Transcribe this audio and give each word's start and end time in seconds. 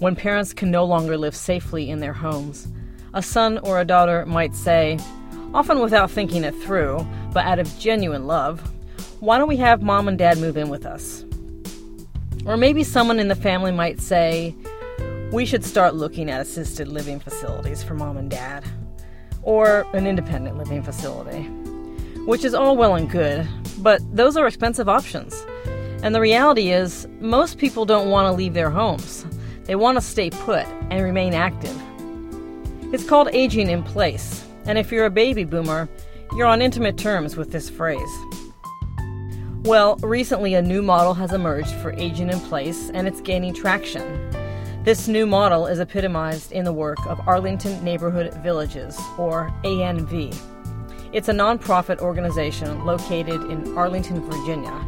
when 0.00 0.16
parents 0.16 0.52
can 0.52 0.70
no 0.70 0.84
longer 0.84 1.16
live 1.16 1.36
safely 1.36 1.88
in 1.88 2.00
their 2.00 2.14
homes. 2.14 2.66
A 3.14 3.22
son 3.22 3.58
or 3.58 3.80
a 3.80 3.84
daughter 3.84 4.24
might 4.26 4.54
say, 4.54 4.98
often 5.54 5.78
without 5.80 6.10
thinking 6.10 6.42
it 6.42 6.54
through, 6.56 7.06
but 7.32 7.44
out 7.44 7.58
of 7.58 7.78
genuine 7.78 8.26
love, 8.26 8.60
Why 9.20 9.36
don't 9.36 9.48
we 9.48 9.58
have 9.58 9.82
mom 9.82 10.08
and 10.08 10.16
dad 10.18 10.38
move 10.38 10.56
in 10.56 10.70
with 10.70 10.86
us? 10.86 11.24
Or 12.46 12.56
maybe 12.56 12.82
someone 12.82 13.20
in 13.20 13.28
the 13.28 13.34
family 13.34 13.70
might 13.70 14.00
say, 14.00 14.54
We 15.32 15.44
should 15.44 15.64
start 15.64 15.94
looking 15.94 16.30
at 16.30 16.40
assisted 16.40 16.88
living 16.88 17.20
facilities 17.20 17.82
for 17.82 17.94
mom 17.94 18.16
and 18.16 18.30
dad, 18.30 18.64
or 19.42 19.86
an 19.92 20.06
independent 20.06 20.56
living 20.56 20.82
facility. 20.82 21.42
Which 22.24 22.44
is 22.44 22.54
all 22.54 22.76
well 22.76 22.94
and 22.94 23.10
good, 23.10 23.46
but 23.78 24.00
those 24.16 24.36
are 24.38 24.46
expensive 24.46 24.88
options. 24.88 25.44
And 26.02 26.14
the 26.14 26.20
reality 26.20 26.70
is, 26.70 27.06
most 27.20 27.58
people 27.58 27.84
don't 27.84 28.08
want 28.08 28.26
to 28.26 28.32
leave 28.32 28.54
their 28.54 28.70
homes. 28.70 29.19
They 29.70 29.76
want 29.76 29.96
to 29.98 30.02
stay 30.02 30.30
put 30.30 30.66
and 30.90 31.00
remain 31.00 31.32
active. 31.32 31.80
It's 32.92 33.04
called 33.04 33.28
aging 33.32 33.70
in 33.70 33.84
place, 33.84 34.44
and 34.66 34.76
if 34.76 34.90
you're 34.90 35.06
a 35.06 35.10
baby 35.10 35.44
boomer, 35.44 35.88
you're 36.34 36.48
on 36.48 36.60
intimate 36.60 36.98
terms 36.98 37.36
with 37.36 37.52
this 37.52 37.70
phrase. 37.70 38.10
Well, 39.62 39.94
recently 40.02 40.54
a 40.54 40.60
new 40.60 40.82
model 40.82 41.14
has 41.14 41.32
emerged 41.32 41.70
for 41.74 41.92
aging 41.92 42.30
in 42.30 42.40
place, 42.40 42.90
and 42.90 43.06
it's 43.06 43.20
gaining 43.20 43.54
traction. 43.54 44.02
This 44.82 45.06
new 45.06 45.24
model 45.24 45.68
is 45.68 45.78
epitomized 45.78 46.50
in 46.50 46.64
the 46.64 46.72
work 46.72 46.98
of 47.06 47.20
Arlington 47.28 47.84
Neighborhood 47.84 48.34
Villages, 48.42 48.98
or 49.18 49.54
ANV. 49.62 50.36
It's 51.12 51.28
a 51.28 51.32
nonprofit 51.32 52.00
organization 52.00 52.84
located 52.84 53.40
in 53.48 53.78
Arlington, 53.78 54.20
Virginia. 54.28 54.84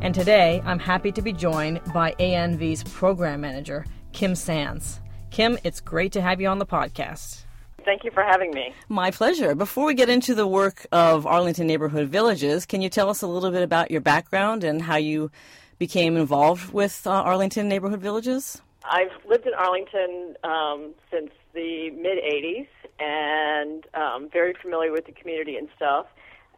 And 0.00 0.14
today, 0.14 0.62
I'm 0.64 0.78
happy 0.78 1.12
to 1.12 1.20
be 1.20 1.34
joined 1.34 1.82
by 1.92 2.14
ANV's 2.18 2.84
program 2.84 3.42
manager, 3.42 3.84
Kim 4.14 4.34
Sanz. 4.34 5.00
Kim, 5.30 5.58
it's 5.64 5.80
great 5.80 6.12
to 6.12 6.22
have 6.22 6.40
you 6.40 6.46
on 6.46 6.58
the 6.58 6.66
podcast. 6.66 7.44
Thank 7.84 8.04
you 8.04 8.10
for 8.12 8.22
having 8.22 8.52
me. 8.52 8.72
My 8.88 9.10
pleasure. 9.10 9.54
Before 9.54 9.84
we 9.84 9.94
get 9.94 10.08
into 10.08 10.34
the 10.34 10.46
work 10.46 10.86
of 10.92 11.26
Arlington 11.26 11.66
Neighborhood 11.66 12.08
Villages, 12.08 12.64
can 12.64 12.80
you 12.80 12.88
tell 12.88 13.10
us 13.10 13.20
a 13.20 13.26
little 13.26 13.50
bit 13.50 13.62
about 13.62 13.90
your 13.90 14.00
background 14.00 14.64
and 14.64 14.80
how 14.80 14.96
you 14.96 15.30
became 15.78 16.16
involved 16.16 16.72
with 16.72 17.06
uh, 17.06 17.10
Arlington 17.10 17.68
Neighborhood 17.68 18.00
Villages? 18.00 18.62
I've 18.84 19.10
lived 19.28 19.46
in 19.46 19.54
Arlington 19.54 20.36
um, 20.44 20.94
since 21.10 21.30
the 21.52 21.90
mid 21.90 22.18
80s 22.18 22.68
and 23.00 23.84
um, 23.94 24.28
very 24.32 24.54
familiar 24.62 24.92
with 24.92 25.06
the 25.06 25.12
community 25.12 25.56
and 25.56 25.68
stuff. 25.76 26.06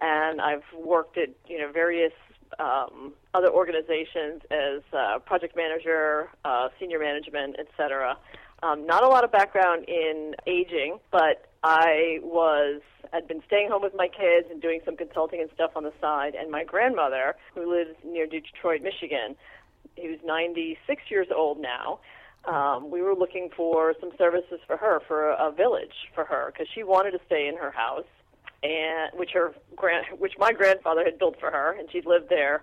And 0.00 0.42
I've 0.42 0.64
worked 0.78 1.16
at 1.16 1.30
you 1.48 1.58
know 1.58 1.72
various 1.72 2.12
um, 2.58 3.12
other 3.34 3.50
organizations 3.50 4.42
as 4.50 4.82
uh, 4.92 5.18
project 5.20 5.56
manager, 5.56 6.28
uh, 6.44 6.68
senior 6.78 6.98
management, 6.98 7.56
etc. 7.58 8.16
Um, 8.62 8.86
not 8.86 9.02
a 9.02 9.08
lot 9.08 9.24
of 9.24 9.32
background 9.32 9.84
in 9.88 10.34
aging, 10.46 10.98
but 11.10 11.50
I 11.62 12.20
was 12.22 12.80
had 13.12 13.28
been 13.28 13.42
staying 13.46 13.68
home 13.70 13.82
with 13.82 13.94
my 13.94 14.08
kids 14.08 14.48
and 14.50 14.60
doing 14.60 14.80
some 14.84 14.96
consulting 14.96 15.40
and 15.40 15.50
stuff 15.54 15.72
on 15.76 15.84
the 15.84 15.92
side. 16.00 16.34
And 16.34 16.50
my 16.50 16.64
grandmother, 16.64 17.36
who 17.54 17.70
lives 17.70 17.96
near 18.04 18.26
Detroit, 18.26 18.82
Michigan, 18.82 19.36
who's 19.96 20.18
96 20.24 21.02
years 21.08 21.28
old 21.34 21.60
now. 21.60 22.00
Um, 22.44 22.90
we 22.90 23.02
were 23.02 23.14
looking 23.14 23.50
for 23.56 23.94
some 24.00 24.10
services 24.16 24.60
for 24.66 24.76
her, 24.76 25.00
for 25.06 25.30
a, 25.30 25.48
a 25.48 25.52
village 25.52 26.10
for 26.14 26.24
her, 26.24 26.52
because 26.52 26.68
she 26.72 26.84
wanted 26.84 27.10
to 27.12 27.20
stay 27.26 27.48
in 27.48 27.56
her 27.56 27.72
house 27.72 28.04
and 28.62 29.18
which 29.18 29.30
her 29.34 29.54
grand 29.74 30.06
which 30.18 30.32
my 30.38 30.52
grandfather 30.52 31.04
had 31.04 31.18
built 31.18 31.38
for 31.38 31.50
her, 31.50 31.76
and 31.78 31.90
she'd 31.90 32.06
lived 32.06 32.28
there, 32.28 32.62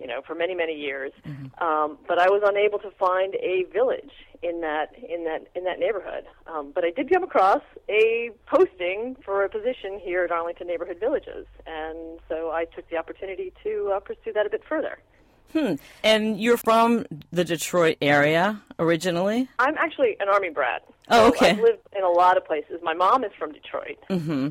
you 0.00 0.06
know, 0.06 0.20
for 0.26 0.34
many 0.34 0.54
many 0.54 0.74
years. 0.74 1.12
Mm-hmm. 1.26 1.64
Um, 1.64 1.98
but 2.06 2.18
I 2.18 2.28
was 2.28 2.42
unable 2.44 2.78
to 2.80 2.90
find 2.92 3.34
a 3.36 3.64
village 3.72 4.12
in 4.42 4.60
that 4.60 4.92
in 4.96 5.24
that 5.24 5.46
in 5.54 5.64
that 5.64 5.78
neighborhood. 5.78 6.24
Um, 6.46 6.72
but 6.74 6.84
I 6.84 6.90
did 6.90 7.10
come 7.10 7.22
across 7.22 7.62
a 7.88 8.30
posting 8.46 9.16
for 9.24 9.44
a 9.44 9.48
position 9.48 10.00
here 10.02 10.24
at 10.24 10.30
Arlington 10.30 10.66
Neighborhood 10.66 10.98
Villages, 11.00 11.46
and 11.66 12.20
so 12.28 12.50
I 12.50 12.64
took 12.64 12.88
the 12.90 12.96
opportunity 12.96 13.52
to 13.64 13.92
uh, 13.94 14.00
pursue 14.00 14.32
that 14.34 14.46
a 14.46 14.50
bit 14.50 14.62
further. 14.68 14.98
Hmm. 15.52 15.74
And 16.04 16.38
you're 16.38 16.58
from 16.58 17.06
the 17.32 17.42
Detroit 17.42 17.96
area 18.02 18.60
originally? 18.78 19.48
I'm 19.58 19.78
actually 19.78 20.14
an 20.20 20.28
Army 20.28 20.50
brat. 20.50 20.84
Oh, 21.08 21.28
okay. 21.28 21.38
So 21.38 21.46
I've 21.46 21.60
lived 21.60 21.78
in 21.96 22.04
a 22.04 22.10
lot 22.10 22.36
of 22.36 22.44
places. 22.44 22.80
My 22.82 22.92
mom 22.92 23.24
is 23.24 23.32
from 23.38 23.52
Detroit. 23.52 23.96
Mm-hmm 24.10 24.48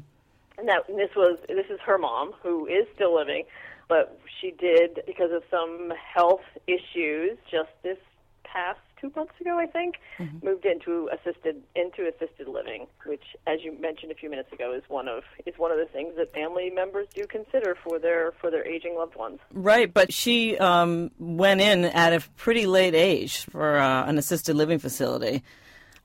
and 0.58 0.68
that 0.68 0.88
this 0.88 1.10
was 1.16 1.38
this 1.48 1.68
is 1.70 1.80
her 1.86 1.98
mom 1.98 2.34
who 2.42 2.66
is 2.66 2.86
still 2.96 3.16
living, 3.16 3.46
but 3.88 4.20
she 4.42 4.52
did 4.52 5.02
because 5.06 5.32
of 5.32 5.44
some 5.50 5.92
health 5.92 6.42
issues 6.68 7.38
just 7.50 7.70
this 7.84 7.98
past 8.44 8.80
two 9.00 9.12
months 9.16 9.34
ago, 9.40 9.60
I 9.60 9.66
think, 9.66 9.96
mm-hmm. 10.18 10.46
moved 10.46 10.66
into 10.66 11.10
assisted 11.14 11.62
into 11.76 12.08
assisted 12.08 12.48
living, 12.48 12.88
which, 13.06 13.24
as 13.46 13.60
you 13.64 13.78
mentioned 13.80 14.12
a 14.12 14.16
few 14.16 14.30
minutes 14.30 14.52
ago, 14.52 14.74
is 14.74 14.84
one 14.88 15.08
of 15.08 15.24
is 15.46 15.54
one 15.58 15.72
of 15.72 15.78
the 15.78 15.86
things 15.86 16.16
that 16.18 16.34
family 16.34 16.70
members 16.70 17.08
do 17.14 17.26
consider 17.28 17.78
for 17.84 18.00
their 18.00 18.32
for 18.42 18.50
their 18.50 18.66
aging 18.66 18.96
loved 18.96 19.16
ones. 19.16 19.40
Right, 19.52 19.94
but 19.94 20.12
she 20.14 20.58
um, 20.58 21.12
went 21.20 21.62
in 21.62 21.86
at 21.86 22.14
a 22.14 22.22
pretty 22.36 22.66
late 22.66 22.96
age 22.96 23.46
for 23.46 23.78
uh, 23.78 24.06
an 24.06 24.18
assisted 24.18 24.56
living 24.56 24.80
facility. 24.80 25.44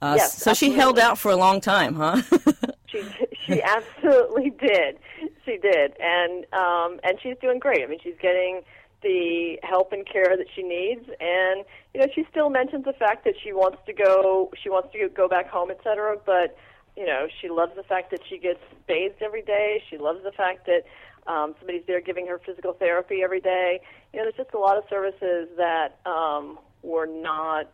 Uh, 0.00 0.14
yes, 0.16 0.42
so 0.42 0.50
absolutely. 0.50 0.74
she 0.76 0.80
held 0.80 0.98
out 0.98 1.16
for 1.16 1.30
a 1.30 1.36
long 1.36 1.60
time, 1.60 1.94
huh? 1.94 2.20
she 2.92 3.02
she 3.46 3.62
absolutely 3.62 4.50
did. 4.50 4.98
She 5.44 5.58
did, 5.58 5.94
and 5.98 6.44
um, 6.52 7.00
and 7.02 7.18
she's 7.22 7.36
doing 7.40 7.58
great. 7.58 7.82
I 7.82 7.86
mean, 7.86 7.98
she's 8.02 8.18
getting 8.20 8.62
the 9.02 9.58
help 9.64 9.92
and 9.92 10.06
care 10.06 10.36
that 10.36 10.46
she 10.54 10.62
needs, 10.62 11.08
and 11.20 11.64
you 11.94 12.00
know, 12.00 12.06
she 12.14 12.24
still 12.30 12.50
mentions 12.50 12.84
the 12.84 12.92
fact 12.92 13.24
that 13.24 13.34
she 13.42 13.52
wants 13.52 13.78
to 13.86 13.92
go, 13.92 14.52
she 14.62 14.68
wants 14.68 14.90
to 14.92 15.08
go 15.08 15.26
back 15.26 15.48
home, 15.48 15.70
etc. 15.70 16.16
But 16.24 16.56
you 16.96 17.06
know, 17.06 17.26
she 17.40 17.48
loves 17.48 17.72
the 17.74 17.82
fact 17.82 18.10
that 18.10 18.20
she 18.28 18.38
gets 18.38 18.60
bathed 18.86 19.22
every 19.22 19.42
day. 19.42 19.82
She 19.88 19.98
loves 19.98 20.22
the 20.22 20.32
fact 20.32 20.66
that 20.66 20.84
um, 21.26 21.54
somebody's 21.58 21.84
there 21.86 22.00
giving 22.00 22.26
her 22.26 22.38
physical 22.44 22.72
therapy 22.74 23.22
every 23.22 23.40
day. 23.40 23.80
You 24.12 24.18
know, 24.18 24.24
there's 24.24 24.36
just 24.36 24.54
a 24.54 24.58
lot 24.58 24.76
of 24.76 24.84
services 24.90 25.48
that 25.56 25.98
um, 26.04 26.58
were 26.82 27.06
not 27.06 27.70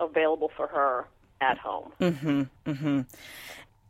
available 0.00 0.50
for 0.56 0.66
her 0.68 1.06
at 1.40 1.58
home. 1.58 1.92
Mm-hmm. 2.00 2.42
Mm-hmm. 2.66 3.00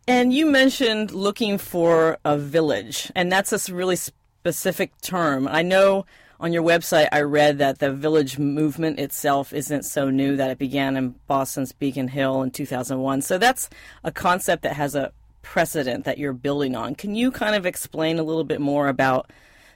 And 0.08 0.32
you 0.32 0.46
mentioned 0.46 1.10
looking 1.10 1.58
for 1.58 2.16
a 2.24 2.38
village, 2.38 3.12
and 3.14 3.30
that's 3.30 3.52
a 3.52 3.74
really 3.74 3.96
specific 3.96 4.98
term. 5.02 5.46
I 5.46 5.60
know 5.60 6.06
on 6.40 6.50
your 6.50 6.62
website 6.62 7.10
I 7.12 7.20
read 7.20 7.58
that 7.58 7.78
the 7.78 7.92
village 7.92 8.38
movement 8.38 8.98
itself 8.98 9.52
isn't 9.52 9.82
so 9.82 10.08
new, 10.08 10.34
that 10.36 10.48
it 10.48 10.56
began 10.56 10.96
in 10.96 11.14
Boston's 11.26 11.72
Beacon 11.72 12.08
Hill 12.08 12.40
in 12.40 12.52
2001. 12.52 13.20
So 13.20 13.36
that's 13.36 13.68
a 14.02 14.10
concept 14.10 14.62
that 14.62 14.72
has 14.72 14.94
a 14.94 15.12
precedent 15.42 16.06
that 16.06 16.16
you're 16.16 16.32
building 16.32 16.74
on. 16.74 16.94
Can 16.94 17.14
you 17.14 17.30
kind 17.30 17.54
of 17.54 17.66
explain 17.66 18.18
a 18.18 18.22
little 18.22 18.44
bit 18.44 18.62
more 18.62 18.88
about 18.88 19.30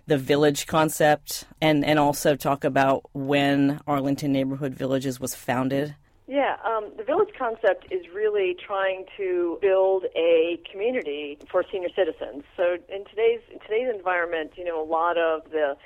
the 0.06 0.17
village 0.17 0.67
concept 0.67 1.44
and, 1.61 1.85
and 1.85 1.99
also 1.99 2.37
talk 2.37 2.64
about 2.64 3.02
when 3.12 3.82
Arlington 3.87 4.32
Neighborhood 4.32 4.73
Villages 4.75 5.20
was 5.20 5.35
founded? 5.35 5.94
Yeah, 6.27 6.57
um, 6.65 6.93
the 6.97 7.03
village 7.03 7.31
concept 7.37 7.87
is 7.91 8.07
really 8.15 8.57
trying 8.65 9.07
to 9.17 9.59
build 9.61 10.05
a 10.15 10.61
community 10.71 11.39
for 11.51 11.65
senior 11.71 11.89
citizens. 11.97 12.45
So 12.57 12.77
in 12.89 13.05
today's 13.07 13.41
in 13.53 13.59
today's 13.61 13.93
environment, 13.93 14.53
you 14.57 14.65
know, 14.65 14.83
a 14.83 14.87
lot 14.87 15.19
of 15.19 15.51
the 15.51 15.77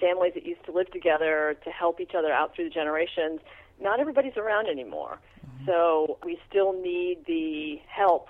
families 0.00 0.32
that 0.34 0.44
used 0.44 0.64
to 0.64 0.72
live 0.72 0.90
together 0.90 1.56
to 1.62 1.70
help 1.70 2.00
each 2.00 2.14
other 2.16 2.32
out 2.32 2.54
through 2.54 2.64
the 2.64 2.74
generations, 2.74 3.40
not 3.80 4.00
everybody's 4.00 4.36
around 4.36 4.66
anymore. 4.66 5.20
Mm-hmm. 5.46 5.66
So 5.66 6.18
we 6.24 6.40
still 6.48 6.72
need 6.72 7.24
the 7.26 7.80
help 7.86 8.28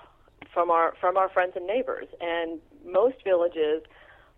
from 0.53 0.69
our 0.69 0.93
from 1.01 1.17
our 1.17 1.29
friends 1.29 1.53
and 1.55 1.65
neighbors. 1.65 2.07
And 2.21 2.59
most 2.85 3.23
villages 3.23 3.81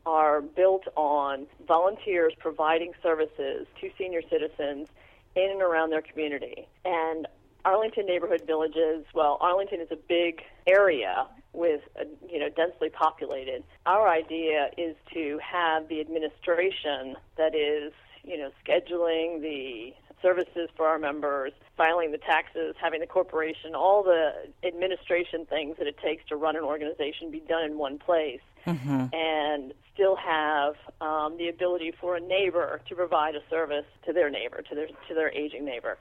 are 0.05 0.39
built 0.41 0.85
on 0.95 1.45
volunteers 1.67 2.33
providing 2.39 2.93
services 3.03 3.67
to 3.81 3.89
senior 3.97 4.21
citizens 4.29 4.87
in 5.37 5.51
and 5.51 5.61
around 5.61 5.91
their 5.91 6.01
community. 6.01 6.67
And 6.83 7.27
Arlington 7.63 8.05
neighborhood 8.05 8.43
villages, 8.45 9.05
well, 9.13 9.37
Arlington 9.39 9.81
is 9.81 9.89
a 9.91 9.95
big 9.95 10.41
area 10.65 11.27
with, 11.53 11.81
uh, 11.99 12.05
you 12.29 12.39
know, 12.39 12.49
densely 12.49 12.89
populated. 12.89 13.63
Our 13.85 14.07
idea 14.07 14.69
is 14.77 14.95
to 15.13 15.39
have 15.43 15.87
the 15.87 15.99
administration 15.99 17.15
that 17.37 17.55
is, 17.55 17.93
you 18.23 18.37
know, 18.37 18.51
scheduling 18.65 19.41
the 19.41 19.93
services 20.21 20.69
for 20.75 20.87
our 20.87 20.97
members, 20.97 21.53
filing 21.75 22.11
the 22.11 22.17
taxes, 22.17 22.75
having 22.81 22.99
the 22.99 23.07
corporation, 23.07 23.75
all 23.75 24.03
the 24.03 24.31
administration 24.63 25.45
things 25.45 25.77
that 25.77 25.87
it 25.87 25.97
takes 25.99 26.25
to 26.29 26.35
run 26.35 26.55
an 26.55 26.63
organization 26.63 27.29
be 27.31 27.39
done 27.39 27.63
in 27.63 27.77
one 27.77 27.99
place. 27.99 28.41
Mm-hmm. 28.67 29.07
And 29.13 29.73
still 29.93 30.15
have 30.15 30.75
um, 31.01 31.37
the 31.37 31.49
ability 31.49 31.91
for 31.99 32.15
a 32.15 32.19
neighbor 32.19 32.81
to 32.87 32.95
provide 32.95 33.35
a 33.35 33.41
service 33.49 33.85
to 34.05 34.13
their 34.13 34.29
neighbor, 34.29 34.61
to 34.61 34.75
their 34.75 34.87
to 34.87 35.13
their 35.15 35.31
aging 35.31 35.65
neighbor. 35.65 35.97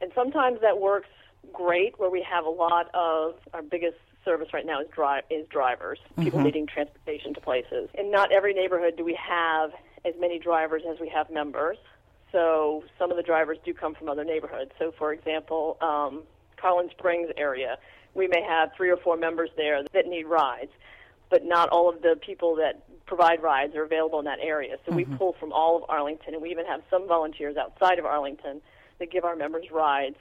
And 0.00 0.12
sometimes 0.14 0.60
that 0.60 0.80
works 0.80 1.08
great, 1.52 1.98
where 1.98 2.10
we 2.10 2.22
have 2.22 2.44
a 2.44 2.50
lot 2.50 2.88
of 2.94 3.34
our 3.52 3.62
biggest 3.62 3.96
service 4.24 4.48
right 4.52 4.64
now 4.64 4.80
is 4.80 4.88
drive 4.94 5.24
is 5.30 5.46
drivers, 5.48 5.98
people 6.18 6.38
mm-hmm. 6.38 6.44
needing 6.44 6.66
transportation 6.66 7.34
to 7.34 7.40
places. 7.40 7.88
In 7.94 8.10
not 8.10 8.30
every 8.30 8.54
neighborhood 8.54 8.94
do 8.96 9.04
we 9.04 9.18
have 9.20 9.72
as 10.04 10.14
many 10.18 10.38
drivers 10.38 10.82
as 10.88 11.00
we 11.00 11.08
have 11.08 11.30
members. 11.30 11.78
So 12.30 12.84
some 12.98 13.10
of 13.10 13.16
the 13.16 13.22
drivers 13.22 13.58
do 13.64 13.74
come 13.74 13.94
from 13.94 14.08
other 14.08 14.24
neighborhoods. 14.24 14.70
So, 14.78 14.92
for 14.96 15.12
example, 15.12 15.76
um, 15.80 16.22
Carlin 16.56 16.88
Springs 16.90 17.30
area, 17.36 17.76
we 18.14 18.26
may 18.26 18.42
have 18.42 18.70
three 18.76 18.90
or 18.90 18.96
four 18.96 19.16
members 19.16 19.50
there 19.56 19.82
that 19.92 20.06
need 20.06 20.24
rides, 20.24 20.70
but 21.32 21.46
not 21.46 21.70
all 21.70 21.88
of 21.88 22.02
the 22.02 22.14
people 22.24 22.54
that 22.56 22.84
provide 23.06 23.42
rides 23.42 23.74
are 23.74 23.82
available 23.82 24.18
in 24.18 24.26
that 24.26 24.38
area. 24.40 24.76
So 24.84 24.92
mm-hmm. 24.92 25.10
we 25.10 25.16
pull 25.16 25.34
from 25.40 25.50
all 25.50 25.78
of 25.78 25.84
Arlington, 25.88 26.34
and 26.34 26.42
we 26.42 26.50
even 26.50 26.66
have 26.66 26.82
some 26.90 27.08
volunteers 27.08 27.56
outside 27.56 27.98
of 27.98 28.04
Arlington 28.04 28.60
that 28.98 29.10
give 29.10 29.24
our 29.24 29.34
members 29.34 29.64
rides 29.72 30.16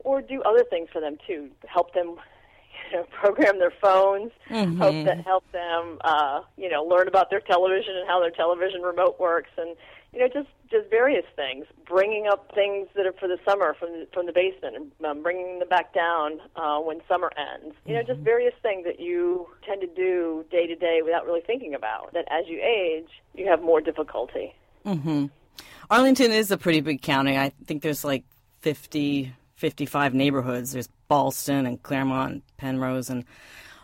or 0.00 0.20
do 0.20 0.42
other 0.42 0.64
things 0.68 0.88
for 0.92 1.00
them 1.00 1.18
too, 1.24 1.50
help 1.66 1.94
them 1.94 2.16
you 2.90 2.98
know, 2.98 3.04
program 3.20 3.60
their 3.60 3.72
phones, 3.80 4.32
mm-hmm. 4.50 4.76
help 4.76 5.06
that 5.06 5.24
help 5.24 5.44
them, 5.52 5.98
uh, 6.02 6.40
you 6.56 6.68
know, 6.68 6.82
learn 6.82 7.06
about 7.06 7.30
their 7.30 7.40
television 7.40 7.96
and 7.96 8.08
how 8.08 8.20
their 8.20 8.32
television 8.32 8.82
remote 8.82 9.20
works, 9.20 9.50
and 9.56 9.76
you 10.16 10.22
know, 10.22 10.28
just 10.32 10.48
just 10.70 10.88
various 10.88 11.26
things. 11.36 11.66
Bringing 11.86 12.26
up 12.26 12.50
things 12.54 12.88
that 12.96 13.04
are 13.04 13.12
for 13.12 13.28
the 13.28 13.38
summer 13.46 13.74
from 13.78 13.90
the, 13.92 14.08
from 14.14 14.24
the 14.24 14.32
basement, 14.32 14.76
and 14.76 15.06
um, 15.06 15.22
bringing 15.22 15.58
them 15.58 15.68
back 15.68 15.92
down 15.92 16.40
uh, 16.56 16.78
when 16.78 17.00
summer 17.06 17.30
ends. 17.36 17.76
You 17.84 17.94
know, 17.94 18.00
mm-hmm. 18.00 18.12
just 18.12 18.20
various 18.20 18.54
things 18.62 18.84
that 18.86 18.98
you 18.98 19.46
tend 19.66 19.82
to 19.82 19.86
do 19.86 20.44
day 20.50 20.66
to 20.66 20.74
day 20.74 21.00
without 21.04 21.26
really 21.26 21.42
thinking 21.46 21.74
about. 21.74 22.14
That 22.14 22.24
as 22.30 22.48
you 22.48 22.58
age, 22.62 23.08
you 23.34 23.46
have 23.46 23.60
more 23.60 23.82
difficulty. 23.82 24.54
Mm-hmm. 24.86 25.26
Arlington 25.90 26.32
is 26.32 26.50
a 26.50 26.56
pretty 26.56 26.80
big 26.80 27.02
county. 27.02 27.36
I 27.36 27.52
think 27.66 27.82
there's 27.82 28.02
like 28.02 28.24
50, 28.62 29.34
55 29.56 30.14
neighborhoods. 30.14 30.72
There's 30.72 30.88
Ballston 31.08 31.66
and 31.66 31.82
Claremont, 31.82 32.32
and 32.32 32.42
Penrose, 32.56 33.10
and 33.10 33.24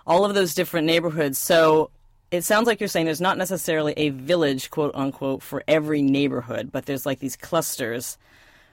all 0.07 0.25
of 0.25 0.35
those 0.35 0.55
different 0.55 0.87
neighborhoods. 0.87 1.37
So 1.37 1.91
it 2.33 2.45
sounds 2.45 2.67
like 2.67 2.81
you're 2.81 2.89
saying 2.89 3.05
there's 3.05 3.21
not 3.21 3.37
necessarily 3.37 3.93
a 3.99 4.09
village, 4.09 4.71
quote 4.71 4.95
unquote, 4.95 5.43
for 5.43 5.63
every 5.69 6.01
neighborhood, 6.01 6.73
but 6.73 6.87
there's 6.87 7.05
like 7.05 7.19
these 7.19 7.37
clusters 7.37 8.17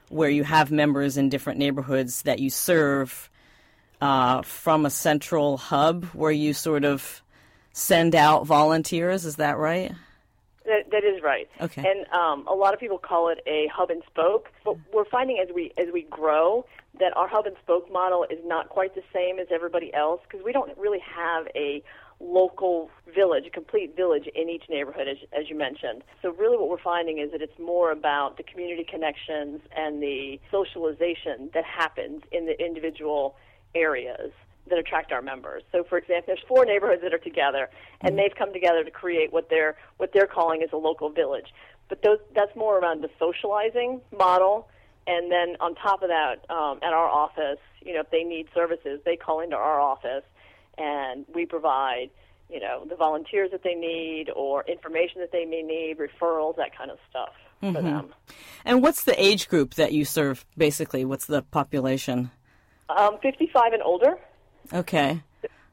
where 0.07 0.29
you 0.29 0.45
have 0.45 0.71
members 0.71 1.17
in 1.17 1.29
different 1.29 1.59
neighborhoods 1.59 2.23
that 2.23 2.39
you 2.39 2.49
serve 2.49 3.29
uh, 4.01 4.41
from 4.43 4.85
a 4.85 4.89
central 4.89 5.57
hub 5.57 6.05
where 6.05 6.31
you 6.31 6.53
sort 6.53 6.85
of 6.85 7.21
send 7.73 8.15
out 8.15 8.45
volunteers. 8.47 9.25
Is 9.25 9.35
that 9.35 9.57
right? 9.57 9.91
That, 10.65 10.89
that 10.91 11.03
is 11.03 11.21
right. 11.21 11.49
Okay. 11.59 11.83
And 11.85 12.07
um, 12.13 12.47
a 12.47 12.53
lot 12.53 12.73
of 12.73 12.79
people 12.79 12.97
call 12.97 13.27
it 13.27 13.39
a 13.45 13.67
hub 13.73 13.89
and 13.89 14.01
spoke, 14.07 14.51
but 14.63 14.77
we're 14.93 15.05
finding 15.05 15.37
as 15.39 15.53
we 15.53 15.73
as 15.77 15.87
we 15.91 16.03
grow 16.03 16.65
that 16.99 17.15
our 17.17 17.27
hub 17.27 17.45
and 17.45 17.55
spoke 17.61 17.91
model 17.91 18.25
is 18.29 18.39
not 18.45 18.69
quite 18.69 18.95
the 18.95 19.03
same 19.13 19.37
as 19.37 19.47
everybody 19.51 19.93
else 19.93 20.21
because 20.23 20.45
we 20.45 20.53
don't 20.53 20.77
really 20.77 20.99
have 20.99 21.47
a 21.55 21.83
local 22.19 22.89
village, 23.13 23.45
a 23.47 23.49
complete 23.49 23.95
village 23.95 24.27
in 24.35 24.49
each 24.49 24.63
neighborhood, 24.69 25.07
as, 25.07 25.17
as 25.31 25.49
you 25.49 25.57
mentioned. 25.57 26.03
So, 26.21 26.31
really, 26.33 26.57
what 26.57 26.69
we're 26.69 26.81
finding 26.81 27.19
is 27.19 27.31
that 27.31 27.41
it's 27.41 27.57
more 27.57 27.91
about 27.91 28.37
the 28.37 28.43
community 28.43 28.83
connections 28.83 29.61
and 29.75 30.01
the 30.01 30.39
socialization 30.51 31.49
that 31.53 31.63
happens 31.63 32.23
in 32.31 32.45
the 32.45 32.59
individual 32.63 33.35
areas 33.75 34.31
that 34.69 34.77
attract 34.77 35.11
our 35.11 35.21
members. 35.21 35.63
So, 35.71 35.83
for 35.83 35.97
example, 35.97 36.25
there's 36.27 36.45
four 36.47 36.65
neighborhoods 36.65 37.01
that 37.01 37.13
are 37.13 37.17
together, 37.17 37.69
and 38.01 38.11
mm-hmm. 38.11 38.17
they've 38.17 38.35
come 38.37 38.53
together 38.53 38.83
to 38.83 38.91
create 38.91 39.31
what 39.33 39.49
they're 39.49 39.77
what 39.97 40.11
they're 40.13 40.27
calling 40.27 40.61
as 40.61 40.69
a 40.73 40.77
local 40.77 41.09
village. 41.09 41.47
But 41.87 42.03
those, 42.03 42.19
that's 42.35 42.55
more 42.55 42.77
around 42.77 43.01
the 43.01 43.09
socializing 43.17 44.01
model. 44.15 44.67
And 45.07 45.31
then 45.31 45.55
on 45.59 45.73
top 45.73 46.03
of 46.03 46.09
that, 46.09 46.45
um, 46.51 46.77
at 46.83 46.93
our 46.93 47.07
office, 47.07 47.57
you 47.81 47.95
know, 47.95 48.01
if 48.01 48.11
they 48.11 48.23
need 48.23 48.47
services, 48.53 48.99
they 49.05 49.15
call 49.15 49.39
into 49.39 49.55
our 49.55 49.79
office, 49.79 50.23
and 50.79 51.25
we 51.33 51.45
provide, 51.45 52.09
you 52.49 52.59
know, 52.59 52.85
the 52.87 52.95
volunteers 52.95 53.51
that 53.51 53.63
they 53.63 53.75
need 53.75 54.29
or 54.35 54.63
information 54.67 55.21
that 55.21 55.31
they 55.31 55.45
may 55.45 55.61
need, 55.61 55.97
referrals, 55.97 56.55
that 56.55 56.75
kind 56.77 56.89
of 56.89 56.97
stuff 57.09 57.33
mm-hmm. 57.61 57.75
for 57.75 57.81
them. 57.81 58.13
And 58.65 58.81
what's 58.81 59.03
the 59.03 59.21
age 59.21 59.49
group 59.49 59.75
that 59.75 59.91
you 59.91 60.05
serve? 60.05 60.45
Basically, 60.57 61.05
what's 61.05 61.25
the 61.25 61.41
population? 61.43 62.31
Um, 62.89 63.17
55 63.21 63.73
and 63.73 63.83
older. 63.83 64.17
Okay. 64.73 65.21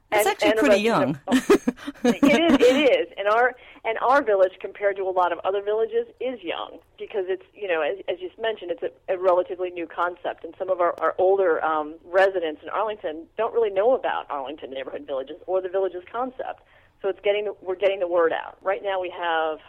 That's 0.09 0.25
and, 0.25 0.31
actually 0.31 0.51
and 0.51 0.59
pretty 0.59 0.81
young. 0.81 1.19
it 1.27 2.23
is. 2.23 2.57
It 2.61 2.99
is. 2.99 3.13
And 3.17 3.27
our 3.27 3.55
and 3.83 3.97
our 3.99 4.23
village, 4.23 4.53
compared 4.61 4.95
to 4.97 5.03
a 5.03 5.11
lot 5.11 5.33
of 5.33 5.39
other 5.39 5.61
villages, 5.61 6.07
is 6.21 6.41
young 6.41 6.79
because 6.97 7.25
it's 7.27 7.43
you 7.53 7.67
know 7.67 7.81
as, 7.81 7.97
as 8.07 8.21
you 8.21 8.29
just 8.29 8.39
mentioned, 8.39 8.71
it's 8.71 8.83
a, 8.83 9.13
a 9.13 9.17
relatively 9.17 9.69
new 9.69 9.85
concept, 9.85 10.45
and 10.45 10.53
some 10.57 10.69
of 10.69 10.79
our, 10.79 10.95
our 11.01 11.13
older 11.17 11.63
um, 11.63 11.95
residents 12.05 12.61
in 12.63 12.69
Arlington 12.69 13.27
don't 13.37 13.53
really 13.53 13.69
know 13.69 13.95
about 13.95 14.29
Arlington 14.29 14.71
neighborhood 14.71 15.05
villages 15.05 15.37
or 15.45 15.61
the 15.61 15.69
villages 15.69 16.03
concept. 16.09 16.61
So 17.01 17.09
it's 17.09 17.19
getting 17.21 17.53
we're 17.61 17.75
getting 17.75 17.99
the 17.99 18.07
word 18.07 18.31
out. 18.31 18.57
Right 18.61 18.81
now, 18.81 19.01
we 19.01 19.09
have 19.09 19.59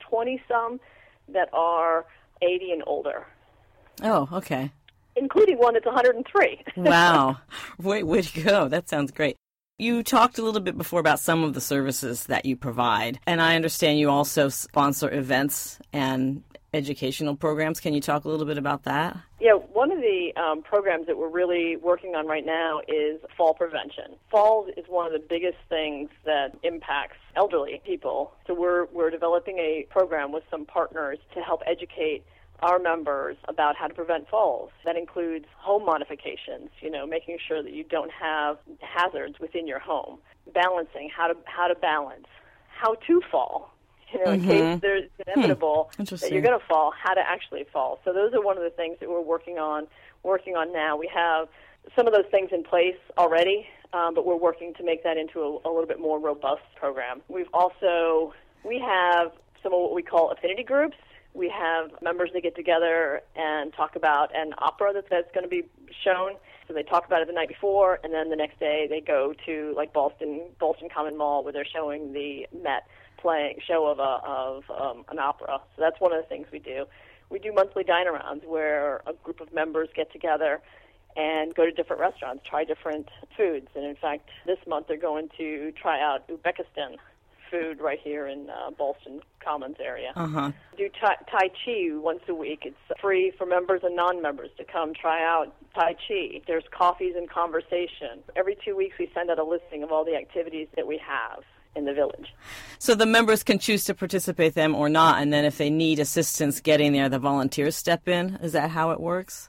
twenty 0.00 0.42
some 0.48 0.80
that 1.28 1.50
are 1.52 2.04
eighty 2.42 2.72
and 2.72 2.82
older. 2.84 3.26
Oh, 4.02 4.28
okay 4.32 4.72
including 5.16 5.58
one 5.58 5.74
that's 5.74 5.84
103. 5.84 6.62
wow. 6.76 7.38
Way, 7.82 8.04
way 8.04 8.22
to 8.22 8.40
go. 8.40 8.68
That 8.68 8.88
sounds 8.88 9.10
great. 9.10 9.36
You 9.80 10.02
talked 10.02 10.38
a 10.38 10.42
little 10.42 10.60
bit 10.60 10.76
before 10.76 10.98
about 10.98 11.20
some 11.20 11.44
of 11.44 11.54
the 11.54 11.60
services 11.60 12.26
that 12.26 12.44
you 12.44 12.56
provide, 12.56 13.20
and 13.28 13.40
I 13.40 13.54
understand 13.54 14.00
you 14.00 14.10
also 14.10 14.48
sponsor 14.48 15.08
events 15.08 15.78
and 15.92 16.42
educational 16.74 17.36
programs. 17.36 17.78
Can 17.78 17.94
you 17.94 18.00
talk 18.00 18.24
a 18.24 18.28
little 18.28 18.44
bit 18.44 18.58
about 18.58 18.82
that? 18.82 19.16
Yeah, 19.38 19.52
one 19.52 19.92
of 19.92 19.98
the 19.98 20.32
um, 20.36 20.62
programs 20.62 21.06
that 21.06 21.16
we're 21.16 21.28
really 21.28 21.76
working 21.76 22.16
on 22.16 22.26
right 22.26 22.44
now 22.44 22.80
is 22.88 23.20
fall 23.36 23.54
prevention. 23.54 24.16
Falls 24.32 24.68
is 24.76 24.84
one 24.88 25.06
of 25.06 25.12
the 25.12 25.24
biggest 25.24 25.58
things 25.68 26.10
that 26.24 26.56
impacts 26.64 27.16
elderly 27.36 27.80
people. 27.86 28.32
So 28.48 28.54
we're 28.54 28.86
we're 28.86 29.10
developing 29.10 29.58
a 29.58 29.86
program 29.90 30.32
with 30.32 30.42
some 30.50 30.66
partners 30.66 31.18
to 31.34 31.40
help 31.40 31.62
educate 31.68 32.24
our 32.60 32.78
members 32.78 33.36
about 33.46 33.76
how 33.76 33.86
to 33.86 33.94
prevent 33.94 34.28
falls. 34.28 34.70
That 34.84 34.96
includes 34.96 35.46
home 35.56 35.84
modifications, 35.84 36.70
you 36.80 36.90
know, 36.90 37.06
making 37.06 37.38
sure 37.46 37.62
that 37.62 37.72
you 37.72 37.84
don't 37.84 38.10
have 38.10 38.58
hazards 38.80 39.38
within 39.40 39.66
your 39.66 39.78
home, 39.78 40.18
balancing 40.52 41.10
how 41.14 41.28
to 41.28 41.36
how 41.44 41.68
to 41.68 41.74
balance, 41.74 42.26
how 42.68 42.94
to 42.94 43.20
fall. 43.30 43.72
You 44.12 44.24
know, 44.24 44.30
mm-hmm. 44.32 44.50
in 44.50 44.72
case 44.72 44.80
there's 44.80 45.10
inevitable 45.26 45.90
hmm. 45.96 46.04
that 46.04 46.32
you're 46.32 46.40
going 46.40 46.58
to 46.58 46.64
fall, 46.64 46.94
how 46.98 47.12
to 47.12 47.20
actually 47.20 47.66
fall. 47.70 48.00
So 48.06 48.14
those 48.14 48.32
are 48.32 48.40
one 48.40 48.56
of 48.56 48.62
the 48.62 48.70
things 48.70 48.96
that 49.00 49.10
we're 49.10 49.20
working 49.20 49.58
on 49.58 49.86
working 50.22 50.56
on 50.56 50.72
now. 50.72 50.96
We 50.96 51.10
have 51.14 51.48
some 51.94 52.06
of 52.06 52.14
those 52.14 52.24
things 52.30 52.48
in 52.50 52.64
place 52.64 52.96
already, 53.18 53.66
um, 53.92 54.14
but 54.14 54.24
we're 54.24 54.36
working 54.36 54.72
to 54.74 54.82
make 54.82 55.04
that 55.04 55.18
into 55.18 55.40
a, 55.40 55.68
a 55.68 55.70
little 55.70 55.86
bit 55.86 56.00
more 56.00 56.18
robust 56.18 56.62
program. 56.76 57.20
We've 57.28 57.48
also 57.52 58.32
we 58.64 58.78
have 58.80 59.32
some 59.62 59.74
of 59.74 59.80
what 59.80 59.94
we 59.94 60.02
call 60.02 60.30
affinity 60.30 60.64
groups 60.64 60.96
we 61.34 61.48
have 61.48 61.90
members 62.02 62.30
that 62.34 62.42
get 62.42 62.56
together 62.56 63.22
and 63.36 63.72
talk 63.72 63.96
about 63.96 64.34
an 64.34 64.54
opera 64.58 64.92
that, 64.92 65.04
that's 65.10 65.30
going 65.32 65.44
to 65.44 65.48
be 65.48 65.62
shown. 66.04 66.32
So 66.66 66.74
they 66.74 66.82
talk 66.82 67.06
about 67.06 67.22
it 67.22 67.28
the 67.28 67.34
night 67.34 67.48
before, 67.48 67.98
and 68.04 68.12
then 68.12 68.28
the 68.28 68.36
next 68.36 68.60
day 68.60 68.86
they 68.88 69.00
go 69.00 69.34
to 69.46 69.72
like 69.76 69.92
Ballston, 69.94 70.50
Ballston 70.60 70.90
Common 70.92 71.16
Mall, 71.16 71.42
where 71.42 71.52
they're 71.52 71.64
showing 71.64 72.12
the 72.12 72.46
Met 72.62 72.86
playing 73.18 73.58
show 73.66 73.86
of 73.86 73.98
a 73.98 74.20
of 74.26 74.64
um, 74.70 75.04
an 75.10 75.18
opera. 75.18 75.60
So 75.76 75.82
that's 75.82 76.00
one 76.00 76.12
of 76.12 76.22
the 76.22 76.28
things 76.28 76.46
we 76.52 76.58
do. 76.58 76.86
We 77.30 77.38
do 77.38 77.52
monthly 77.52 77.84
dine 77.84 78.06
arounds 78.06 78.44
where 78.46 79.02
a 79.06 79.12
group 79.12 79.40
of 79.40 79.52
members 79.52 79.88
get 79.94 80.12
together 80.12 80.60
and 81.16 81.54
go 81.54 81.64
to 81.64 81.72
different 81.72 82.00
restaurants, 82.00 82.44
try 82.48 82.64
different 82.64 83.08
foods. 83.36 83.68
And 83.74 83.84
in 83.84 83.96
fact, 83.96 84.28
this 84.46 84.58
month 84.66 84.86
they're 84.88 84.96
going 84.96 85.28
to 85.36 85.72
try 85.72 86.00
out 86.00 86.28
Uzbekistan 86.28 86.96
food 87.50 87.80
right 87.80 87.98
here 88.02 88.26
in 88.26 88.48
uh, 88.50 88.70
Ballston 88.70 89.20
Commons 89.44 89.76
area. 89.80 90.12
Uh-huh. 90.16 90.52
Do 90.76 90.88
tai, 91.00 91.16
tai 91.30 91.48
Chi 91.48 91.90
once 91.92 92.20
a 92.28 92.34
week. 92.34 92.60
It's 92.64 93.00
free 93.00 93.32
for 93.36 93.46
members 93.46 93.82
and 93.84 93.96
non-members 93.96 94.50
to 94.58 94.64
come 94.64 94.92
try 94.94 95.22
out 95.24 95.54
Tai 95.74 95.94
Chi. 96.06 96.40
There's 96.46 96.64
coffees 96.70 97.14
and 97.16 97.28
conversation. 97.28 98.22
Every 98.36 98.56
two 98.64 98.76
weeks 98.76 98.96
we 98.98 99.10
send 99.14 99.30
out 99.30 99.38
a 99.38 99.44
listing 99.44 99.82
of 99.82 99.92
all 99.92 100.04
the 100.04 100.16
activities 100.16 100.68
that 100.76 100.86
we 100.86 100.98
have. 100.98 101.44
in 101.76 101.84
the 101.84 101.94
village. 101.94 102.34
So 102.78 102.94
the 102.94 103.06
members 103.06 103.42
can 103.44 103.58
choose 103.58 103.84
to 103.84 103.94
participate 103.94 104.54
them 104.54 104.74
or 104.74 104.88
not, 104.88 105.22
and 105.22 105.32
then 105.32 105.44
if 105.44 105.58
they 105.58 105.70
need 105.70 105.98
assistance 106.00 106.60
getting 106.60 106.92
there, 106.92 107.08
the 107.08 107.18
volunteers 107.18 107.76
step 107.76 108.08
in. 108.08 108.38
Is 108.42 108.52
that 108.52 108.70
how 108.70 108.90
it 108.90 109.00
works? 109.00 109.48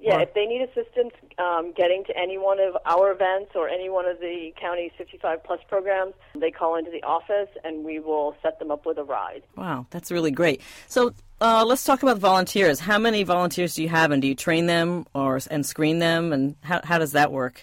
Yeah, 0.00 0.20
if 0.20 0.32
they 0.32 0.46
need 0.46 0.62
assistance 0.62 1.12
um, 1.38 1.72
getting 1.76 2.04
to 2.06 2.16
any 2.16 2.38
one 2.38 2.58
of 2.58 2.74
our 2.86 3.12
events 3.12 3.52
or 3.54 3.68
any 3.68 3.90
one 3.90 4.06
of 4.06 4.18
the 4.18 4.50
county's 4.58 4.92
55 4.96 5.44
plus 5.44 5.60
programs, 5.68 6.14
they 6.34 6.50
call 6.50 6.76
into 6.76 6.90
the 6.90 7.02
office 7.02 7.50
and 7.64 7.84
we 7.84 8.00
will 8.00 8.34
set 8.42 8.58
them 8.58 8.70
up 8.70 8.86
with 8.86 8.96
a 8.96 9.04
ride. 9.04 9.42
Wow, 9.56 9.86
that's 9.90 10.10
really 10.10 10.30
great. 10.30 10.62
So 10.88 11.12
uh, 11.42 11.64
let's 11.66 11.84
talk 11.84 12.02
about 12.02 12.16
volunteers. 12.16 12.80
How 12.80 12.98
many 12.98 13.24
volunteers 13.24 13.74
do 13.74 13.82
you 13.82 13.90
have, 13.90 14.10
and 14.10 14.22
do 14.22 14.28
you 14.28 14.34
train 14.34 14.66
them 14.66 15.06
or 15.14 15.38
and 15.50 15.64
screen 15.66 15.98
them, 15.98 16.32
and 16.32 16.56
how 16.62 16.80
how 16.82 16.98
does 16.98 17.12
that 17.12 17.30
work? 17.30 17.62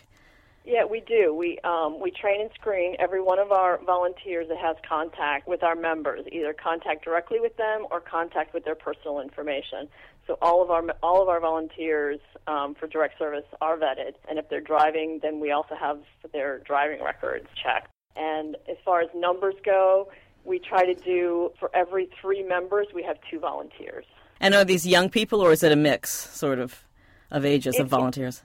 Yeah, 0.65 0.83
we 0.83 0.99
do. 0.99 1.33
We 1.33 1.59
um, 1.63 1.99
we 1.99 2.11
train 2.11 2.41
and 2.41 2.49
screen 2.53 2.95
every 2.99 3.21
one 3.21 3.39
of 3.39 3.51
our 3.51 3.79
volunteers 3.85 4.49
that 4.49 4.57
has 4.57 4.75
contact 4.87 5.47
with 5.47 5.63
our 5.63 5.75
members, 5.75 6.25
either 6.31 6.53
contact 6.53 7.05
directly 7.05 7.39
with 7.39 7.55
them 7.55 7.85
or 7.89 8.01
contact 8.01 8.53
with 8.53 8.65
their 8.65 8.75
personal 8.75 9.21
information. 9.21 9.87
So 10.27 10.37
all 10.41 10.61
of 10.61 10.69
our 10.69 10.83
all 11.01 11.21
of 11.21 11.29
our 11.29 11.39
volunteers 11.39 12.19
um, 12.47 12.75
for 12.75 12.85
direct 12.87 13.17
service 13.17 13.45
are 13.61 13.77
vetted, 13.77 14.15
and 14.29 14.37
if 14.37 14.49
they're 14.49 14.61
driving, 14.61 15.19
then 15.23 15.39
we 15.39 15.51
also 15.51 15.73
have 15.75 15.99
their 16.33 16.59
driving 16.59 17.01
records 17.01 17.47
checked. 17.63 17.89
And 18.17 18.57
as 18.69 18.75
far 18.83 19.01
as 19.01 19.07
numbers 19.15 19.55
go, 19.63 20.09
we 20.43 20.59
try 20.59 20.85
to 20.85 20.95
do 20.95 21.51
for 21.59 21.69
every 21.73 22.09
three 22.21 22.43
members, 22.43 22.87
we 22.93 23.03
have 23.03 23.17
two 23.29 23.39
volunteers. 23.39 24.05
And 24.39 24.53
are 24.53 24.65
these 24.65 24.85
young 24.85 25.09
people, 25.09 25.41
or 25.41 25.51
is 25.51 25.63
it 25.63 25.71
a 25.71 25.75
mix, 25.75 26.11
sort 26.11 26.59
of, 26.59 26.83
of 27.31 27.45
ages 27.45 27.75
it's, 27.75 27.81
of 27.81 27.87
volunteers? 27.87 28.43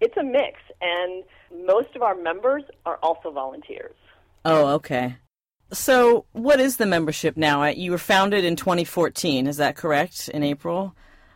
It's 0.00 0.16
a 0.16 0.22
mix, 0.24 0.60
and 0.80 1.24
most 1.66 1.94
of 1.94 2.02
our 2.02 2.14
members 2.14 2.64
are 2.86 2.98
also 3.02 3.30
volunteers. 3.30 3.94
Oh, 4.44 4.74
okay. 4.74 5.16
So, 5.74 6.24
what 6.32 6.60
is 6.60 6.76
the 6.76 6.86
membership 6.86 7.36
now? 7.36 7.64
You 7.64 7.90
were 7.90 7.98
founded 7.98 8.44
in 8.44 8.56
2014, 8.56 9.46
is 9.46 9.56
that 9.58 9.76
correct? 9.76 10.28
In 10.28 10.42
April 10.42 10.94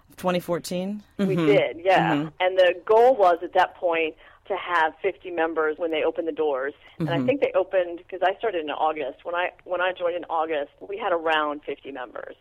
of 0.09 0.17
2014? 0.17 1.03
We 1.19 1.25
mm-hmm. 1.25 1.47
did, 1.47 1.81
yeah. 1.85 2.15
Mm-hmm. 2.15 2.29
And 2.41 2.57
the 2.57 2.75
goal 2.87 3.17
was 3.17 3.39
at 3.43 3.53
that 3.55 3.75
point 3.77 4.15
to 4.47 4.57
have 4.57 4.95
50 5.03 5.31
members 5.31 5.77
when 5.79 5.91
they 5.91 6.03
opened 6.03 6.29
the 6.29 6.33
doors. 6.33 6.75
Mm-hmm. 6.95 7.03
And 7.03 7.11
I 7.11 7.17
mm-hmm. 7.19 7.27
think 7.27 7.41
they 7.41 7.53
opened 7.55 7.99
because 7.99 8.21
I 8.23 8.37
started 8.39 8.65
in 8.65 8.71
August. 8.71 9.25
When 9.25 9.35
I 9.35 9.51
when 9.65 9.81
I 9.81 9.93
joined 9.93 10.17
in 10.17 10.25
August, 10.25 10.71
we 10.81 10.97
had 10.97 11.13
around 11.13 11.63
50 11.65 11.93
members. 11.93 12.37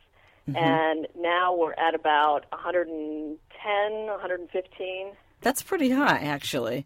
Mm-hmm. 0.47 0.57
And 0.57 1.07
now 1.17 1.53
we're 1.53 1.73
at 1.73 1.93
about 1.93 2.45
110, 2.51 3.37
115. 4.05 5.11
That's 5.41 5.61
pretty 5.61 5.89
high, 5.89 6.19
actually. 6.19 6.85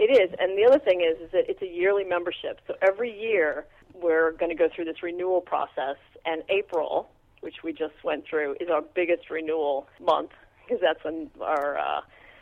It 0.00 0.10
is, 0.10 0.34
and 0.38 0.56
the 0.56 0.64
other 0.64 0.78
thing 0.78 1.02
is, 1.02 1.20
is 1.20 1.30
that 1.32 1.44
it's 1.46 1.60
a 1.60 1.66
yearly 1.66 2.04
membership. 2.04 2.58
So 2.66 2.72
every 2.80 3.12
year 3.12 3.66
we're 3.92 4.32
going 4.32 4.48
to 4.48 4.56
go 4.56 4.66
through 4.74 4.86
this 4.86 5.02
renewal 5.02 5.42
process, 5.42 5.96
and 6.24 6.42
April, 6.48 7.10
which 7.42 7.56
we 7.62 7.74
just 7.74 7.92
went 8.02 8.24
through, 8.26 8.56
is 8.60 8.70
our 8.70 8.80
biggest 8.80 9.28
renewal 9.28 9.86
month 10.00 10.30
because 10.64 10.80
that's 10.80 11.04
when 11.04 11.30
our 11.42 11.78
uh, 11.78 12.00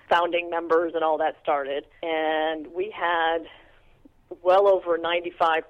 founding 0.08 0.50
members 0.50 0.92
and 0.94 1.02
all 1.02 1.18
that 1.18 1.34
started. 1.42 1.84
And 2.00 2.68
we 2.68 2.94
had 2.96 3.38
well 4.40 4.68
over 4.68 4.96
95% 4.96 5.62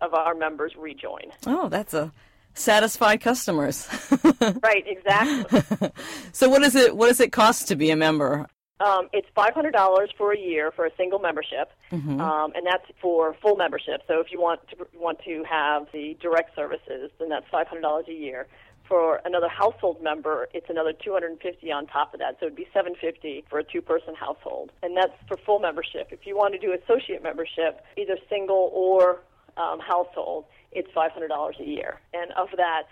of 0.00 0.14
our 0.14 0.34
members 0.34 0.72
rejoin. 0.76 1.30
Oh, 1.46 1.68
that's 1.68 1.94
a 1.94 2.12
satisfied 2.54 3.20
customers. 3.20 3.86
right, 4.40 4.84
exactly. 4.84 5.90
so 6.32 6.48
what 6.48 6.62
is 6.62 6.74
it 6.74 6.96
what 6.96 7.06
does 7.06 7.20
it 7.20 7.30
cost 7.30 7.68
to 7.68 7.76
be 7.76 7.90
a 7.90 7.96
member? 7.96 8.48
Um, 8.80 9.10
it's 9.12 9.28
five 9.34 9.52
hundred 9.52 9.72
dollars 9.72 10.10
for 10.16 10.32
a 10.32 10.38
year 10.38 10.70
for 10.70 10.86
a 10.86 10.90
single 10.96 11.18
membership, 11.18 11.70
mm-hmm. 11.92 12.20
um, 12.20 12.52
and 12.54 12.66
that's 12.66 12.86
for 13.00 13.36
full 13.42 13.56
membership. 13.56 14.02
So 14.08 14.20
if 14.20 14.32
you 14.32 14.40
want 14.40 14.60
to 14.70 14.86
want 14.94 15.18
to 15.24 15.44
have 15.44 15.86
the 15.92 16.16
direct 16.20 16.56
services, 16.56 17.10
then 17.18 17.28
that's 17.28 17.46
five 17.50 17.66
hundred 17.68 17.82
dollars 17.82 18.06
a 18.08 18.14
year. 18.14 18.46
For 18.88 19.20
another 19.24 19.48
household 19.48 20.02
member, 20.02 20.48
it's 20.52 20.68
another 20.68 20.92
two 20.92 21.12
hundred 21.12 21.32
and 21.32 21.40
fifty 21.40 21.70
on 21.70 21.86
top 21.86 22.14
of 22.14 22.20
that. 22.20 22.38
So 22.40 22.46
it'd 22.46 22.56
be 22.56 22.66
seven 22.72 22.94
fifty 23.00 23.44
for 23.50 23.58
a 23.58 23.64
two-person 23.64 24.14
household, 24.14 24.72
and 24.82 24.96
that's 24.96 25.12
for 25.28 25.36
full 25.36 25.60
membership. 25.60 26.08
If 26.10 26.26
you 26.26 26.36
want 26.36 26.54
to 26.54 26.58
do 26.58 26.72
associate 26.72 27.22
membership, 27.22 27.84
either 27.98 28.16
single 28.28 28.70
or 28.72 29.20
um, 29.56 29.78
household, 29.78 30.46
it's 30.72 30.88
five 30.92 31.12
hundred 31.12 31.28
dollars 31.28 31.56
a 31.60 31.64
year, 31.64 32.00
and 32.14 32.32
of 32.32 32.48
that, 32.56 32.84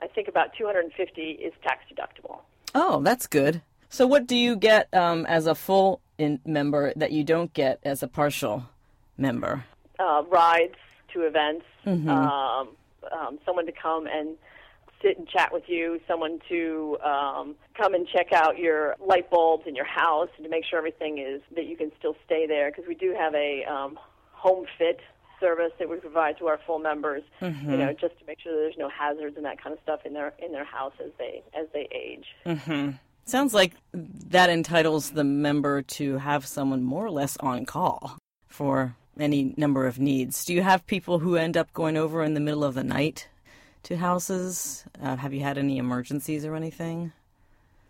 I 0.00 0.06
think 0.06 0.28
about 0.28 0.48
two 0.58 0.64
hundred 0.64 0.84
and 0.86 0.92
fifty 0.94 1.32
is 1.32 1.52
tax 1.62 1.84
deductible. 1.92 2.38
Oh, 2.74 3.00
that's 3.02 3.26
good. 3.26 3.60
So, 3.96 4.06
what 4.06 4.26
do 4.26 4.36
you 4.36 4.56
get 4.56 4.92
um, 4.92 5.24
as 5.24 5.46
a 5.46 5.54
full 5.54 6.02
in- 6.18 6.38
member 6.44 6.92
that 6.96 7.12
you 7.12 7.24
don't 7.24 7.50
get 7.54 7.80
as 7.82 8.02
a 8.02 8.06
partial 8.06 8.68
member? 9.16 9.64
Uh, 9.98 10.22
rides 10.28 10.74
to 11.14 11.22
events, 11.22 11.64
mm-hmm. 11.86 12.06
um, 12.06 12.68
um, 13.10 13.38
someone 13.46 13.64
to 13.64 13.72
come 13.72 14.06
and 14.06 14.36
sit 15.00 15.16
and 15.16 15.26
chat 15.26 15.50
with 15.50 15.62
you, 15.66 15.98
someone 16.06 16.40
to 16.50 16.98
um, 17.02 17.54
come 17.74 17.94
and 17.94 18.06
check 18.06 18.34
out 18.34 18.58
your 18.58 18.96
light 19.00 19.30
bulbs 19.30 19.66
in 19.66 19.74
your 19.74 19.86
house 19.86 20.28
and 20.36 20.44
to 20.44 20.50
make 20.50 20.66
sure 20.66 20.76
everything 20.76 21.16
is 21.16 21.40
that 21.54 21.64
you 21.64 21.74
can 21.74 21.90
still 21.98 22.16
stay 22.26 22.46
there 22.46 22.70
because 22.70 22.84
we 22.86 22.94
do 22.94 23.14
have 23.18 23.34
a 23.34 23.64
um, 23.64 23.98
home 24.32 24.66
fit 24.76 25.00
service 25.40 25.72
that 25.78 25.88
we 25.88 25.96
provide 25.96 26.36
to 26.36 26.48
our 26.48 26.60
full 26.66 26.78
members, 26.78 27.22
mm-hmm. 27.40 27.70
you 27.70 27.78
know, 27.78 27.94
just 27.94 28.18
to 28.18 28.26
make 28.26 28.40
sure 28.40 28.52
that 28.52 28.60
there's 28.60 28.78
no 28.78 28.90
hazards 28.90 29.38
and 29.38 29.46
that 29.46 29.58
kind 29.58 29.72
of 29.72 29.78
stuff 29.82 30.00
in 30.04 30.12
their 30.12 30.34
in 30.38 30.52
their 30.52 30.66
house 30.66 30.92
as 31.02 31.12
they 31.18 31.42
as 31.58 31.66
they 31.72 31.88
age. 31.90 32.26
Mm-hmm. 32.44 32.90
Sounds 33.26 33.52
like 33.52 33.72
that 33.92 34.50
entitles 34.50 35.10
the 35.10 35.24
member 35.24 35.82
to 35.82 36.18
have 36.18 36.46
someone 36.46 36.84
more 36.84 37.04
or 37.04 37.10
less 37.10 37.36
on 37.38 37.66
call 37.66 38.18
for 38.46 38.94
any 39.18 39.52
number 39.56 39.86
of 39.86 39.98
needs. 39.98 40.44
Do 40.44 40.54
you 40.54 40.62
have 40.62 40.86
people 40.86 41.18
who 41.18 41.34
end 41.34 41.56
up 41.56 41.72
going 41.72 41.96
over 41.96 42.22
in 42.22 42.34
the 42.34 42.40
middle 42.40 42.62
of 42.62 42.74
the 42.74 42.84
night 42.84 43.28
to 43.82 43.96
houses? 43.96 44.84
Uh, 45.02 45.16
have 45.16 45.34
you 45.34 45.40
had 45.40 45.58
any 45.58 45.78
emergencies 45.78 46.44
or 46.44 46.54
anything? 46.54 47.12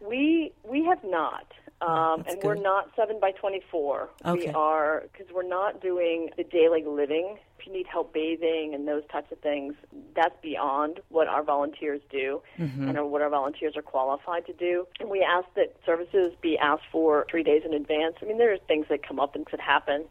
We 0.01 0.53
we 0.65 0.85
have 0.85 1.05
not. 1.05 1.47
Um, 1.83 2.25
and 2.27 2.41
good. 2.41 2.45
we're 2.45 2.55
not 2.55 2.91
7 2.97 3.21
by 3.21 3.33
24. 3.33 4.09
Okay. 4.25 4.47
We 4.47 4.49
are, 4.49 5.05
because 5.13 5.33
we're 5.35 5.47
not 5.47 5.83
doing 5.83 6.31
the 6.39 6.45
daily 6.45 6.83
living. 6.83 7.39
If 7.59 7.67
you 7.67 7.73
need 7.73 7.87
help 7.87 8.13
bathing 8.13 8.73
and 8.75 8.87
those 8.87 9.03
types 9.11 9.33
of 9.33 9.39
things, 9.39 9.75
that's 10.15 10.35
beyond 10.43 11.01
what 11.09 11.27
our 11.29 11.43
volunteers 11.43 12.01
do 12.11 12.43
mm-hmm. 12.59 12.89
and 12.89 13.11
what 13.11 13.23
our 13.23 13.31
volunteers 13.31 13.77
are 13.77 13.83
qualified 13.83 14.47
to 14.47 14.53
do. 14.53 14.87
And 15.01 15.09
we 15.09 15.23
ask 15.23 15.47
that 15.57 15.77
services 15.85 16.33
be 16.41 16.59
asked 16.59 16.85
for 16.93 17.27
three 17.31 17.43
days 17.43 17.63
in 17.65 17.75
advance. 17.75 18.17
I 18.23 18.27
mean, 18.27 18.39
there 18.39 18.53
are 18.53 18.59
things 18.69 18.87
that 18.91 19.07
come 19.07 19.19
up 19.19 19.35
and 19.35 19.47
could 19.47 19.61
happen. 19.61 20.05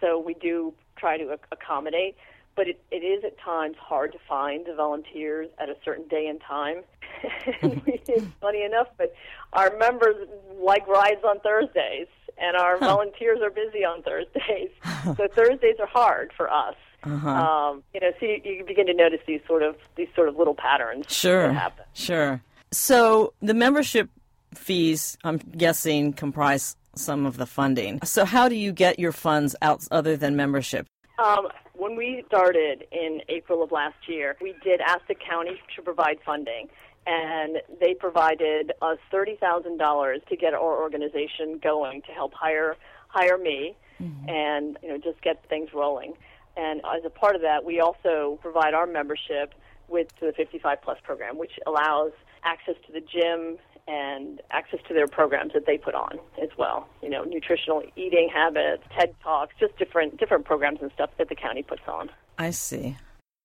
So 0.00 0.18
we 0.18 0.34
do 0.34 0.74
try 0.96 1.16
to 1.16 1.38
accommodate 1.50 2.16
but 2.54 2.68
it, 2.68 2.80
it 2.90 2.96
is 2.96 3.24
at 3.24 3.38
times 3.38 3.76
hard 3.80 4.12
to 4.12 4.18
find 4.28 4.66
the 4.66 4.74
volunteers 4.74 5.48
at 5.58 5.68
a 5.68 5.76
certain 5.84 6.06
day 6.08 6.26
and 6.26 6.40
time. 6.40 6.82
it's 7.62 8.26
funny 8.40 8.62
enough, 8.62 8.88
but 8.98 9.14
our 9.52 9.76
members 9.78 10.16
like 10.60 10.86
rides 10.86 11.22
on 11.24 11.40
Thursdays, 11.40 12.08
and 12.38 12.56
our 12.56 12.78
volunteers 12.78 13.38
are 13.42 13.50
busy 13.50 13.84
on 13.84 14.02
Thursdays. 14.02 14.70
so 15.16 15.28
Thursdays 15.34 15.76
are 15.80 15.86
hard 15.86 16.32
for 16.36 16.52
us. 16.52 16.74
Uh-huh. 17.04 17.28
Um, 17.28 17.82
you 17.94 18.00
know, 18.00 18.10
so 18.18 18.26
you, 18.26 18.40
you 18.44 18.64
begin 18.64 18.86
to 18.86 18.94
notice 18.94 19.20
these 19.26 19.40
sort 19.46 19.62
of 19.62 19.76
these 19.96 20.08
sort 20.14 20.28
of 20.28 20.36
little 20.36 20.54
patterns. 20.54 21.06
Sure, 21.08 21.56
sure. 21.94 22.42
So 22.70 23.34
the 23.42 23.54
membership 23.54 24.08
fees, 24.54 25.18
I'm 25.24 25.38
guessing, 25.38 26.12
comprise 26.12 26.76
some 26.94 27.26
of 27.26 27.36
the 27.36 27.46
funding. 27.46 28.00
So 28.04 28.24
how 28.24 28.48
do 28.48 28.54
you 28.54 28.72
get 28.72 28.98
your 28.98 29.12
funds 29.12 29.56
out 29.62 29.86
other 29.90 30.16
than 30.16 30.36
membership? 30.36 30.86
Um, 31.18 31.48
when 31.74 31.96
we 31.96 32.22
started 32.28 32.86
in 32.92 33.20
April 33.28 33.62
of 33.62 33.72
last 33.72 33.96
year, 34.08 34.36
we 34.40 34.54
did 34.62 34.80
ask 34.80 35.06
the 35.08 35.14
county 35.14 35.60
to 35.76 35.82
provide 35.82 36.18
funding 36.24 36.68
and 37.06 37.58
they 37.80 37.94
provided 37.94 38.72
us 38.80 38.98
thirty 39.10 39.36
thousand 39.36 39.78
dollars 39.78 40.20
to 40.28 40.36
get 40.36 40.54
our 40.54 40.80
organization 40.80 41.58
going 41.62 42.02
to 42.02 42.12
help 42.12 42.32
hire 42.32 42.76
hire 43.08 43.38
me 43.38 43.76
mm-hmm. 44.00 44.28
and 44.28 44.78
you 44.82 44.88
know 44.88 44.98
just 44.98 45.20
get 45.22 45.44
things 45.48 45.70
rolling. 45.74 46.14
And 46.56 46.80
as 46.80 47.04
a 47.04 47.10
part 47.10 47.34
of 47.34 47.42
that, 47.42 47.64
we 47.64 47.80
also 47.80 48.38
provide 48.42 48.74
our 48.74 48.86
membership 48.86 49.54
with 49.88 50.08
the 50.20 50.32
55 50.36 50.78
plus 50.82 50.98
program, 51.02 51.38
which 51.38 51.52
allows 51.66 52.12
access 52.44 52.74
to 52.86 52.92
the 52.92 53.00
gym 53.00 53.58
and 53.88 54.40
access 54.50 54.80
to 54.86 54.94
their 54.94 55.06
programs 55.06 55.52
that 55.54 55.66
they 55.66 55.76
put 55.76 55.94
on 55.94 56.18
as 56.40 56.50
well. 56.56 56.88
You 57.02 57.10
know, 57.10 57.24
nutritional 57.24 57.82
eating 57.96 58.28
habits, 58.32 58.84
TED 58.96 59.14
Talks, 59.22 59.54
just 59.58 59.76
different 59.76 60.18
different 60.18 60.44
programs 60.44 60.80
and 60.82 60.90
stuff 60.92 61.10
that 61.18 61.28
the 61.28 61.34
county 61.34 61.62
puts 61.62 61.82
on. 61.88 62.10
I 62.38 62.50
see. 62.50 62.96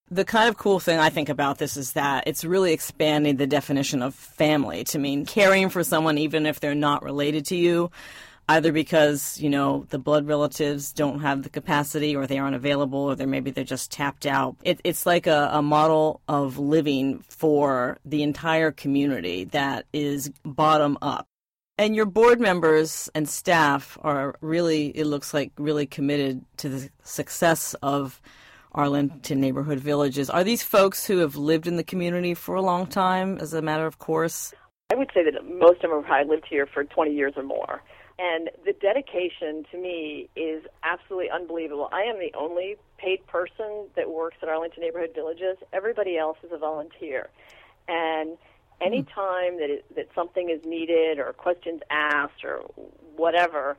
The 0.10 0.24
kind 0.24 0.48
of 0.48 0.58
cool 0.58 0.80
thing 0.80 1.00
I 1.00 1.10
think 1.10 1.28
about 1.28 1.58
this 1.58 1.76
is 1.76 1.94
that 1.94 2.28
it's 2.28 2.46
really 2.46 2.72
expanding 2.72 3.36
the 3.36 3.48
definition 3.48 4.02
of 4.02 4.16
family 4.16 4.86
to 4.86 5.00
mean 5.00 5.26
caring 5.26 5.68
for 5.70 5.84
someone 5.84 6.18
even 6.18 6.46
if 6.46 6.62
they're 6.62 6.76
not 6.76 7.04
related 7.04 7.46
to 7.48 7.58
you 7.58 7.92
either 8.50 8.72
because 8.72 9.40
you 9.40 9.50
know 9.50 9.86
the 9.90 10.00
blood 10.00 10.28
relatives 10.28 10.94
don't 10.94 11.20
have 11.20 11.44
the 11.44 11.50
capacity 11.50 12.16
or 12.16 12.26
they 12.26 12.38
aren't 12.38 12.56
available 12.56 13.00
or 13.00 13.16
they're 13.16 13.28
maybe 13.28 13.52
they're 13.52 13.64
just 13.64 13.92
tapped 13.92 14.26
out 14.26 14.56
it, 14.64 14.80
it's 14.84 15.06
like 15.06 15.28
a, 15.28 15.50
a, 15.54 15.62
model 15.62 16.22
of 16.28 16.58
living 16.58 17.20
for 17.28 17.98
the 18.06 18.24
entire 18.24 18.72
community 18.72 19.44
that 19.44 19.86
is 19.94 20.32
bottom 20.44 20.98
up 21.02 21.28
and 21.78 21.96
your 21.96 22.06
board 22.06 22.40
members 22.40 23.10
and 23.14 23.28
staff 23.28 23.98
are 24.02 24.36
really 24.42 24.88
it 24.88 25.06
looks 25.06 25.34
like 25.34 25.52
really 25.58 25.86
committed 25.86 26.44
to 26.58 26.70
the 26.70 26.90
success 27.04 27.76
of 27.84 28.22
Arlington 28.74 29.42
Neighborhood 29.42 29.80
Villages. 29.80 30.30
Are 30.30 30.44
these 30.44 30.62
folks 30.62 31.06
who 31.08 31.18
have 31.20 31.36
lived 31.36 31.66
in 31.66 31.78
the 31.78 31.84
community 31.84 32.36
for 32.36 32.54
a 32.54 32.62
long 32.62 32.86
time, 32.86 33.40
as 33.40 33.54
a 33.54 33.62
matter 33.62 33.88
of 33.88 33.98
course? 33.98 34.54
I 34.92 34.96
would 34.96 35.10
say 35.16 35.24
that 35.24 35.44
most 35.44 35.84
of 35.84 35.90
them 35.90 36.04
have 36.04 36.28
lived 36.28 36.46
here 36.48 36.68
for 36.72 36.84
20 36.84 37.12
years 37.12 37.34
or 37.36 37.44
more. 37.44 37.82
And 38.20 38.50
the 38.66 38.74
dedication 38.74 39.64
to 39.72 39.78
me 39.78 40.30
is 40.36 40.64
absolutely 40.84 41.30
unbelievable. 41.30 41.88
I 41.92 42.02
am 42.04 42.18
the 42.18 42.32
only 42.36 42.76
paid 42.98 43.26
person 43.28 43.88
that 43.96 44.10
works 44.10 44.38
at 44.42 44.50
Arlington 44.50 44.82
Neighborhood 44.82 45.12
Villages. 45.14 45.58
Everybody 45.72 46.18
else 46.18 46.38
is 46.44 46.52
a 46.52 46.58
volunteer. 46.58 47.30
And 47.88 48.38
any 48.82 49.02
hmm. 49.02 49.10
time 49.10 49.60
that 49.60 49.70
it, 49.70 49.96
that 49.96 50.08
something 50.16 50.50
is 50.50 50.62
needed 50.66 51.20
or 51.20 51.34
questions 51.34 51.82
asked 51.92 52.44
or 52.44 52.62
whatever, 53.16 53.78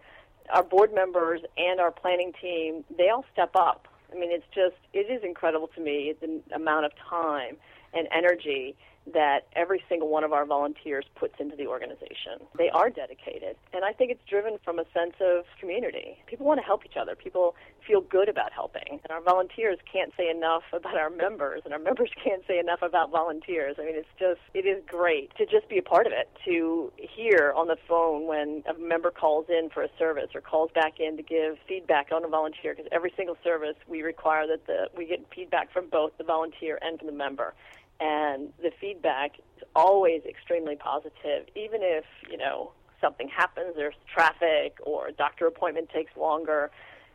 our 0.50 0.62
board 0.62 0.94
members 0.94 1.40
and 1.56 1.80
our 1.80 1.90
planning 1.90 2.32
team 2.40 2.84
they 2.96 3.08
all 3.08 3.24
step 3.32 3.50
up. 3.54 3.88
I 4.10 4.18
mean, 4.18 4.30
it's 4.32 4.46
just 4.54 4.76
it 4.92 5.10
is 5.10 5.22
incredible 5.22 5.68
to 5.74 5.80
me 5.80 6.14
the 6.20 6.40
amount 6.54 6.86
of 6.86 6.92
time 7.10 7.56
and 7.92 8.08
energy 8.12 8.76
that 9.14 9.46
every 9.54 9.82
single 9.88 10.08
one 10.08 10.24
of 10.24 10.32
our 10.32 10.44
volunteers 10.44 11.04
puts 11.14 11.34
into 11.38 11.56
the 11.56 11.66
organization. 11.66 12.40
They 12.56 12.70
are 12.70 12.90
dedicated, 12.90 13.56
and 13.72 13.84
I 13.84 13.92
think 13.92 14.10
it's 14.10 14.24
driven 14.28 14.58
from 14.64 14.78
a 14.78 14.84
sense 14.94 15.14
of 15.20 15.44
community. 15.60 16.18
People 16.26 16.46
want 16.46 16.58
to 16.60 16.64
help 16.64 16.84
each 16.84 16.96
other. 17.00 17.14
People 17.14 17.54
feel 17.86 18.00
good 18.00 18.28
about 18.28 18.52
helping, 18.52 19.00
and 19.02 19.10
our 19.10 19.22
volunteers 19.22 19.78
can't 19.90 20.12
say 20.16 20.30
enough 20.30 20.62
about 20.72 20.96
our 20.96 21.10
members, 21.10 21.62
and 21.64 21.72
our 21.72 21.80
members 21.80 22.10
can't 22.24 22.42
say 22.46 22.58
enough 22.58 22.82
about 22.82 23.10
volunteers. 23.10 23.76
I 23.78 23.84
mean, 23.84 23.96
it's 23.96 24.08
just 24.18 24.40
it 24.54 24.66
is 24.66 24.82
great 24.86 25.34
to 25.36 25.46
just 25.46 25.68
be 25.68 25.78
a 25.78 25.82
part 25.82 26.06
of 26.06 26.12
it. 26.12 26.28
To 26.44 26.92
hear 26.96 27.52
on 27.56 27.68
the 27.68 27.76
phone 27.88 28.26
when 28.26 28.62
a 28.68 28.78
member 28.78 29.10
calls 29.10 29.46
in 29.48 29.70
for 29.72 29.82
a 29.82 29.88
service 29.98 30.30
or 30.34 30.40
calls 30.40 30.70
back 30.74 31.00
in 31.00 31.16
to 31.16 31.22
give 31.22 31.56
feedback 31.66 32.08
on 32.12 32.24
a 32.24 32.28
volunteer, 32.28 32.74
because 32.74 32.88
every 32.92 33.12
single 33.16 33.36
service 33.42 33.76
we 33.86 34.02
require 34.02 34.46
that 34.46 34.66
the 34.66 34.88
we 34.96 35.06
get 35.06 35.24
feedback 35.34 35.72
from 35.72 35.88
both 35.88 36.12
the 36.18 36.24
volunteer 36.24 36.78
and 36.82 36.98
from 36.98 37.06
the 37.06 37.12
member 37.12 37.54
and 38.00 38.52
the 38.62 38.70
feedback 38.80 39.38
is 39.38 39.64
always 39.74 40.22
extremely 40.24 40.76
positive, 40.76 41.46
even 41.54 41.80
if 41.82 42.04
you 42.30 42.36
know 42.36 42.72
something 43.00 43.28
happens, 43.28 43.74
there's 43.76 43.94
traffic 44.12 44.78
or 44.82 45.08
a 45.08 45.12
doctor 45.12 45.46
appointment 45.46 45.88
takes 45.90 46.16
longer. 46.16 46.70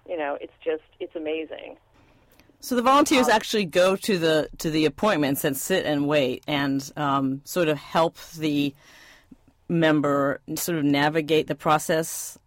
You 0.07 0.17
know, 0.17 0.37
it's 0.39 0.53
just 0.63 0.83
it's 0.99 1.15
amazing. 1.15 1.77
So 2.59 2.75
the 2.75 2.81
volunteers 2.81 3.27
um, 3.27 3.33
actually 3.33 3.65
go 3.65 3.95
to 3.97 4.17
the 4.17 4.49
to 4.59 4.69
the 4.69 4.85
appointments 4.85 5.43
and 5.43 5.55
sit 5.55 5.85
and 5.85 6.07
wait 6.07 6.43
and 6.47 6.91
um, 6.95 7.41
sort 7.43 7.67
of 7.67 7.77
help 7.77 8.17
the 8.37 8.73
member 9.69 10.39
sort 10.55 10.77
of 10.77 10.83
navigate 10.83 11.47
the 11.47 11.55
process 11.55 12.37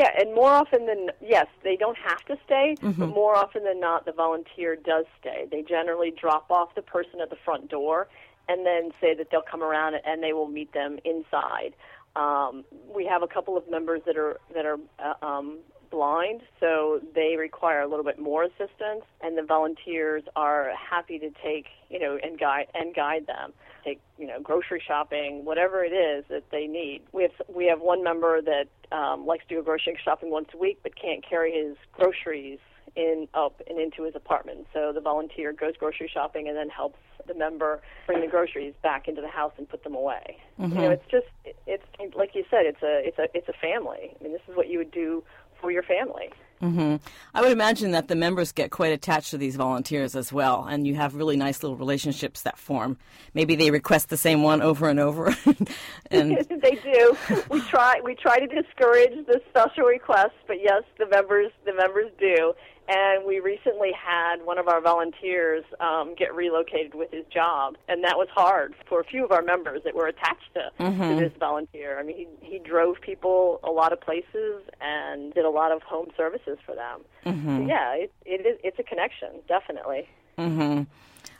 yeah, 0.00 0.10
and 0.18 0.34
more 0.34 0.50
often 0.50 0.86
than 0.86 1.10
yes, 1.20 1.46
they 1.62 1.76
don't 1.76 1.98
have 1.98 2.24
to 2.24 2.38
stay, 2.46 2.74
mm-hmm. 2.80 2.98
but 2.98 3.08
more 3.08 3.36
often 3.36 3.64
than 3.64 3.80
not, 3.80 4.06
the 4.06 4.12
volunteer 4.12 4.74
does 4.74 5.04
stay. 5.20 5.46
They 5.50 5.60
generally 5.60 6.10
drop 6.10 6.50
off 6.50 6.74
the 6.74 6.80
person 6.80 7.20
at 7.20 7.28
the 7.28 7.36
front 7.44 7.68
door, 7.68 8.08
and 8.48 8.64
then 8.64 8.92
say 8.98 9.14
that 9.14 9.30
they'll 9.30 9.42
come 9.42 9.62
around 9.62 9.96
and 10.06 10.22
they 10.22 10.32
will 10.32 10.48
meet 10.48 10.72
them 10.72 10.98
inside. 11.04 11.74
Um, 12.16 12.64
we 12.94 13.04
have 13.04 13.22
a 13.22 13.28
couple 13.28 13.58
of 13.58 13.70
members 13.70 14.00
that 14.06 14.16
are 14.16 14.40
that 14.54 14.64
are 14.64 14.78
uh, 14.98 15.26
um, 15.26 15.58
blind, 15.90 16.42
so 16.58 17.00
they 17.14 17.36
require 17.36 17.80
a 17.80 17.88
little 17.88 18.04
bit 18.04 18.18
more 18.18 18.44
assistance, 18.44 19.04
and 19.20 19.36
the 19.36 19.42
volunteers 19.42 20.22
are 20.36 20.72
happy 20.74 21.18
to 21.18 21.30
take, 21.42 21.66
you 21.88 21.98
know, 21.98 22.18
and 22.22 22.38
guide 22.38 22.66
and 22.74 22.94
guide 22.94 23.26
them. 23.26 23.52
Take, 23.84 24.00
you 24.18 24.26
know, 24.26 24.40
grocery 24.40 24.82
shopping, 24.86 25.44
whatever 25.44 25.82
it 25.82 25.92
is 25.92 26.24
that 26.28 26.44
they 26.50 26.66
need. 26.66 27.02
We 27.12 27.22
have 27.22 27.32
we 27.48 27.66
have 27.66 27.80
one 27.80 28.04
member 28.04 28.42
that 28.42 28.68
um, 28.92 29.26
likes 29.26 29.44
to 29.48 29.54
go 29.54 29.62
grocery 29.62 29.98
shopping 30.04 30.30
once 30.30 30.48
a 30.52 30.58
week, 30.58 30.80
but 30.82 30.94
can't 30.96 31.26
carry 31.26 31.52
his 31.52 31.76
groceries 31.92 32.58
in 32.96 33.28
up 33.34 33.60
and 33.68 33.78
into 33.78 34.04
his 34.04 34.14
apartment. 34.14 34.66
So 34.72 34.92
the 34.92 35.00
volunteer 35.00 35.52
goes 35.52 35.74
grocery 35.78 36.10
shopping 36.12 36.48
and 36.48 36.56
then 36.56 36.68
helps 36.68 36.98
the 37.26 37.34
member 37.34 37.80
bring 38.06 38.20
the 38.20 38.26
groceries 38.26 38.74
back 38.82 39.06
into 39.08 39.20
the 39.20 39.28
house 39.28 39.52
and 39.58 39.68
put 39.68 39.84
them 39.84 39.94
away. 39.94 40.38
Mm-hmm. 40.58 40.76
You 40.76 40.82
know, 40.82 40.90
it's 40.90 41.10
just 41.10 41.26
it's 41.66 41.84
like 42.14 42.34
you 42.34 42.44
said, 42.50 42.66
it's 42.66 42.82
a 42.82 43.06
it's 43.06 43.18
a 43.18 43.36
it's 43.36 43.48
a 43.48 43.52
family. 43.52 44.16
I 44.18 44.22
mean, 44.22 44.32
this 44.32 44.42
is 44.48 44.56
what 44.56 44.68
you 44.68 44.78
would 44.78 44.90
do 44.90 45.22
for 45.60 45.70
your 45.70 45.82
family. 45.82 46.30
Mm-hmm. 46.62 46.96
I 47.34 47.40
would 47.40 47.52
imagine 47.52 47.92
that 47.92 48.08
the 48.08 48.14
members 48.14 48.52
get 48.52 48.70
quite 48.70 48.92
attached 48.92 49.30
to 49.30 49.38
these 49.38 49.56
volunteers 49.56 50.14
as 50.14 50.30
well, 50.30 50.66
and 50.68 50.86
you 50.86 50.94
have 50.94 51.14
really 51.14 51.36
nice 51.36 51.62
little 51.62 51.76
relationships 51.76 52.42
that 52.42 52.58
form. 52.58 52.98
Maybe 53.32 53.56
they 53.56 53.70
request 53.70 54.10
the 54.10 54.18
same 54.18 54.42
one 54.42 54.60
over 54.60 54.90
and 54.90 55.00
over. 55.00 55.34
and 56.10 56.36
they 56.62 56.78
do. 56.82 57.16
We 57.48 57.62
try 57.62 58.00
we 58.04 58.14
try 58.14 58.38
to 58.40 58.46
discourage 58.46 59.26
the 59.26 59.40
special 59.48 59.84
requests, 59.84 60.36
but 60.46 60.58
yes, 60.62 60.82
the 60.98 61.06
members 61.06 61.50
the 61.64 61.74
members 61.74 62.10
do, 62.18 62.52
and 62.90 63.24
we 63.24 63.38
recently 63.38 63.92
had 63.92 64.44
one 64.44 64.58
of 64.58 64.66
our 64.66 64.80
volunteers 64.80 65.64
um, 65.78 66.14
get 66.18 66.34
relocated 66.34 66.94
with 66.94 67.12
his 67.12 67.24
job, 67.32 67.76
and 67.88 68.02
that 68.02 68.16
was 68.16 68.26
hard 68.34 68.74
for 68.88 68.98
a 69.00 69.04
few 69.04 69.24
of 69.24 69.30
our 69.30 69.42
members 69.42 69.82
that 69.84 69.94
were 69.94 70.08
attached 70.08 70.52
to, 70.54 70.70
mm-hmm. 70.80 71.00
to 71.00 71.14
this 71.20 71.32
volunteer. 71.38 72.00
I 72.00 72.02
mean, 72.02 72.16
he 72.16 72.26
he 72.42 72.58
drove 72.58 73.00
people 73.00 73.60
a 73.62 73.70
lot 73.70 73.92
of 73.92 74.00
places 74.00 74.62
and 74.80 75.32
did 75.34 75.44
a 75.44 75.50
lot 75.50 75.70
of 75.70 75.82
home 75.82 76.08
services 76.16 76.58
for 76.66 76.74
them. 76.74 77.00
Mm-hmm. 77.24 77.58
So 77.58 77.66
yeah, 77.66 77.94
it, 77.94 78.12
it 78.24 78.44
is 78.44 78.58
it's 78.64 78.78
a 78.80 78.82
connection, 78.82 79.28
definitely. 79.46 80.08
Mm-hmm. 80.36 80.82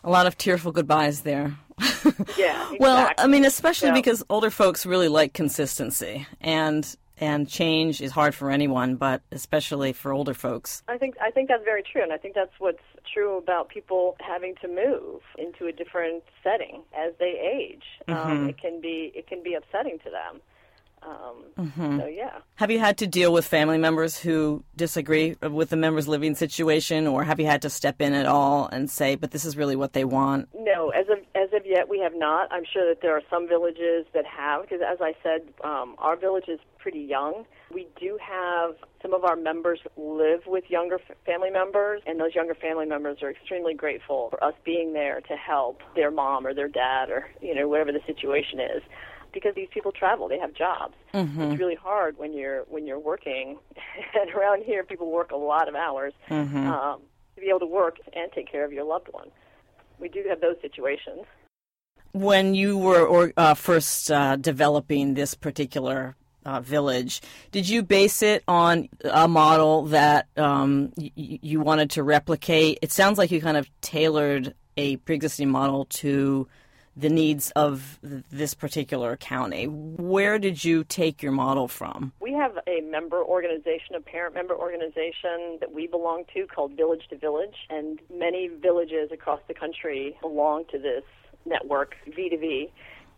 A 0.04 0.10
lot 0.10 0.26
of 0.26 0.38
tearful 0.38 0.70
goodbyes 0.70 1.22
there. 1.22 1.56
yeah. 2.38 2.68
Exactly. 2.70 2.78
Well, 2.80 3.10
I 3.18 3.26
mean, 3.26 3.44
especially 3.44 3.88
yeah. 3.88 3.94
because 3.94 4.22
older 4.30 4.50
folks 4.50 4.86
really 4.86 5.08
like 5.08 5.32
consistency, 5.32 6.26
and 6.40 6.96
and 7.20 7.48
change 7.48 8.00
is 8.00 8.12
hard 8.12 8.34
for 8.34 8.50
anyone, 8.50 8.96
but 8.96 9.20
especially 9.30 9.92
for 9.92 10.12
older 10.12 10.34
folks. 10.34 10.82
I 10.88 10.96
think 10.96 11.16
I 11.20 11.30
think 11.30 11.48
that's 11.48 11.64
very 11.64 11.82
true, 11.82 12.02
and 12.02 12.12
I 12.12 12.16
think 12.16 12.34
that's 12.34 12.58
what's 12.58 12.82
true 13.12 13.36
about 13.36 13.68
people 13.68 14.16
having 14.20 14.54
to 14.62 14.68
move 14.68 15.20
into 15.38 15.66
a 15.66 15.72
different 15.72 16.24
setting 16.42 16.82
as 16.96 17.12
they 17.18 17.38
age. 17.38 17.84
Um, 18.08 18.16
mm-hmm. 18.16 18.30
Um, 18.30 18.48
it 18.48 18.58
can 18.58 18.80
be 18.80 19.12
it 19.14 19.26
can 19.26 19.42
be 19.42 19.54
upsetting 19.54 19.98
to 20.04 20.10
them. 20.10 20.40
Um, 21.02 21.44
mm-hmm. 21.58 21.98
So 22.00 22.06
yeah. 22.06 22.38
Have 22.56 22.70
you 22.70 22.78
had 22.78 22.98
to 22.98 23.06
deal 23.06 23.32
with 23.32 23.46
family 23.46 23.78
members 23.78 24.18
who 24.18 24.64
disagree 24.76 25.36
with 25.40 25.70
the 25.70 25.76
member's 25.76 26.06
living 26.06 26.34
situation, 26.34 27.06
or 27.06 27.24
have 27.24 27.40
you 27.40 27.46
had 27.46 27.62
to 27.62 27.70
step 27.70 28.00
in 28.00 28.12
at 28.12 28.26
all 28.26 28.66
and 28.66 28.90
say, 28.90 29.14
"But 29.14 29.30
this 29.30 29.44
is 29.44 29.56
really 29.56 29.76
what 29.76 29.94
they 29.94 30.04
want"? 30.04 30.48
No, 30.54 30.90
as 30.90 31.06
of 31.08 31.18
as 31.34 31.48
of 31.54 31.64
yet, 31.64 31.88
we 31.88 32.00
have 32.00 32.14
not. 32.14 32.52
I'm 32.52 32.64
sure 32.70 32.86
that 32.88 33.00
there 33.00 33.16
are 33.16 33.22
some 33.30 33.48
villages 33.48 34.06
that 34.12 34.26
have, 34.26 34.62
because 34.62 34.80
as 34.86 34.98
I 35.00 35.14
said, 35.22 35.42
um, 35.64 35.94
our 35.98 36.16
village 36.16 36.48
is 36.48 36.60
pretty 36.78 37.00
young. 37.00 37.46
We 37.72 37.86
do 37.98 38.18
have 38.20 38.74
some 39.00 39.14
of 39.14 39.24
our 39.24 39.36
members 39.36 39.80
live 39.96 40.40
with 40.46 40.64
younger 40.68 40.96
f- 41.08 41.16
family 41.24 41.50
members, 41.50 42.02
and 42.06 42.20
those 42.20 42.34
younger 42.34 42.54
family 42.54 42.86
members 42.86 43.22
are 43.22 43.30
extremely 43.30 43.74
grateful 43.74 44.28
for 44.30 44.42
us 44.42 44.54
being 44.64 44.92
there 44.92 45.20
to 45.22 45.36
help 45.36 45.80
their 45.94 46.10
mom 46.10 46.46
or 46.46 46.52
their 46.52 46.68
dad 46.68 47.10
or 47.10 47.28
you 47.40 47.54
know 47.54 47.68
whatever 47.68 47.92
the 47.92 48.00
situation 48.06 48.60
is 48.60 48.82
because 49.32 49.54
these 49.54 49.68
people 49.72 49.92
travel 49.92 50.28
they 50.28 50.38
have 50.38 50.52
jobs 50.54 50.94
mm-hmm. 51.14 51.40
it's 51.42 51.60
really 51.60 51.74
hard 51.74 52.16
when 52.18 52.32
you're 52.32 52.62
when 52.68 52.86
you're 52.86 52.98
working 52.98 53.58
and 54.20 54.30
around 54.30 54.62
here 54.62 54.84
people 54.84 55.10
work 55.10 55.30
a 55.30 55.36
lot 55.36 55.68
of 55.68 55.74
hours 55.74 56.12
mm-hmm. 56.28 56.66
um, 56.68 57.00
to 57.34 57.40
be 57.40 57.48
able 57.48 57.60
to 57.60 57.66
work 57.66 57.98
and 58.12 58.30
take 58.32 58.50
care 58.50 58.64
of 58.64 58.72
your 58.72 58.84
loved 58.84 59.08
one 59.12 59.28
we 59.98 60.08
do 60.08 60.24
have 60.28 60.40
those 60.40 60.56
situations 60.62 61.24
when 62.12 62.54
you 62.54 62.76
were 62.76 63.06
or, 63.06 63.32
uh, 63.36 63.54
first 63.54 64.10
uh, 64.10 64.36
developing 64.36 65.14
this 65.14 65.34
particular 65.34 66.16
uh, 66.44 66.60
village. 66.60 67.20
Did 67.52 67.68
you 67.68 67.82
base 67.82 68.22
it 68.22 68.42
on 68.48 68.88
a 69.04 69.28
model 69.28 69.86
that 69.86 70.26
um, 70.36 70.92
y- 70.96 71.12
you 71.16 71.60
wanted 71.60 71.90
to 71.90 72.02
replicate? 72.02 72.78
It 72.82 72.92
sounds 72.92 73.18
like 73.18 73.30
you 73.30 73.40
kind 73.40 73.56
of 73.56 73.68
tailored 73.80 74.54
a 74.76 74.96
pre-existing 74.96 75.50
model 75.50 75.84
to 75.86 76.48
the 77.00 77.08
needs 77.08 77.50
of 77.52 77.98
this 78.02 78.54
particular 78.54 79.16
county. 79.16 79.66
Where 79.66 80.38
did 80.38 80.62
you 80.62 80.84
take 80.84 81.22
your 81.22 81.32
model 81.32 81.66
from? 81.66 82.12
We 82.20 82.32
have 82.34 82.58
a 82.66 82.82
member 82.82 83.22
organization, 83.24 83.94
a 83.96 84.00
parent 84.00 84.34
member 84.34 84.54
organization 84.54 85.58
that 85.60 85.72
we 85.72 85.86
belong 85.86 86.24
to 86.34 86.46
called 86.46 86.76
Village 86.76 87.02
to 87.10 87.16
Village, 87.16 87.56
and 87.70 88.00
many 88.12 88.48
villages 88.48 89.10
across 89.12 89.40
the 89.48 89.54
country 89.54 90.16
belong 90.20 90.64
to 90.72 90.78
this 90.78 91.04
network, 91.46 91.94
V2V, 92.08 92.70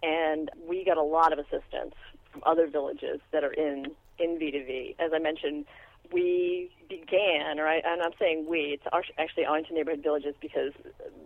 and 0.02 0.50
we 0.68 0.84
got 0.84 0.96
a 0.96 1.02
lot 1.02 1.32
of 1.32 1.38
assistance 1.38 1.94
from 2.30 2.42
other 2.46 2.66
villages 2.68 3.20
that 3.32 3.44
are 3.44 3.52
in, 3.52 3.86
in 4.18 4.38
V2V. 4.38 4.96
As 4.98 5.10
I 5.14 5.18
mentioned, 5.18 5.66
we 6.12 6.70
began, 6.88 7.58
or 7.58 7.66
I, 7.66 7.80
and 7.84 8.02
I'm 8.02 8.12
saying 8.18 8.46
we, 8.48 8.78
it's 8.78 9.08
actually 9.18 9.44
Arlington 9.44 9.76
Neighborhood 9.76 10.02
Villages 10.02 10.34
because 10.40 10.72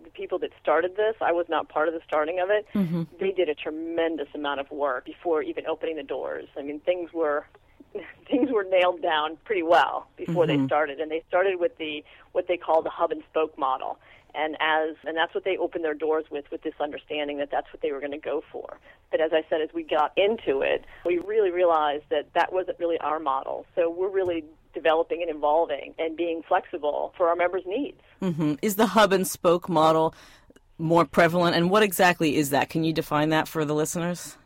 the 0.03 0.09
people 0.11 0.39
that 0.39 0.51
started 0.61 0.95
this, 0.95 1.15
I 1.21 1.31
was 1.31 1.45
not 1.49 1.69
part 1.69 1.87
of 1.87 1.93
the 1.93 2.01
starting 2.07 2.39
of 2.39 2.49
it. 2.49 2.65
Mm-hmm. 2.73 3.03
They 3.19 3.31
did 3.31 3.49
a 3.49 3.55
tremendous 3.55 4.27
amount 4.33 4.59
of 4.59 4.71
work 4.71 5.05
before 5.05 5.41
even 5.41 5.65
opening 5.67 5.97
the 5.97 6.03
doors. 6.03 6.47
I 6.57 6.61
mean, 6.61 6.79
things 6.79 7.11
were 7.13 7.45
things 8.29 8.49
were 8.51 8.63
nailed 8.63 9.01
down 9.01 9.37
pretty 9.45 9.63
well 9.63 10.07
before 10.15 10.45
mm-hmm. 10.45 10.63
they 10.63 10.67
started, 10.67 10.99
and 10.99 11.11
they 11.11 11.23
started 11.27 11.59
with 11.59 11.77
the 11.77 12.03
what 12.31 12.47
they 12.47 12.57
call 12.57 12.81
the 12.81 12.89
hub 12.89 13.11
and 13.11 13.23
spoke 13.29 13.57
model 13.57 13.97
and 14.37 14.55
as 14.59 14.95
and 15.03 15.17
that's 15.17 15.33
what 15.33 15.43
they 15.43 15.57
opened 15.57 15.83
their 15.83 15.93
doors 15.93 16.25
with 16.29 16.45
with 16.51 16.61
this 16.61 16.73
understanding 16.79 17.37
that 17.37 17.49
that's 17.51 17.67
what 17.73 17.81
they 17.81 17.91
were 17.91 17.99
going 17.99 18.11
to 18.11 18.17
go 18.17 18.43
for 18.51 18.77
but 19.11 19.19
as 19.19 19.31
i 19.33 19.43
said 19.49 19.61
as 19.61 19.69
we 19.73 19.83
got 19.83 20.13
into 20.15 20.61
it 20.61 20.85
we 21.05 21.17
really 21.19 21.51
realized 21.51 22.03
that 22.09 22.31
that 22.33 22.53
wasn't 22.53 22.77
really 22.79 22.97
our 22.99 23.19
model 23.19 23.65
so 23.75 23.89
we're 23.89 24.09
really 24.09 24.43
developing 24.73 25.21
and 25.21 25.29
evolving 25.35 25.93
and 25.97 26.15
being 26.17 26.41
flexible 26.47 27.13
for 27.17 27.29
our 27.29 27.35
members' 27.35 27.63
needs. 27.65 28.01
Mm-hmm. 28.21 28.55
Is 28.61 28.75
the 28.75 28.87
hub 28.87 29.13
and 29.13 29.27
spoke 29.27 29.69
model 29.69 30.13
more 30.77 31.05
prevalent, 31.05 31.55
and 31.55 31.69
what 31.69 31.83
exactly 31.83 32.35
is 32.35 32.51
that? 32.51 32.69
Can 32.69 32.83
you 32.83 32.93
define 32.93 33.29
that 33.29 33.47
for 33.47 33.65
the 33.65 33.73
listeners? 33.73 34.37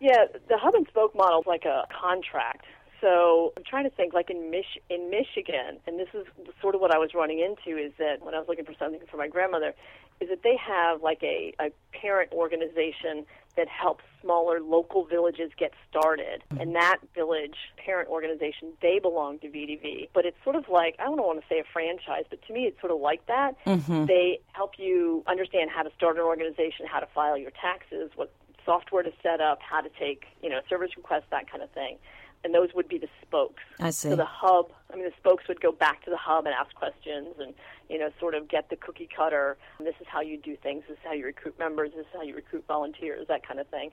Yeah, 0.00 0.26
the 0.48 0.58
hub 0.58 0.74
and 0.74 0.86
spoke 0.88 1.14
model 1.14 1.40
is 1.40 1.46
like 1.46 1.64
a 1.64 1.86
contract. 2.00 2.66
So 3.00 3.52
I'm 3.56 3.64
trying 3.64 3.84
to 3.84 3.90
think, 3.90 4.14
like 4.14 4.30
in 4.30 4.50
Mich- 4.50 4.80
in 4.88 5.10
Michigan, 5.10 5.78
and 5.86 5.98
this 5.98 6.08
is 6.14 6.26
sort 6.62 6.74
of 6.74 6.80
what 6.80 6.94
I 6.94 6.98
was 6.98 7.10
running 7.14 7.38
into 7.38 7.78
is 7.78 7.92
that 7.98 8.24
when 8.24 8.34
I 8.34 8.38
was 8.38 8.48
looking 8.48 8.64
for 8.64 8.74
something 8.78 9.00
for 9.10 9.16
my 9.16 9.28
grandmother, 9.28 9.74
is 10.20 10.28
that 10.30 10.42
they 10.42 10.56
have 10.56 11.02
like 11.02 11.22
a, 11.22 11.54
a 11.60 11.70
parent 11.92 12.32
organization 12.32 13.26
that 13.56 13.68
helps 13.68 14.04
smaller 14.20 14.60
local 14.60 15.04
villages 15.04 15.52
get 15.58 15.72
started. 15.88 16.42
Mm-hmm. 16.50 16.60
And 16.60 16.74
that 16.74 16.98
village 17.14 17.56
parent 17.76 18.08
organization, 18.08 18.72
they 18.82 18.98
belong 18.98 19.38
to 19.40 19.48
V2V. 19.48 20.08
But 20.14 20.24
it's 20.26 20.36
sort 20.42 20.56
of 20.56 20.68
like, 20.68 20.96
I 20.98 21.04
don't 21.04 21.16
want 21.18 21.40
to 21.40 21.46
say 21.48 21.60
a 21.60 21.64
franchise, 21.72 22.24
but 22.30 22.40
to 22.46 22.52
me 22.52 22.64
it's 22.64 22.80
sort 22.80 22.92
of 22.92 23.00
like 23.00 23.26
that. 23.26 23.52
Mm-hmm. 23.64 24.06
They 24.06 24.40
help 24.52 24.72
you 24.78 25.22
understand 25.26 25.70
how 25.70 25.82
to 25.82 25.90
start 25.96 26.16
an 26.16 26.22
organization, 26.22 26.86
how 26.90 27.00
to 27.00 27.08
file 27.14 27.36
your 27.36 27.52
taxes, 27.52 28.10
what 28.16 28.32
software 28.64 29.02
to 29.02 29.12
set 29.22 29.40
up, 29.40 29.60
how 29.60 29.80
to 29.80 29.90
take, 29.98 30.24
you 30.42 30.48
know, 30.48 30.60
service 30.68 30.90
requests, 30.96 31.26
that 31.30 31.50
kind 31.50 31.62
of 31.62 31.70
thing 31.70 31.98
and 32.44 32.54
those 32.54 32.68
would 32.74 32.88
be 32.88 32.98
the 32.98 33.08
spokes. 33.22 33.62
I 33.80 33.90
see. 33.90 34.10
So 34.10 34.16
the 34.16 34.26
hub, 34.26 34.70
the 35.04 35.12
spokes 35.18 35.44
would 35.48 35.60
go 35.60 35.72
back 35.72 36.04
to 36.04 36.10
the 36.10 36.16
hub 36.16 36.46
and 36.46 36.54
ask 36.54 36.74
questions 36.74 37.34
and, 37.38 37.54
you 37.88 37.98
know, 37.98 38.10
sort 38.18 38.34
of 38.34 38.48
get 38.48 38.70
the 38.70 38.76
cookie 38.76 39.08
cutter. 39.14 39.56
This 39.78 39.94
is 40.00 40.06
how 40.08 40.20
you 40.20 40.38
do 40.38 40.56
things. 40.56 40.84
This 40.88 40.96
is 40.96 41.04
how 41.04 41.12
you 41.12 41.26
recruit 41.26 41.58
members. 41.58 41.90
This 41.94 42.06
is 42.06 42.12
how 42.14 42.22
you 42.22 42.34
recruit 42.34 42.64
volunteers, 42.66 43.26
that 43.28 43.46
kind 43.46 43.60
of 43.60 43.66
thing. 43.68 43.90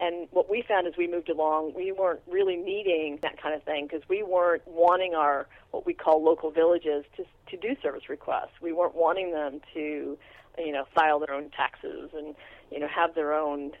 And 0.00 0.28
what 0.30 0.48
we 0.48 0.64
found 0.66 0.86
as 0.86 0.94
we 0.96 1.06
moved 1.06 1.28
along, 1.28 1.74
we 1.74 1.92
weren't 1.92 2.20
really 2.30 2.56
needing 2.56 3.18
that 3.22 3.40
kind 3.40 3.54
of 3.54 3.62
thing 3.62 3.86
because 3.86 4.08
we 4.08 4.22
weren't 4.22 4.66
wanting 4.66 5.14
our, 5.14 5.46
what 5.70 5.84
we 5.84 5.94
call 5.94 6.24
local 6.24 6.50
villages 6.50 7.04
to, 7.16 7.24
to 7.50 7.56
do 7.56 7.80
service 7.82 8.08
requests. 8.08 8.60
We 8.60 8.72
weren't 8.72 8.94
wanting 8.94 9.32
them 9.32 9.60
to, 9.74 10.18
you 10.58 10.72
know, 10.72 10.84
file 10.94 11.20
their 11.20 11.34
own 11.34 11.50
taxes 11.50 12.10
and, 12.16 12.34
you 12.70 12.80
know, 12.80 12.88
have 12.88 13.14
their 13.14 13.34
own 13.34 13.72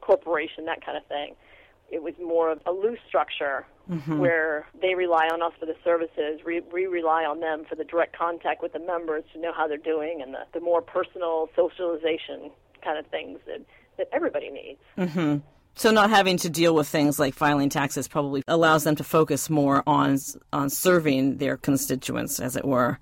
corporation, 0.00 0.66
that 0.66 0.84
kind 0.84 0.96
of 0.96 1.04
thing 1.06 1.34
it 1.90 2.02
was 2.02 2.14
more 2.22 2.50
of 2.50 2.60
a 2.66 2.72
loose 2.72 2.98
structure 3.06 3.66
mm-hmm. 3.90 4.18
where 4.18 4.66
they 4.80 4.94
rely 4.94 5.28
on 5.32 5.42
us 5.42 5.52
for 5.58 5.66
the 5.66 5.76
services. 5.84 6.40
We, 6.44 6.60
we 6.72 6.86
rely 6.86 7.24
on 7.24 7.40
them 7.40 7.64
for 7.68 7.74
the 7.74 7.84
direct 7.84 8.16
contact 8.16 8.62
with 8.62 8.72
the 8.72 8.80
members 8.80 9.24
to 9.32 9.40
know 9.40 9.52
how 9.56 9.68
they're 9.68 9.76
doing 9.76 10.20
and 10.22 10.34
the, 10.34 10.40
the 10.52 10.60
more 10.60 10.82
personal 10.82 11.48
socialization 11.54 12.50
kind 12.82 12.98
of 12.98 13.06
things 13.06 13.38
that, 13.46 13.64
that 13.98 14.08
everybody 14.12 14.50
needs. 14.50 14.80
Mm-hmm. 14.98 15.38
So 15.78 15.90
not 15.90 16.08
having 16.08 16.38
to 16.38 16.48
deal 16.48 16.74
with 16.74 16.88
things 16.88 17.18
like 17.18 17.34
filing 17.34 17.68
taxes 17.68 18.08
probably 18.08 18.42
allows 18.48 18.84
them 18.84 18.96
to 18.96 19.04
focus 19.04 19.50
more 19.50 19.82
on 19.86 20.18
on 20.50 20.70
serving 20.70 21.36
their 21.36 21.58
constituents, 21.58 22.40
as 22.40 22.56
it 22.56 22.64
were, 22.64 22.98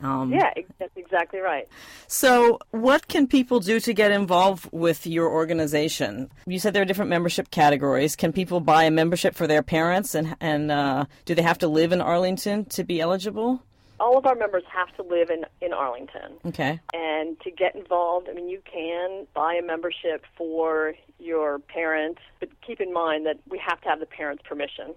um, 0.00 0.32
yeah, 0.32 0.52
that's 0.78 0.96
exactly 0.96 1.40
right. 1.40 1.68
So, 2.06 2.58
what 2.70 3.08
can 3.08 3.26
people 3.26 3.60
do 3.60 3.80
to 3.80 3.92
get 3.92 4.12
involved 4.12 4.68
with 4.72 5.06
your 5.06 5.28
organization? 5.28 6.30
You 6.46 6.58
said 6.58 6.72
there 6.72 6.82
are 6.82 6.86
different 6.86 7.10
membership 7.10 7.50
categories. 7.50 8.14
Can 8.14 8.32
people 8.32 8.60
buy 8.60 8.84
a 8.84 8.90
membership 8.90 9.34
for 9.34 9.46
their 9.46 9.62
parents, 9.62 10.14
and 10.14 10.36
and 10.40 10.70
uh, 10.70 11.06
do 11.24 11.34
they 11.34 11.42
have 11.42 11.58
to 11.58 11.68
live 11.68 11.92
in 11.92 12.00
Arlington 12.00 12.64
to 12.66 12.84
be 12.84 13.00
eligible? 13.00 13.62
All 14.00 14.16
of 14.16 14.26
our 14.26 14.36
members 14.36 14.62
have 14.72 14.94
to 14.96 15.02
live 15.02 15.30
in 15.30 15.44
in 15.60 15.72
Arlington. 15.72 16.34
Okay. 16.46 16.78
And 16.94 17.38
to 17.40 17.50
get 17.50 17.74
involved, 17.74 18.28
I 18.30 18.34
mean, 18.34 18.48
you 18.48 18.62
can 18.70 19.26
buy 19.34 19.54
a 19.54 19.62
membership 19.62 20.24
for 20.36 20.94
your 21.18 21.58
parent, 21.58 22.18
but 22.38 22.48
keep 22.64 22.80
in 22.80 22.92
mind 22.92 23.26
that 23.26 23.38
we 23.48 23.58
have 23.58 23.80
to 23.80 23.88
have 23.88 23.98
the 23.98 24.06
parent's 24.06 24.44
permission. 24.48 24.94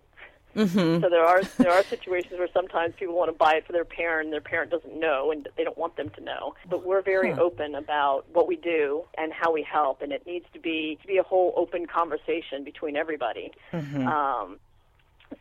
Mm-hmm. 0.55 1.01
So 1.01 1.09
there 1.09 1.25
are 1.25 1.43
there 1.57 1.71
are 1.71 1.83
situations 1.83 2.33
where 2.37 2.49
sometimes 2.53 2.93
people 2.97 3.15
want 3.15 3.29
to 3.29 3.37
buy 3.37 3.55
it 3.55 3.65
for 3.65 3.73
their 3.73 3.85
parent, 3.85 4.27
and 4.27 4.33
their 4.33 4.41
parent 4.41 4.71
doesn't 4.71 4.99
know, 4.99 5.31
and 5.31 5.47
they 5.57 5.63
don't 5.63 5.77
want 5.77 5.95
them 5.95 6.09
to 6.11 6.21
know. 6.21 6.55
But 6.69 6.85
we're 6.85 7.01
very 7.01 7.31
huh. 7.31 7.41
open 7.41 7.75
about 7.75 8.25
what 8.33 8.47
we 8.47 8.55
do 8.57 9.03
and 9.17 9.31
how 9.31 9.51
we 9.51 9.63
help, 9.63 10.01
and 10.01 10.11
it 10.11 10.25
needs 10.25 10.45
to 10.53 10.59
be 10.59 10.97
to 11.01 11.07
be 11.07 11.17
a 11.17 11.23
whole 11.23 11.53
open 11.55 11.85
conversation 11.85 12.63
between 12.63 12.95
everybody. 12.95 13.51
Mm-hmm. 13.71 14.07
Um, 14.07 14.59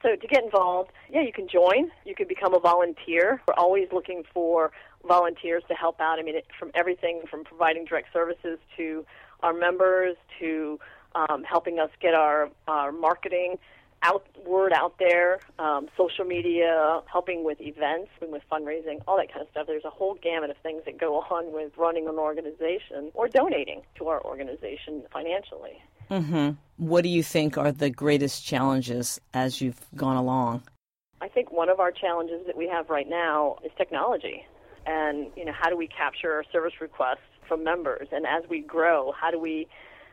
so 0.02 0.14
to 0.14 0.26
get 0.28 0.44
involved, 0.44 0.92
yeah, 1.10 1.22
you 1.22 1.32
can 1.32 1.48
join. 1.48 1.90
You 2.04 2.14
can 2.14 2.28
become 2.28 2.54
a 2.54 2.60
volunteer. 2.60 3.42
We're 3.48 3.54
always 3.54 3.88
looking 3.92 4.22
for 4.32 4.70
volunteers 5.06 5.64
to 5.68 5.74
help 5.74 6.00
out. 6.00 6.18
I 6.18 6.22
mean, 6.22 6.36
it, 6.36 6.46
from 6.58 6.70
everything 6.74 7.22
from 7.28 7.44
providing 7.44 7.84
direct 7.84 8.12
services 8.12 8.58
to 8.76 9.04
our 9.42 9.52
members 9.52 10.16
to 10.38 10.78
um, 11.14 11.42
helping 11.44 11.78
us 11.78 11.90
get 12.00 12.14
our, 12.14 12.50
our 12.68 12.92
marketing 12.92 13.58
out 14.02 14.26
word 14.46 14.72
out 14.72 14.94
there, 14.98 15.40
um, 15.58 15.88
social 15.96 16.24
media, 16.24 17.00
helping 17.10 17.44
with 17.44 17.60
events, 17.60 18.10
with 18.22 18.42
fundraising, 18.50 19.00
all 19.06 19.16
that 19.16 19.28
kind 19.28 19.42
of 19.42 19.48
stuff. 19.50 19.66
There's 19.66 19.84
a 19.84 19.90
whole 19.90 20.16
gamut 20.22 20.50
of 20.50 20.56
things 20.62 20.82
that 20.86 20.98
go 20.98 21.16
on 21.30 21.52
with 21.52 21.72
running 21.76 22.08
an 22.08 22.16
organization 22.16 23.10
or 23.14 23.28
donating 23.28 23.82
to 23.96 24.08
our 24.08 24.22
organization 24.24 25.02
financially. 25.12 25.82
Mm-hmm. 26.10 26.50
What 26.76 27.02
do 27.02 27.08
you 27.08 27.22
think 27.22 27.56
are 27.56 27.70
the 27.70 27.90
greatest 27.90 28.44
challenges 28.44 29.20
as 29.32 29.60
you've 29.60 29.80
gone 29.94 30.16
along? 30.16 30.62
I 31.20 31.28
think 31.28 31.52
one 31.52 31.68
of 31.68 31.78
our 31.80 31.92
challenges 31.92 32.46
that 32.46 32.56
we 32.56 32.66
have 32.68 32.88
right 32.88 33.08
now 33.08 33.58
is 33.64 33.70
technology. 33.76 34.44
And, 34.86 35.26
you 35.36 35.44
know, 35.44 35.52
how 35.52 35.68
do 35.68 35.76
we 35.76 35.86
capture 35.86 36.32
our 36.32 36.44
service 36.50 36.80
requests 36.80 37.18
from 37.46 37.62
members? 37.62 38.08
And 38.10 38.26
as 38.26 38.48
we 38.48 38.60
grow, 38.60 39.12
how 39.12 39.30
do 39.30 39.38
we 39.38 39.68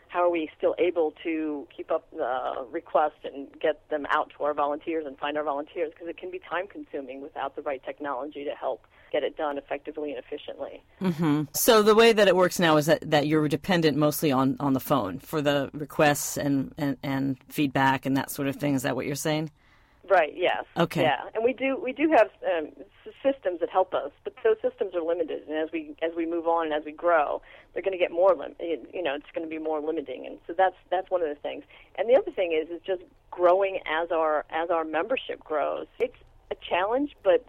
how 0.09 0.23
are 0.23 0.29
we 0.29 0.49
still 0.57 0.75
able 0.79 1.13
to 1.23 1.67
keep 1.75 1.91
up 1.91 2.09
the 2.11 2.65
request 2.71 3.15
and 3.23 3.47
get 3.59 3.87
them 3.89 4.05
out 4.09 4.31
to 4.37 4.43
our 4.43 4.53
volunteers 4.53 5.05
and 5.05 5.17
find 5.17 5.37
our 5.37 5.43
volunteers? 5.43 5.91
Because 5.93 6.07
it 6.07 6.17
can 6.17 6.31
be 6.31 6.39
time 6.39 6.67
consuming 6.67 7.21
without 7.21 7.55
the 7.55 7.61
right 7.61 7.83
technology 7.83 8.43
to 8.43 8.51
help 8.51 8.85
get 9.11 9.23
it 9.23 9.37
done 9.37 9.57
effectively 9.57 10.11
and 10.11 10.23
efficiently. 10.23 10.83
Mm-hmm. 11.01 11.43
So 11.53 11.81
the 11.81 11.95
way 11.95 12.13
that 12.13 12.27
it 12.27 12.35
works 12.35 12.59
now 12.59 12.77
is 12.77 12.87
that, 12.87 13.09
that 13.09 13.27
you're 13.27 13.47
dependent 13.47 13.97
mostly 13.97 14.31
on, 14.31 14.57
on 14.59 14.73
the 14.73 14.79
phone 14.79 15.19
for 15.19 15.41
the 15.41 15.69
requests 15.73 16.37
and, 16.37 16.73
and, 16.77 16.97
and 17.03 17.37
feedback 17.47 18.05
and 18.05 18.17
that 18.17 18.31
sort 18.31 18.47
of 18.47 18.57
thing. 18.57 18.75
Is 18.75 18.83
that 18.83 18.95
what 18.95 19.05
you're 19.05 19.15
saying? 19.15 19.51
Right. 20.09 20.33
Yes. 20.35 20.63
Okay. 20.77 21.01
Yeah, 21.03 21.21
and 21.33 21.43
we 21.43 21.53
do 21.53 21.77
we 21.81 21.91
do 21.91 22.09
have 22.11 22.29
um, 22.45 22.69
systems 23.23 23.59
that 23.59 23.69
help 23.69 23.93
us, 23.93 24.11
but 24.23 24.33
those 24.43 24.55
systems 24.61 24.95
are 24.95 25.01
limited, 25.01 25.47
and 25.47 25.57
as 25.57 25.69
we 25.71 25.95
as 26.01 26.11
we 26.15 26.25
move 26.25 26.47
on 26.47 26.65
and 26.67 26.73
as 26.73 26.85
we 26.85 26.91
grow, 26.91 27.41
they're 27.73 27.83
going 27.83 27.97
to 27.97 27.99
get 27.99 28.11
more 28.11 28.33
lim- 28.35 28.55
You 28.59 29.03
know, 29.03 29.15
it's 29.15 29.25
going 29.33 29.45
to 29.45 29.49
be 29.49 29.57
more 29.61 29.81
limiting, 29.81 30.25
and 30.25 30.37
so 30.47 30.53
that's 30.57 30.75
that's 30.89 31.09
one 31.11 31.21
of 31.21 31.29
the 31.29 31.35
things. 31.35 31.63
And 31.97 32.09
the 32.09 32.15
other 32.15 32.31
thing 32.31 32.53
is 32.53 32.69
is 32.69 32.81
just 32.85 33.01
growing 33.31 33.79
as 33.85 34.11
our 34.11 34.45
as 34.49 34.69
our 34.69 34.83
membership 34.83 35.39
grows. 35.43 35.87
It's 35.99 36.15
a 36.51 36.55
challenge, 36.69 37.15
but 37.23 37.45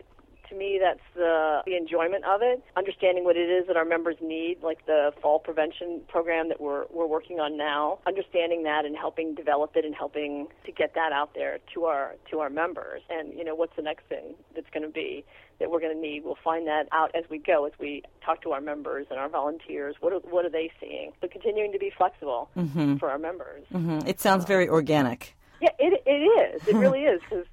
to 0.49 0.57
me, 0.57 0.81
that's 0.83 1.01
the, 1.15 1.63
the 1.67 1.77
enjoyment 1.77 2.25
of 2.25 2.41
it. 2.43 2.63
Understanding 2.77 3.25
what 3.25 3.37
it 3.37 3.49
is 3.49 3.67
that 3.67 3.77
our 3.77 3.85
members 3.85 4.17
need, 4.21 4.59
like 4.63 4.85
the 4.87 5.13
fall 5.21 5.39
prevention 5.39 6.03
program 6.09 6.49
that 6.49 6.61
we're 6.61 6.85
we're 6.91 7.07
working 7.07 7.41
on 7.41 7.57
now. 7.57 7.99
Understanding 8.07 8.63
that 8.65 8.85
and 8.85 8.97
helping 8.97 9.35
develop 9.35 9.77
it 9.77 9.85
and 9.85 9.95
helping 9.95 10.49
to 10.65 10.73
get 10.73 10.95
that 10.95 11.13
out 11.13 11.35
there 11.35 11.59
to 11.75 11.85
our 11.85 12.15
to 12.31 12.41
our 12.41 12.51
members. 12.51 13.03
And 13.11 13.33
you 13.37 13.45
know, 13.45 13.55
what's 13.55 13.77
the 13.77 13.83
next 13.83 14.07
thing 14.09 14.35
that's 14.55 14.71
going 14.73 14.85
to 14.85 14.93
be 14.93 15.25
that 15.59 15.71
we're 15.71 15.81
going 15.81 15.95
to 15.95 16.01
need? 16.01 16.25
We'll 16.25 16.39
find 16.43 16.67
that 16.67 16.89
out 16.93 17.15
as 17.15 17.25
we 17.31 17.39
go, 17.39 17.67
as 17.67 17.73
we 17.79 18.03
talk 18.25 18.43
to 18.43 18.53
our 18.53 18.61
members 18.61 19.07
and 19.11 19.19
our 19.19 19.29
volunteers. 19.29 19.97
What 20.01 20.13
are, 20.13 20.21
what 20.21 20.45
are 20.45 20.51
they 20.51 20.71
seeing? 20.81 21.13
So 21.21 21.29
continuing 21.29 21.73
to 21.73 21.79
be 21.79 21.93
flexible 21.97 22.51
mm-hmm. 22.57 22.97
for 22.97 23.11
our 23.11 23.19
members. 23.19 23.65
Mm-hmm. 23.73 24.07
It 24.07 24.21
sounds 24.21 24.45
very 24.45 24.69
organic. 24.69 25.35
Yeah, 25.61 25.71
it 25.79 26.03
it 26.07 26.11
is. 26.11 26.69
It 26.69 26.77
really 26.77 27.03
is 27.05 27.21
because 27.29 27.47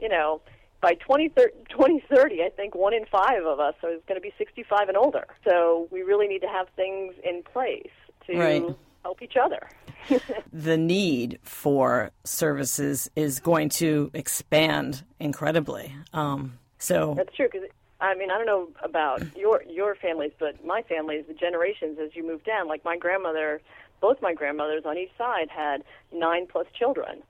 you 0.00 0.08
know 0.08 0.40
by 0.80 0.94
2030, 0.94 2.42
I 2.42 2.48
think 2.50 2.74
one 2.74 2.94
in 2.94 3.04
five 3.06 3.44
of 3.44 3.60
us 3.60 3.74
is 3.82 4.00
going 4.08 4.16
to 4.16 4.20
be 4.20 4.32
65 4.38 4.88
and 4.88 4.96
older. 4.96 5.26
So 5.44 5.88
we 5.90 6.02
really 6.02 6.26
need 6.26 6.40
to 6.40 6.48
have 6.48 6.68
things 6.76 7.14
in 7.22 7.42
place 7.42 7.90
to 8.26 8.38
right. 8.38 8.64
help 9.02 9.22
each 9.22 9.36
other. 9.36 9.68
the 10.52 10.78
need 10.78 11.38
for 11.42 12.10
services 12.24 13.10
is 13.14 13.40
going 13.40 13.68
to 13.68 14.10
expand 14.14 15.04
incredibly. 15.18 15.94
Um, 16.12 16.58
so 16.78 17.14
that's 17.14 17.34
true 17.34 17.48
because 17.52 17.68
I 18.00 18.14
mean 18.14 18.30
I 18.30 18.38
don't 18.38 18.46
know 18.46 18.68
about 18.82 19.36
your 19.36 19.62
your 19.68 19.94
families, 19.94 20.32
but 20.38 20.64
my 20.64 20.82
families, 20.82 21.26
the 21.28 21.34
generations 21.34 21.98
as 22.02 22.16
you 22.16 22.26
move 22.26 22.42
down, 22.44 22.66
like 22.66 22.84
my 22.84 22.96
grandmother, 22.96 23.60
both 24.00 24.22
my 24.22 24.32
grandmothers 24.32 24.84
on 24.86 24.96
each 24.96 25.12
side 25.18 25.48
had 25.50 25.84
nine 26.12 26.46
plus 26.46 26.66
children. 26.72 27.22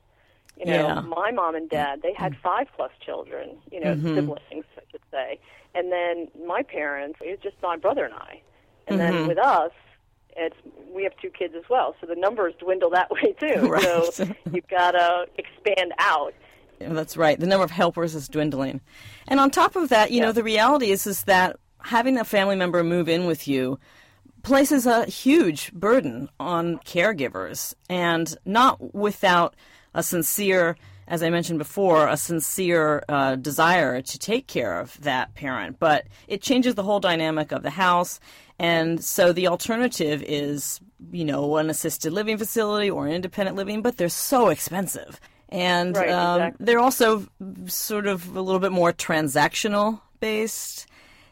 You 0.59 0.67
know, 0.67 0.87
yeah. 0.89 1.01
my 1.01 1.31
mom 1.31 1.55
and 1.55 1.71
dad, 1.71 2.01
they 2.03 2.13
had 2.13 2.37
five 2.43 2.67
plus 2.77 2.91
children, 3.05 3.57
you 3.73 3.81
know, 3.81 3.95
mm-hmm. 3.95 4.15
siblings, 4.15 4.65
I 4.77 4.83
should 4.91 5.01
say. 5.11 5.39
And 5.75 5.91
then 5.91 6.29
my 6.47 6.63
parents, 6.63 7.19
it 7.23 7.31
was 7.31 7.39
just 7.43 7.57
my 7.63 7.77
brother 7.77 8.05
and 8.05 8.15
I. 8.15 8.43
And 8.87 9.01
mm-hmm. 9.01 9.17
then 9.17 9.27
with 9.29 9.39
us, 9.39 9.73
it's 10.37 10.57
we 10.95 11.05
have 11.05 11.13
two 11.21 11.31
kids 11.31 11.55
as 11.57 11.65
well, 11.69 11.95
so 12.01 12.07
the 12.07 12.15
numbers 12.15 12.55
dwindle 12.59 12.91
that 12.91 13.11
way 13.11 13.35
too. 13.39 13.61
Right. 13.69 14.13
So 14.13 14.29
you've 14.53 14.69
got 14.69 14.93
to 14.93 15.27
expand 15.37 15.93
out. 15.99 16.35
Yeah, 16.81 16.93
that's 16.93 17.17
right. 17.17 17.39
The 17.39 17.47
number 17.47 17.65
of 17.65 17.71
helpers 17.71 18.15
is 18.15 18.29
dwindling. 18.29 18.81
And 19.29 19.39
on 19.39 19.51
top 19.51 19.77
of 19.77 19.91
that, 19.91 20.11
you 20.11 20.19
yeah. 20.19 20.27
know, 20.27 20.33
the 20.33 20.43
reality 20.43 20.91
is 20.91 21.07
is 21.07 21.25
that 21.25 21.57
having 21.83 22.19
a 22.19 22.25
family 22.25 22.57
member 22.57 22.83
move 22.83 23.09
in 23.09 23.27
with 23.27 23.47
you 23.47 23.79
places 24.43 24.87
a 24.87 25.05
huge 25.05 25.73
burden 25.73 26.29
on 26.39 26.79
caregivers 26.79 27.75
and 27.89 28.37
not 28.45 28.95
without 28.95 29.55
a 29.95 30.03
sincere 30.03 30.77
as 31.11 31.25
I 31.25 31.31
mentioned 31.31 31.59
before, 31.59 32.07
a 32.07 32.17
sincere 32.17 33.03
uh, 33.09 33.35
desire 33.35 34.01
to 34.01 34.19
take 34.19 34.47
care 34.47 34.79
of 34.79 34.99
that 35.01 35.35
parent, 35.35 35.81
but 35.81 36.07
it 36.29 36.41
changes 36.41 36.77
the 36.77 36.85
whole 36.85 37.01
dynamic 37.01 37.51
of 37.51 37.65
the 37.65 37.71
house. 37.71 38.21
And 38.61 39.03
so 39.03 39.33
the 39.33 39.49
alternative 39.49 40.23
is, 40.23 40.81
you 41.11 41.25
know, 41.25 41.57
an 41.57 41.69
assisted 41.69 42.13
living 42.13 42.39
facility 42.39 42.89
or 42.89 43.09
an 43.09 43.13
independent 43.13 43.57
living, 43.57 43.83
but 43.83 43.97
they're 43.97 44.09
so 44.09 44.51
expensive. 44.51 45.21
And 45.49 45.97
Right, 45.97 46.11
um, 46.11 46.43
exactly. 46.43 46.67
they're 46.67 46.79
also 46.79 47.27
sort 47.67 48.07
of 48.07 48.37
a 48.37 48.41
little 48.41 48.61
bit 48.61 48.71
more 48.71 48.93
transactional 48.93 50.01
based. 50.21 50.87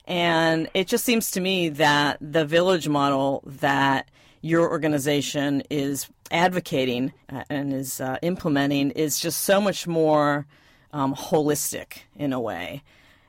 And 0.08 0.68
it 0.74 0.88
just 0.88 1.04
seems 1.04 1.30
to 1.32 1.40
me 1.40 1.68
that 1.68 2.18
the 2.20 2.44
village 2.44 2.88
model 2.88 3.44
that 3.46 4.08
your 4.40 4.68
organization 4.68 5.62
is 5.70 6.08
advocating 6.30 7.12
uh, 7.32 7.44
and 7.50 7.72
is 7.72 8.00
uh, 8.00 8.18
implementing 8.22 8.90
is 8.90 9.18
just 9.18 9.42
so 9.42 9.60
much 9.60 9.86
more 9.86 10.46
um, 10.92 11.14
holistic 11.14 12.00
in 12.16 12.32
a 12.32 12.40
way 12.40 12.82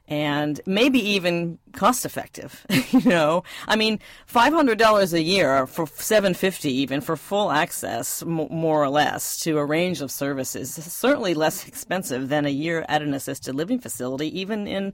and 0.09 0.59
maybe 0.65 0.99
even 0.99 1.59
cost 1.73 2.03
effective 2.03 2.65
you 2.91 3.01
know 3.07 3.43
i 3.67 3.75
mean 3.75 3.99
$500 4.27 5.13
a 5.13 5.21
year 5.21 5.67
for 5.67 5.85
750 5.85 6.71
even 6.71 6.99
for 6.99 7.15
full 7.15 7.51
access 7.51 8.23
m- 8.23 8.47
more 8.49 8.83
or 8.83 8.89
less 8.89 9.39
to 9.41 9.59
a 9.59 9.65
range 9.65 10.01
of 10.01 10.12
services 10.12 10.77
is 10.77 10.91
certainly 10.91 11.33
less 11.33 11.67
expensive 11.67 12.29
than 12.29 12.45
a 12.45 12.49
year 12.49 12.85
at 12.89 13.01
an 13.01 13.13
assisted 13.13 13.53
living 13.53 13.79
facility 13.79 14.39
even 14.39 14.67
in 14.67 14.93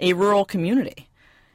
a 0.00 0.12
rural 0.14 0.44
community 0.44 1.08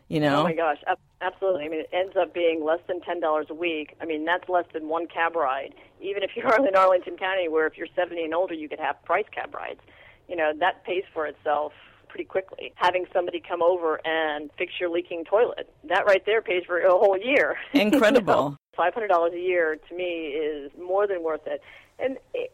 you 0.07 0.19
know 0.19 0.39
Oh 0.39 0.43
my 0.43 0.53
gosh, 0.53 0.77
absolutely. 1.21 1.65
I 1.65 1.69
mean, 1.69 1.79
it 1.81 1.89
ends 1.93 2.15
up 2.19 2.33
being 2.33 2.65
less 2.65 2.79
than 2.87 2.99
ten 2.99 3.21
dollars 3.21 3.47
a 3.49 3.53
week. 3.53 3.95
I 4.01 4.05
mean, 4.05 4.25
that's 4.25 4.49
less 4.49 4.65
than 4.73 4.89
one 4.89 5.07
cab 5.07 5.37
ride. 5.37 5.73
Even 6.01 6.23
if 6.23 6.31
you're 6.35 6.67
in 6.67 6.75
Arlington 6.75 7.17
County, 7.17 7.47
where 7.47 7.67
if 7.67 7.77
you're 7.77 7.87
70 7.95 8.23
and 8.23 8.33
older, 8.33 8.53
you 8.53 8.69
could 8.69 8.79
have 8.79 9.03
price 9.03 9.25
cab 9.33 9.53
rides. 9.53 9.79
You 10.27 10.35
know, 10.35 10.51
that 10.59 10.83
pays 10.85 11.03
for 11.13 11.27
itself 11.27 11.73
pretty 12.07 12.25
quickly. 12.25 12.73
Having 12.75 13.05
somebody 13.13 13.41
come 13.41 13.61
over 13.61 13.99
and 14.05 14.49
fix 14.57 14.73
your 14.79 14.89
leaking 14.89 15.23
toilet, 15.25 15.69
that 15.89 16.05
right 16.05 16.25
there 16.25 16.41
pays 16.41 16.63
for 16.65 16.79
a 16.79 16.91
whole 16.91 17.17
year. 17.17 17.57
Incredible. 17.73 18.57
Five 18.75 18.93
hundred 18.93 19.07
dollars 19.07 19.33
a 19.33 19.39
year 19.39 19.77
to 19.89 19.95
me 19.95 20.27
is 20.27 20.71
more 20.79 21.07
than 21.07 21.23
worth 21.23 21.45
it. 21.45 21.61
And 21.99 22.17
it, 22.33 22.51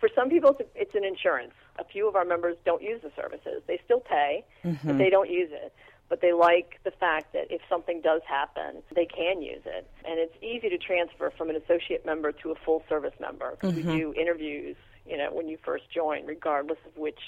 for 0.00 0.08
some 0.14 0.28
people, 0.28 0.56
it's, 0.58 0.68
it's 0.74 0.94
an 0.94 1.04
insurance. 1.04 1.52
A 1.78 1.84
few 1.84 2.08
of 2.08 2.16
our 2.16 2.24
members 2.24 2.56
don't 2.64 2.82
use 2.82 3.00
the 3.02 3.10
services; 3.16 3.62
they 3.66 3.80
still 3.84 4.00
pay, 4.00 4.44
but 4.62 4.72
mm-hmm. 4.72 4.98
they 4.98 5.10
don't 5.10 5.30
use 5.30 5.50
it. 5.52 5.72
But 6.08 6.20
they 6.22 6.32
like 6.32 6.80
the 6.84 6.90
fact 6.90 7.32
that 7.34 7.50
if 7.50 7.60
something 7.68 8.00
does 8.00 8.22
happen, 8.26 8.82
they 8.94 9.04
can 9.04 9.42
use 9.42 9.62
it. 9.66 9.86
And 10.06 10.18
it's 10.18 10.34
easy 10.42 10.70
to 10.70 10.78
transfer 10.78 11.30
from 11.36 11.50
an 11.50 11.56
associate 11.56 12.06
member 12.06 12.32
to 12.32 12.50
a 12.50 12.54
full 12.54 12.82
service 12.88 13.12
member. 13.20 13.56
'cause 13.56 13.74
We 13.74 13.82
do 13.98 14.14
interviews, 14.14 14.76
you 15.06 15.18
know, 15.18 15.30
when 15.30 15.48
you 15.48 15.58
first 15.58 15.90
join, 15.90 16.24
regardless 16.24 16.78
of 16.86 16.96
which 16.96 17.20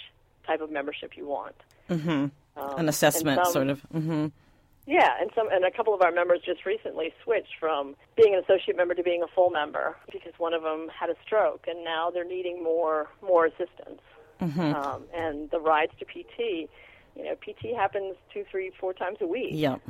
type 0.46 0.62
of 0.62 0.70
membership 0.70 1.16
you 1.16 1.26
want. 1.26 1.56
Um, 2.56 2.78
an 2.78 2.88
assessment 2.88 3.40
some- 3.44 3.52
sort 3.52 3.68
of 3.68 3.80
hmm 3.92 4.26
yeah, 4.86 5.20
and 5.20 5.30
some 5.34 5.48
and 5.52 5.64
a 5.64 5.70
couple 5.70 5.94
of 5.94 6.02
our 6.02 6.10
members 6.10 6.40
just 6.40 6.64
recently 6.66 7.12
switched 7.22 7.54
from 7.60 7.94
being 8.16 8.34
an 8.34 8.40
associate 8.42 8.76
member 8.76 8.94
to 8.94 9.02
being 9.04 9.22
a 9.22 9.28
full 9.28 9.50
member 9.50 9.96
because 10.10 10.32
one 10.38 10.52
of 10.54 10.62
them 10.62 10.88
had 10.88 11.10
a 11.10 11.16
stroke, 11.22 11.66
and 11.68 11.84
now 11.84 12.10
they're 12.10 12.24
needing 12.24 12.62
more 12.62 13.08
more 13.22 13.44
assistance. 13.46 14.00
Um, 14.74 15.04
and 15.12 15.50
the 15.50 15.60
rides 15.60 15.92
to 15.98 16.04
PT, 16.06 16.68
you 17.16 17.24
know, 17.24 17.34
PT 17.36 17.76
happens 17.76 18.16
two, 18.32 18.44
three, 18.50 18.72
four 18.78 18.92
times 18.92 19.18
a 19.20 19.26
week, 19.26 19.50
yep 19.52 19.80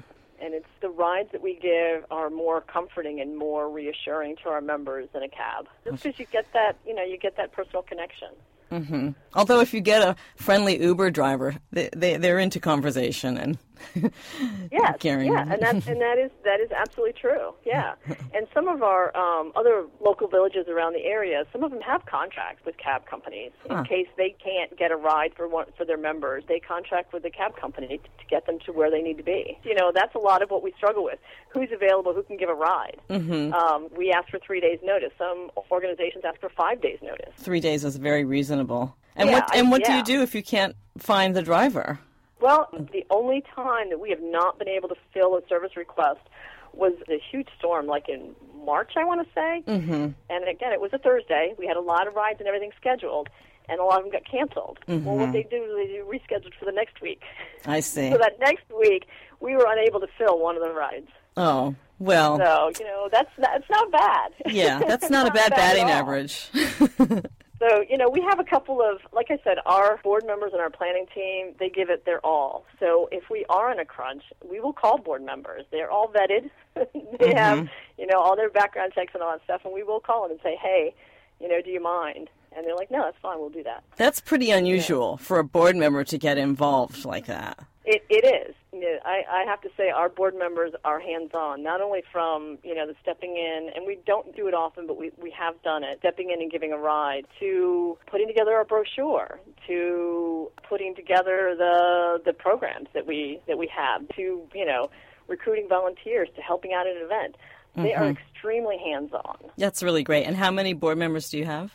and 0.40 0.54
it's 0.54 0.66
the 0.80 0.88
rides 0.88 1.30
that 1.33 1.42
we 1.42 1.54
give 1.54 2.04
are 2.11 2.30
more 2.30 2.61
comforting 2.61 3.20
and 3.20 3.37
more 3.37 3.70
reassuring 3.70 4.37
to 4.42 4.48
our 4.48 4.61
members 4.61 5.09
than 5.12 5.22
a 5.22 5.28
cab, 5.28 5.68
just 5.85 6.02
because 6.02 6.18
you 6.18 6.26
get 6.33 6.46
that, 6.52 6.76
you 6.87 6.94
know, 6.94 7.04
you 7.04 7.18
get 7.18 7.37
that 7.37 7.52
personal 7.52 7.83
connection. 7.83 8.28
Mm-hmm. 8.72 9.11
Although 9.35 9.61
if 9.61 9.74
you 9.74 9.80
get 9.80 10.02
a 10.02 10.16
friendly 10.37 10.80
Uber 10.80 11.11
driver, 11.11 11.56
they, 11.72 11.90
they 11.94 12.16
they're 12.16 12.38
into 12.38 12.61
conversation 12.61 13.37
and 13.37 13.59
Yes, 14.72 14.96
yeah, 15.02 15.42
and 15.42 15.62
that 15.62 15.86
and 15.86 16.00
that 16.00 16.18
is 16.18 16.30
that 16.44 16.60
is 16.60 16.70
absolutely 16.70 17.14
true. 17.20 17.54
Yeah, 17.64 17.94
and 18.34 18.46
some 18.54 18.68
of 18.68 18.82
our 18.82 19.14
um, 19.16 19.52
other 19.56 19.84
local 20.00 20.28
villages 20.28 20.66
around 20.68 20.92
the 20.94 21.04
area, 21.04 21.44
some 21.52 21.62
of 21.64 21.70
them 21.70 21.80
have 21.80 22.06
contracts 22.06 22.64
with 22.64 22.76
cab 22.78 23.06
companies 23.06 23.52
Huh. 23.68 23.78
in 23.78 23.84
case 23.84 24.06
they 24.16 24.34
can't 24.42 24.76
get 24.78 24.90
a 24.90 24.96
ride 24.96 25.32
for 25.36 25.48
one 25.48 25.66
for 25.76 25.84
their 25.84 25.96
members. 25.98 26.44
They 26.48 26.60
contract 26.60 27.12
with 27.12 27.22
the 27.22 27.30
cab 27.30 27.56
company 27.56 27.98
to, 27.98 28.02
to 28.04 28.26
get 28.28 28.46
them 28.46 28.58
to 28.66 28.72
where 28.72 28.90
they 28.90 29.02
need 29.02 29.16
to 29.18 29.22
be. 29.24 29.58
You 29.64 29.74
know, 29.74 29.90
that's 29.94 30.14
a 30.14 30.18
lot 30.18 30.42
of 30.42 30.50
what 30.50 30.62
we 30.62 30.72
struggle 30.76 31.04
with. 31.04 31.18
Who's 31.52 31.68
available? 31.72 32.12
Who 32.14 32.22
can 32.22 32.36
give 32.36 32.48
a 32.48 32.54
ride? 32.54 33.00
Mm-hmm. 33.10 33.52
Um, 33.52 33.88
we 33.96 34.12
ask 34.12 34.28
for 34.30 34.38
three 34.38 34.60
days' 34.60 34.78
notice. 34.82 35.10
Some 35.18 35.50
organizations 35.70 36.24
ask 36.26 36.40
for 36.40 36.48
five 36.50 36.80
days' 36.80 36.98
notice. 37.02 37.32
three 37.36 37.60
days 37.60 37.84
is 37.84 37.96
very 37.96 38.24
reasonable. 38.24 38.96
And 39.16 39.28
Yeah, 39.28 39.40
what 39.40 39.56
and 39.56 39.70
what 39.70 39.84
do 39.84 39.90
yeah. 39.92 39.98
you 39.98 40.04
do 40.04 40.22
if 40.22 40.34
you 40.34 40.42
can't 40.42 40.76
find 40.98 41.34
the 41.34 41.42
driver? 41.42 41.98
Well, 42.40 42.68
the 42.92 43.05
only 43.11 43.42
time 43.55 43.90
that 43.90 44.00
we 44.00 44.11
have 44.11 44.22
not 44.22 44.59
been 44.59 44.68
able 44.68 44.88
to 44.88 44.94
fill 45.12 45.37
a 45.37 45.40
service 45.48 45.76
request 45.76 46.20
was 46.72 46.92
a 47.09 47.20
huge 47.31 47.48
storm, 47.59 47.87
like 47.87 48.09
in 48.09 48.35
March, 48.64 48.92
I 48.96 49.05
want 49.05 49.26
to 49.26 49.35
say. 49.35 49.62
Mm-hmm. 49.66 50.09
And 50.31 50.48
again, 50.48 50.72
it 50.72 50.81
was 50.81 50.90
a 50.92 50.98
Thursday. 50.98 51.55
We 51.59 51.66
had 51.66 51.76
a 51.76 51.81
lot 51.81 52.07
of 52.07 52.14
rides 52.14 52.38
and 52.38 52.46
everything 52.48 52.70
scheduled, 52.81 53.29
and 53.68 53.81
a 53.81 53.85
lot 53.85 53.98
of 53.98 54.05
them 54.05 54.12
got 54.12 54.24
canceled. 54.31 54.79
Well, 54.87 55.16
what 55.16 55.33
they 55.33 55.42
do 55.42 55.57
is 55.64 55.70
they 55.76 55.87
do 55.92 56.05
rescheduled 56.09 56.55
for 56.59 56.64
the 56.64 56.72
next 56.72 57.00
week. 57.03 57.20
I 57.66 57.81
see. 57.81 58.11
So 58.12 58.18
that 58.18 58.38
next 58.40 58.64
week, 58.79 59.07
we 59.40 59.57
were 59.57 59.66
unable 59.68 60.00
to 60.00 60.09
fill 60.16 60.38
one 60.38 60.57
of 60.57 60.62
the 60.62 60.72
rides. 60.72 61.09
Oh 61.37 61.74
well, 61.98 62.38
So 62.38 62.70
you 62.79 62.85
know, 62.87 63.09
that's 63.12 63.31
that's 63.38 63.68
not 63.70 63.90
bad. 63.92 64.33
yeah, 64.46 64.79
that's 64.81 65.11
not 65.11 65.26
a 65.26 65.29
It's 65.35 65.38
bad 65.38 65.50
batting 65.50 65.88
average. 65.90 66.48
So, 67.60 67.84
you 67.88 67.98
know, 67.98 68.08
we 68.08 68.22
have 68.22 68.40
a 68.40 68.44
couple 68.44 68.80
of, 68.80 69.00
like 69.12 69.26
I 69.30 69.38
said, 69.44 69.58
our 69.66 70.00
board 70.02 70.24
members 70.26 70.52
and 70.52 70.62
our 70.62 70.70
planning 70.70 71.06
team, 71.14 71.54
they 71.58 71.68
give 71.68 71.90
it 71.90 72.06
their 72.06 72.24
all. 72.24 72.64
So 72.78 73.08
if 73.12 73.28
we 73.28 73.44
are 73.50 73.70
in 73.70 73.78
a 73.78 73.84
crunch, 73.84 74.22
we 74.42 74.60
will 74.60 74.72
call 74.72 74.96
board 74.96 75.22
members. 75.22 75.66
They're 75.70 75.90
all 75.90 76.08
vetted. 76.08 76.48
they 76.74 76.82
mm-hmm. 76.82 77.36
have, 77.36 77.68
you 77.98 78.06
know, 78.06 78.18
all 78.18 78.34
their 78.34 78.48
background 78.48 78.92
checks 78.94 79.12
and 79.12 79.22
all 79.22 79.32
that 79.32 79.44
stuff, 79.44 79.60
and 79.64 79.74
we 79.74 79.82
will 79.82 80.00
call 80.00 80.22
them 80.22 80.32
and 80.32 80.40
say, 80.42 80.56
hey, 80.60 80.94
you 81.38 81.48
know, 81.48 81.60
do 81.62 81.70
you 81.70 81.82
mind? 81.82 82.30
And 82.56 82.66
they're 82.66 82.74
like, 82.74 82.90
no, 82.90 83.02
that's 83.02 83.18
fine, 83.20 83.38
we'll 83.38 83.50
do 83.50 83.62
that. 83.62 83.84
That's 83.96 84.20
pretty 84.20 84.50
unusual 84.50 85.18
for 85.18 85.38
a 85.38 85.44
board 85.44 85.76
member 85.76 86.02
to 86.02 86.18
get 86.18 86.38
involved 86.38 87.04
like 87.04 87.26
that. 87.26 87.58
It, 87.84 88.04
it 88.10 88.26
is. 88.26 88.54
You 88.72 88.80
know, 88.80 88.98
I, 89.04 89.22
I 89.30 89.44
have 89.48 89.60
to 89.62 89.70
say 89.76 89.88
our 89.88 90.10
board 90.10 90.34
members 90.38 90.72
are 90.84 91.00
hands-on, 91.00 91.62
not 91.62 91.80
only 91.80 92.02
from, 92.12 92.58
you 92.62 92.74
know, 92.74 92.86
the 92.86 92.94
stepping 93.02 93.36
in, 93.36 93.70
and 93.74 93.86
we 93.86 93.98
don't 94.06 94.36
do 94.36 94.48
it 94.48 94.54
often, 94.54 94.86
but 94.86 94.98
we, 94.98 95.12
we 95.16 95.30
have 95.30 95.54
done 95.62 95.82
it, 95.82 95.98
stepping 96.00 96.30
in 96.30 96.42
and 96.42 96.52
giving 96.52 96.72
a 96.72 96.76
ride, 96.78 97.26
to 97.40 97.96
putting 98.06 98.28
together 98.28 98.58
a 98.60 98.64
brochure, 98.66 99.40
to 99.66 100.50
putting 100.68 100.94
together 100.94 101.54
the, 101.56 102.20
the 102.24 102.34
programs 102.34 102.88
that 102.92 103.06
we, 103.06 103.40
that 103.48 103.56
we 103.56 103.66
have, 103.74 104.06
to, 104.14 104.42
you 104.54 104.66
know, 104.66 104.90
recruiting 105.26 105.66
volunteers, 105.68 106.28
to 106.36 106.42
helping 106.42 106.72
out 106.74 106.86
at 106.86 106.96
an 106.96 107.02
event. 107.02 107.36
They 107.76 107.94
are 107.94 108.02
mm-hmm. 108.02 108.18
extremely 108.34 108.78
hands-on. 108.84 109.38
That's 109.56 109.82
really 109.82 110.02
great. 110.02 110.26
And 110.26 110.36
how 110.36 110.50
many 110.50 110.74
board 110.74 110.98
members 110.98 111.30
do 111.30 111.38
you 111.38 111.46
have? 111.46 111.72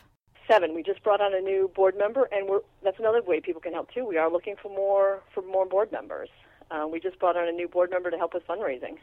Seven. 0.48 0.74
We 0.74 0.82
just 0.82 1.02
brought 1.02 1.20
on 1.20 1.34
a 1.34 1.40
new 1.40 1.70
board 1.74 1.96
member, 1.98 2.28
and 2.30 2.48
we're, 2.48 2.60
that's 2.82 2.98
another 2.98 3.22
way 3.22 3.40
people 3.40 3.60
can 3.60 3.72
help 3.72 3.92
too. 3.92 4.06
We 4.06 4.16
are 4.16 4.30
looking 4.30 4.54
for 4.60 4.68
more 4.68 5.22
for 5.34 5.42
more 5.42 5.66
board 5.66 5.90
members. 5.90 6.28
Uh, 6.70 6.86
we 6.90 7.00
just 7.00 7.18
brought 7.18 7.36
on 7.36 7.48
a 7.48 7.52
new 7.52 7.68
board 7.68 7.90
member 7.90 8.10
to 8.10 8.16
help 8.16 8.34
with 8.34 8.46
fundraising. 8.46 8.98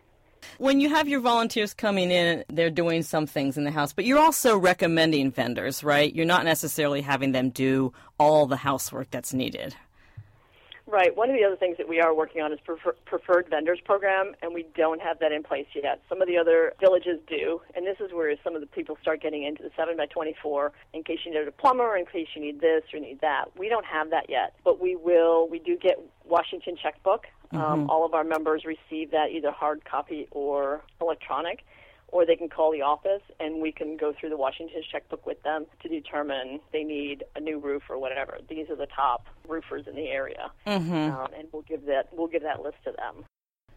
When 0.58 0.82
you 0.82 0.90
have 0.90 1.08
your 1.08 1.22
volunteers 1.22 1.74
coming 1.74 2.12
in, 2.12 2.44
they're 2.50 2.70
doing 2.70 3.04
some 3.04 3.26
things 3.26 3.58
in 3.58 3.64
the 3.64 3.72
house, 3.72 3.94
but 3.94 4.06
you're 4.06 4.20
also 4.20 4.58
recommending 4.58 5.32
vendors, 5.32 5.84
right? 5.84 6.14
You're 6.14 6.26
not 6.26 6.44
necessarily 6.44 7.02
having 7.02 7.32
them 7.32 7.50
do 7.50 7.94
all 8.20 8.46
the 8.46 8.58
housework 8.58 9.10
that's 9.10 9.34
needed. 9.34 9.76
Right. 10.86 11.16
One 11.16 11.30
of 11.30 11.36
the 11.36 11.46
other 11.46 11.56
things 11.56 11.78
that 11.78 11.88
we 11.88 12.02
are 12.02 12.14
working 12.14 12.42
on 12.42 12.52
is 12.52 12.60
prefer- 12.60 12.96
preferred 13.06 13.48
vendors 13.50 13.80
program, 13.84 14.36
and 14.42 14.54
we 14.54 14.66
don't 14.76 15.02
have 15.02 15.18
that 15.20 15.32
in 15.32 15.42
place 15.42 15.66
yet. 15.74 16.02
Some 16.10 16.22
of 16.22 16.28
the 16.28 16.38
other 16.38 16.74
villages 16.80 17.20
do, 17.26 17.62
and 17.74 17.88
this 17.88 17.98
is 18.00 18.12
where 18.12 18.36
some 18.44 18.54
of 18.54 18.60
the 18.62 18.68
people 18.68 18.98
start 19.02 19.22
getting 19.22 19.44
into 19.44 19.64
the 19.64 19.72
seven 19.78 19.96
by 19.96 20.08
twenty-four. 20.08 20.74
In 20.94 21.04
case 21.04 21.20
you 21.26 21.32
need 21.32 21.48
a 21.48 21.52
plumber, 21.52 21.96
in 21.96 22.06
case 22.06 22.28
you 22.36 22.42
need 22.42 22.60
this 22.60 22.84
or 22.94 23.00
need 23.00 23.22
that, 23.22 23.46
we 23.58 23.70
don't 23.70 23.86
have 23.86 24.10
that 24.10 24.30
yet, 24.30 24.56
but 24.66 24.82
we 24.82 24.96
will. 24.98 25.48
We 25.48 25.60
do 25.60 25.78
get 25.78 26.00
Washington 26.26 26.76
checkbook. 26.76 27.28
Um, 27.52 27.88
all 27.90 28.04
of 28.04 28.14
our 28.16 28.24
members 28.24 28.66
receive 28.66 29.12
that 29.12 29.30
either 29.32 29.52
hard 29.52 29.86
copy 29.86 30.28
or 30.32 30.82
electronic. 31.00 31.64
Or 32.14 32.28
they 32.28 32.36
can 32.36 32.48
call 32.48 32.72
the 32.72 32.84
office 32.84 33.24
and 33.40 33.60
we 33.60 33.72
can 33.72 33.98
go 33.98 34.14
through 34.14 34.30
the 34.30 34.38
Washington's 34.38 34.86
checkbook 34.86 35.26
with 35.26 35.42
them 35.42 35.66
to 35.82 35.90
determine 35.90 36.60
they 36.72 36.84
need 36.84 37.24
a 37.36 37.40
new 37.40 37.58
roof 37.60 37.84
or 37.90 37.98
whatever. 37.98 38.38
These 38.48 38.70
are 38.70 38.76
the 38.76 38.86
top 38.86 39.26
roofers 39.48 39.88
in 39.88 39.96
the 39.96 40.08
area 40.10 40.52
um, 40.68 41.28
and 41.38 41.48
we'll 41.52 41.64
give 41.64 41.86
that 41.88 42.10
we'll 42.14 42.28
give 42.28 42.44
that 42.44 42.62
list 42.62 42.78
to 42.84 42.92
them. 42.92 43.26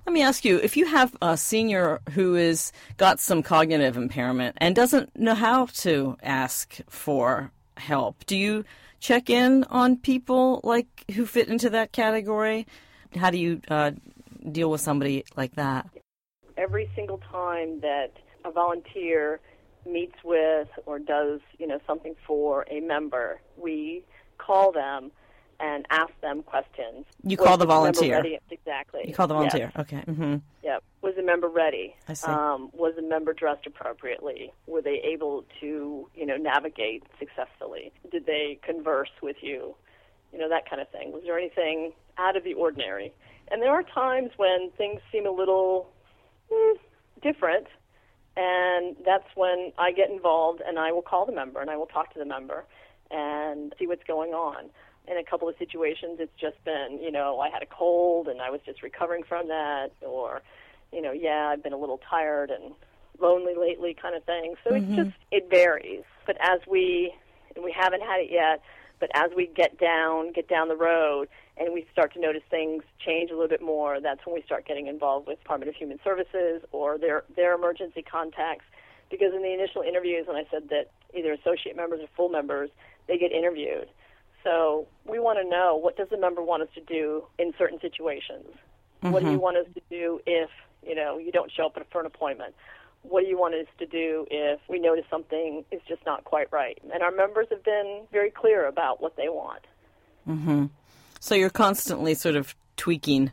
Let 0.07 0.13
me 0.13 0.23
ask 0.23 0.45
you, 0.45 0.59
if 0.59 0.77
you 0.77 0.87
have 0.87 1.17
a 1.21 1.37
senior 1.37 2.01
who 2.11 2.37
is 2.37 2.73
got 2.97 3.21
some 3.21 3.43
cognitive 3.43 3.97
impairment 3.97 4.57
and 4.61 4.77
doesn't 4.77 5.19
know 5.19 5.35
how 5.35 5.67
to 5.67 6.17
ask 6.23 6.77
for 6.89 7.51
help, 7.79 8.25
do 8.27 8.37
you 8.37 8.65
check 9.01 9.31
in 9.31 9.65
on 9.65 9.97
people 9.97 10.61
like 10.63 10.87
who 11.15 11.27
fit 11.27 11.49
into 11.49 11.71
that 11.71 11.91
category? 11.93 12.67
How 13.17 13.31
do 13.31 13.39
you 13.39 13.61
uh, 13.69 13.93
deal 14.53 14.71
with 14.71 14.81
somebody 14.81 15.25
like 15.37 15.57
that? 15.57 15.89
Every 16.57 16.91
single 16.95 17.19
time 17.33 17.81
that 17.81 18.13
a 18.47 18.51
volunteer 18.53 19.41
meets 19.85 20.17
with 20.25 20.69
or 20.87 20.99
does 20.99 21.41
you 21.59 21.67
know 21.67 21.79
something 21.87 22.15
for 22.27 22.65
a 22.71 22.81
member, 22.81 23.41
we 23.57 24.05
call 24.39 24.73
them 24.73 25.11
and 25.59 25.87
ask 25.91 26.11
them 26.21 26.43
questions. 26.43 27.07
You 27.23 27.37
call 27.37 27.57
the 27.57 27.65
volunteer. 27.67 28.23
Exactly. 28.51 29.05
You 29.07 29.15
call 29.15 29.27
the 29.27 29.35
Yes. 29.41 29.53
volunteer. 29.53 29.73
Okay. 29.79 30.01
hmm 30.13 30.37
Yep. 30.63 30.83
Was 31.01 31.15
the 31.17 31.23
member 31.23 31.49
ready? 31.49 31.95
I 32.09 32.13
see. 32.15 32.31
Um, 32.31 32.71
was 32.75 32.95
the 32.97 33.03
member 33.03 33.33
dressed 33.33 33.67
appropriately? 33.67 34.53
Were 34.67 34.83
they 34.83 35.01
able 35.05 35.45
to, 35.61 36.11
you 36.15 36.27
know, 36.27 36.37
navigate 36.37 37.05
successfully? 37.19 37.93
Did 38.11 38.27
they 38.27 38.59
converse 38.63 39.09
with 39.23 39.37
you? 39.41 39.75
You 40.33 40.39
know, 40.41 40.49
that 40.51 40.69
kind 40.69 40.83
of 40.83 40.89
thing. 40.91 41.13
Was 41.13 41.23
there 41.25 41.39
anything 41.39 41.93
out 42.19 42.37
of 42.37 42.45
the 42.45 42.53
ordinary? 42.55 43.13
And 43.49 43.63
there 43.63 43.71
are 43.71 43.85
times 43.85 44.33
when 44.37 44.71
things 44.77 45.01
seem 45.13 45.25
a 45.27 45.31
little 45.31 45.89
mm, 46.53 46.75
different, 47.23 47.69
and 48.37 48.97
that's 49.05 49.29
when 49.35 49.73
I 49.79 49.93
get 49.93 50.11
involved 50.11 50.61
and 50.67 50.79
I 50.79 50.93
will 50.93 51.03
call 51.03 51.27
the 51.27 51.33
member 51.33 51.61
and 51.61 51.71
I 51.71 51.77
will 51.77 51.87
talk 51.87 52.13
to 52.13 52.19
the 52.19 52.25
member 52.25 52.65
and 53.11 53.75
see 53.79 53.87
what's 53.87 54.05
going 54.05 54.33
on. 54.33 54.71
In 55.09 55.17
a 55.17 55.25
couple 55.25 55.49
of 55.49 55.55
situations, 55.59 56.19
it's 56.19 56.39
just 56.39 56.63
been, 56.65 56.99
you 57.01 57.13
know, 57.13 57.39
I 57.39 57.49
had 57.49 57.63
a 57.63 57.67
cold 57.67 58.27
and 58.29 58.43
I 58.43 58.51
was 58.51 58.61
just 58.67 58.83
recovering 58.83 59.23
from 59.23 59.49
that, 59.49 59.93
or, 60.03 60.43
you 60.93 61.01
know, 61.01 61.13
yeah, 61.13 61.49
I've 61.53 61.63
been 61.63 61.73
a 61.73 61.79
little 61.79 62.01
tired 62.11 62.51
and 62.51 62.75
lonely 63.21 63.55
lately, 63.55 63.95
kind 63.95 64.17
of 64.17 64.25
thing. 64.25 64.55
So 64.65 64.75
it's 64.75 64.85
mm-hmm. 64.85 64.97
just 64.97 65.17
it 65.31 65.49
varies. 65.49 66.03
But 66.27 66.37
as 66.41 66.61
we 66.67 67.15
and 67.55 67.65
we 67.65 67.73
haven't 67.73 68.03
had 68.03 68.21
it 68.21 68.31
yet, 68.31 68.61
but 68.99 69.11
as 69.15 69.31
we 69.35 69.47
get 69.47 69.79
down, 69.79 70.33
get 70.33 70.49
down 70.49 70.69
the 70.69 70.77
road, 70.77 71.29
and 71.57 71.73
we 71.73 71.87
start 71.93 72.13
to 72.15 72.21
notice 72.21 72.43
things 72.51 72.83
change 73.05 73.31
a 73.31 73.35
little 73.35 73.49
bit 73.49 73.63
more, 73.63 74.01
that's 74.01 74.25
when 74.27 74.35
we 74.35 74.43
start 74.43 74.67
getting 74.67 74.87
involved 74.87 75.27
with 75.27 75.39
Department 75.39 75.69
of 75.69 75.75
Human 75.75 75.99
Services 76.05 76.63
or 76.73 76.99
their 76.99 77.25
their 77.35 77.55
emergency 77.55 78.03
contacts. 78.03 78.65
Because 79.11 79.33
in 79.33 79.43
the 79.43 79.55
initial 79.55 79.83
interviews, 79.83 80.27
when 80.27 80.37
I 80.37 80.47
said 80.51 80.69
that 80.71 80.91
either 81.15 81.33
associate 81.33 81.77
members 81.77 82.01
or 82.01 82.09
full 82.17 82.29
members, 82.29 82.71
they 83.07 83.19
get 83.19 83.31
interviewed. 83.31 83.89
So 84.43 84.87
we 85.05 85.19
want 85.19 85.39
to 85.41 85.49
know 85.49 85.77
what 85.77 85.97
does 85.97 86.09
the 86.09 86.19
member 86.19 86.43
want 86.43 86.63
us 86.63 86.69
to 86.75 86.81
do 86.81 87.25
in 87.39 87.53
certain 87.57 87.81
situations. 87.81 88.47
What 89.01 89.21
do 89.21 89.27
you 89.27 89.35
mm-hmm. 89.35 89.43
want 89.43 89.57
us 89.57 89.67
to 89.75 89.81
do 89.89 90.21
if 90.27 90.51
you 90.83 90.95
know 90.95 91.19
you 91.19 91.31
don't 91.31 91.51
show 91.53 91.67
up 91.67 91.79
for 91.91 92.01
an 92.01 92.07
appointment? 92.07 92.55
What 93.03 93.23
do 93.23 93.29
you 93.29 93.39
want 93.39 93.55
us 93.55 93.67
to 93.79 93.87
do 93.87 94.27
if 94.31 94.59
we 94.69 94.81
notice 94.81 95.05
something 95.09 95.65
is 95.71 95.81
just 95.89 96.05
not 96.05 96.25
quite 96.25 96.49
right? 96.51 96.79
And 96.93 97.03
our 97.03 97.13
members 97.13 97.47
have 97.51 97.63
been 97.63 98.03
very 98.11 98.31
clear 98.31 98.67
about 98.67 99.01
what 99.01 99.17
they 99.17 99.29
want. 99.29 99.63
Mm-hmm. 100.29 100.67
So 101.27 101.35
you're 101.35 101.51
constantly 101.51 102.15
sort 102.15 102.37
of 102.37 102.55
tweaking 102.77 103.33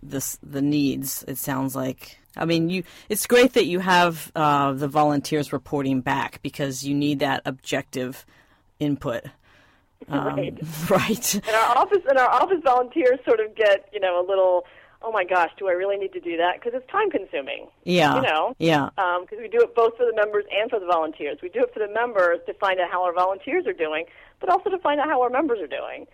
this 0.00 0.38
the 0.40 0.62
needs. 0.62 1.24
It 1.26 1.36
sounds 1.36 1.74
like. 1.74 2.16
I 2.36 2.44
mean, 2.44 2.70
you. 2.70 2.84
It's 3.08 3.26
great 3.26 3.54
that 3.54 3.66
you 3.66 3.80
have 3.80 4.30
uh, 4.36 4.74
the 4.74 4.86
volunteers 4.86 5.52
reporting 5.52 6.00
back 6.00 6.40
because 6.42 6.84
you 6.84 6.94
need 6.94 7.18
that 7.18 7.42
objective 7.44 8.24
input. 8.78 9.24
Um, 10.08 10.26
Right. 10.36 10.58
Right. 10.88 11.34
And 11.34 11.56
our 11.56 11.78
office 11.78 12.04
and 12.08 12.18
our 12.18 12.30
office 12.30 12.60
volunteers 12.62 13.18
sort 13.26 13.40
of 13.40 13.52
get 13.56 13.88
you 13.92 13.98
know 13.98 14.24
a 14.24 14.24
little, 14.24 14.64
oh 15.02 15.10
my 15.10 15.24
gosh, 15.24 15.50
do 15.58 15.66
I 15.66 15.72
really 15.72 15.96
need 15.96 16.12
to 16.12 16.20
do 16.20 16.36
that? 16.36 16.60
Because 16.60 16.80
it's 16.80 16.88
time 16.88 17.10
consuming. 17.10 17.66
Yeah. 17.82 18.14
You 18.14 18.22
know. 18.22 18.54
Yeah. 18.60 18.90
because 18.94 19.38
we 19.40 19.48
do 19.48 19.58
it 19.58 19.74
both 19.74 19.96
for 19.96 20.06
the 20.06 20.14
members 20.14 20.44
and 20.56 20.70
for 20.70 20.78
the 20.78 20.86
volunteers. 20.86 21.38
We 21.42 21.48
do 21.48 21.64
it 21.64 21.74
for 21.74 21.80
the 21.80 21.92
members 21.92 22.38
to 22.46 22.54
find 22.54 22.78
out 22.78 22.92
how 22.92 23.02
our 23.02 23.12
volunteers 23.12 23.66
are 23.66 23.72
doing, 23.72 24.04
but 24.38 24.50
also 24.50 24.70
to 24.70 24.78
find 24.78 25.00
out 25.00 25.08
how 25.08 25.20
our 25.20 25.30
members 25.30 25.58
are 25.58 25.66
doing. 25.66 26.06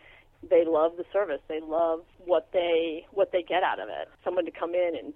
They 0.50 0.64
love 0.64 0.92
the 0.96 1.04
service. 1.12 1.40
They 1.48 1.60
love 1.60 2.00
what 2.24 2.48
they 2.52 3.06
what 3.12 3.32
they 3.32 3.42
get 3.42 3.62
out 3.62 3.80
of 3.80 3.88
it. 3.88 4.08
Someone 4.24 4.44
to 4.44 4.50
come 4.50 4.74
in 4.74 4.92
and 4.98 5.12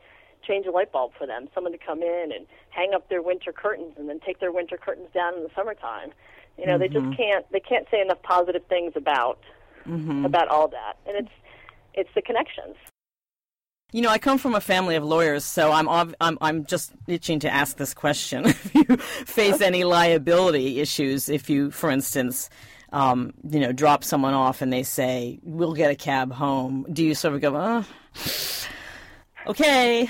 change 0.46 0.66
a 0.66 0.70
light 0.70 0.92
bulb 0.92 1.12
for 1.18 1.26
them. 1.26 1.48
Someone 1.54 1.72
to 1.72 1.78
come 1.78 2.02
in 2.02 2.30
and 2.34 2.46
hang 2.70 2.94
up 2.94 3.08
their 3.08 3.22
winter 3.22 3.52
curtains 3.52 3.94
and 3.96 4.08
then 4.08 4.20
take 4.20 4.40
their 4.40 4.52
winter 4.52 4.76
curtains 4.76 5.08
down 5.12 5.34
in 5.34 5.42
the 5.42 5.50
summertime. 5.54 6.10
You 6.56 6.66
know, 6.66 6.78
they 6.78 6.88
just 6.88 7.04
mm-hmm. 7.04 7.12
can't 7.12 7.50
they 7.52 7.60
can't 7.60 7.86
say 7.90 8.00
enough 8.00 8.22
positive 8.22 8.64
things 8.68 8.92
about 8.96 9.40
mm-hmm. 9.86 10.24
about 10.24 10.48
all 10.48 10.68
that. 10.68 10.94
And 11.06 11.16
it's 11.16 11.34
it's 11.94 12.10
the 12.14 12.22
connections. 12.22 12.76
You 13.90 14.02
know, 14.02 14.10
I 14.10 14.18
come 14.18 14.36
from 14.36 14.54
a 14.54 14.60
family 14.60 14.96
of 14.96 15.04
lawyers, 15.04 15.44
so 15.44 15.72
I'm 15.72 15.88
ob- 15.88 16.14
I'm 16.20 16.36
I'm 16.40 16.66
just 16.66 16.92
itching 17.06 17.40
to 17.40 17.50
ask 17.50 17.76
this 17.78 17.94
question. 17.94 18.44
if 18.46 18.74
you 18.74 18.96
face 18.98 19.60
any 19.62 19.84
liability 19.84 20.80
issues, 20.80 21.28
if 21.28 21.48
you, 21.48 21.70
for 21.70 21.90
instance, 21.90 22.50
um, 22.92 23.34
you 23.48 23.60
know, 23.60 23.72
drop 23.72 24.04
someone 24.04 24.34
off 24.34 24.62
and 24.62 24.72
they 24.72 24.82
say 24.82 25.38
we'll 25.42 25.74
get 25.74 25.90
a 25.90 25.96
cab 25.96 26.32
home, 26.32 26.86
do 26.92 27.04
you 27.04 27.14
sort 27.14 27.34
of 27.34 27.40
go, 27.40 27.54
oh, 27.56 27.84
okay, 29.46 30.08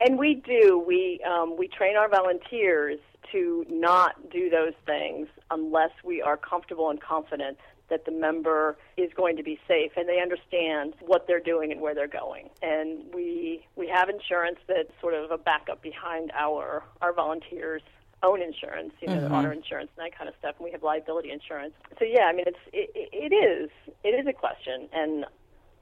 And 0.00 0.18
we 0.18 0.34
do. 0.34 0.82
We 0.86 1.20
um, 1.26 1.56
we 1.56 1.68
train 1.68 1.96
our 1.96 2.08
volunteers 2.08 2.98
to 3.32 3.64
not 3.68 4.30
do 4.30 4.50
those 4.50 4.74
things 4.84 5.28
unless 5.50 5.90
we 6.04 6.22
are 6.22 6.36
comfortable 6.36 6.90
and 6.90 7.00
confident 7.00 7.58
that 7.88 8.04
the 8.04 8.10
member 8.10 8.76
is 8.96 9.10
going 9.16 9.36
to 9.36 9.42
be 9.42 9.58
safe 9.66 9.92
and 9.96 10.08
they 10.08 10.20
understand 10.20 10.94
what 11.00 11.26
they're 11.26 11.40
doing 11.40 11.70
and 11.72 11.80
where 11.80 11.94
they're 11.94 12.08
going. 12.08 12.50
And 12.62 13.04
we 13.14 13.66
we 13.74 13.88
have 13.88 14.08
insurance 14.08 14.58
that's 14.68 14.92
sort 15.00 15.14
of 15.14 15.30
a 15.30 15.38
backup 15.38 15.82
behind 15.82 16.30
our 16.34 16.84
our 17.00 17.12
volunteers 17.12 17.82
own 18.22 18.42
insurance, 18.42 18.92
you 19.00 19.08
know, 19.08 19.26
auto 19.26 19.50
insurance 19.50 19.90
and 19.96 20.06
that 20.06 20.16
kind 20.16 20.28
of 20.28 20.34
stuff. 20.38 20.54
And 20.58 20.64
we 20.64 20.72
have 20.72 20.82
liability 20.82 21.30
insurance. 21.30 21.74
So 21.98 22.04
yeah, 22.04 22.24
I 22.24 22.32
mean, 22.32 22.44
it's 22.46 22.58
it, 22.72 22.90
it 22.94 23.34
is 23.34 23.70
it 24.04 24.08
is 24.08 24.26
a 24.26 24.32
question, 24.32 24.88
and 24.92 25.24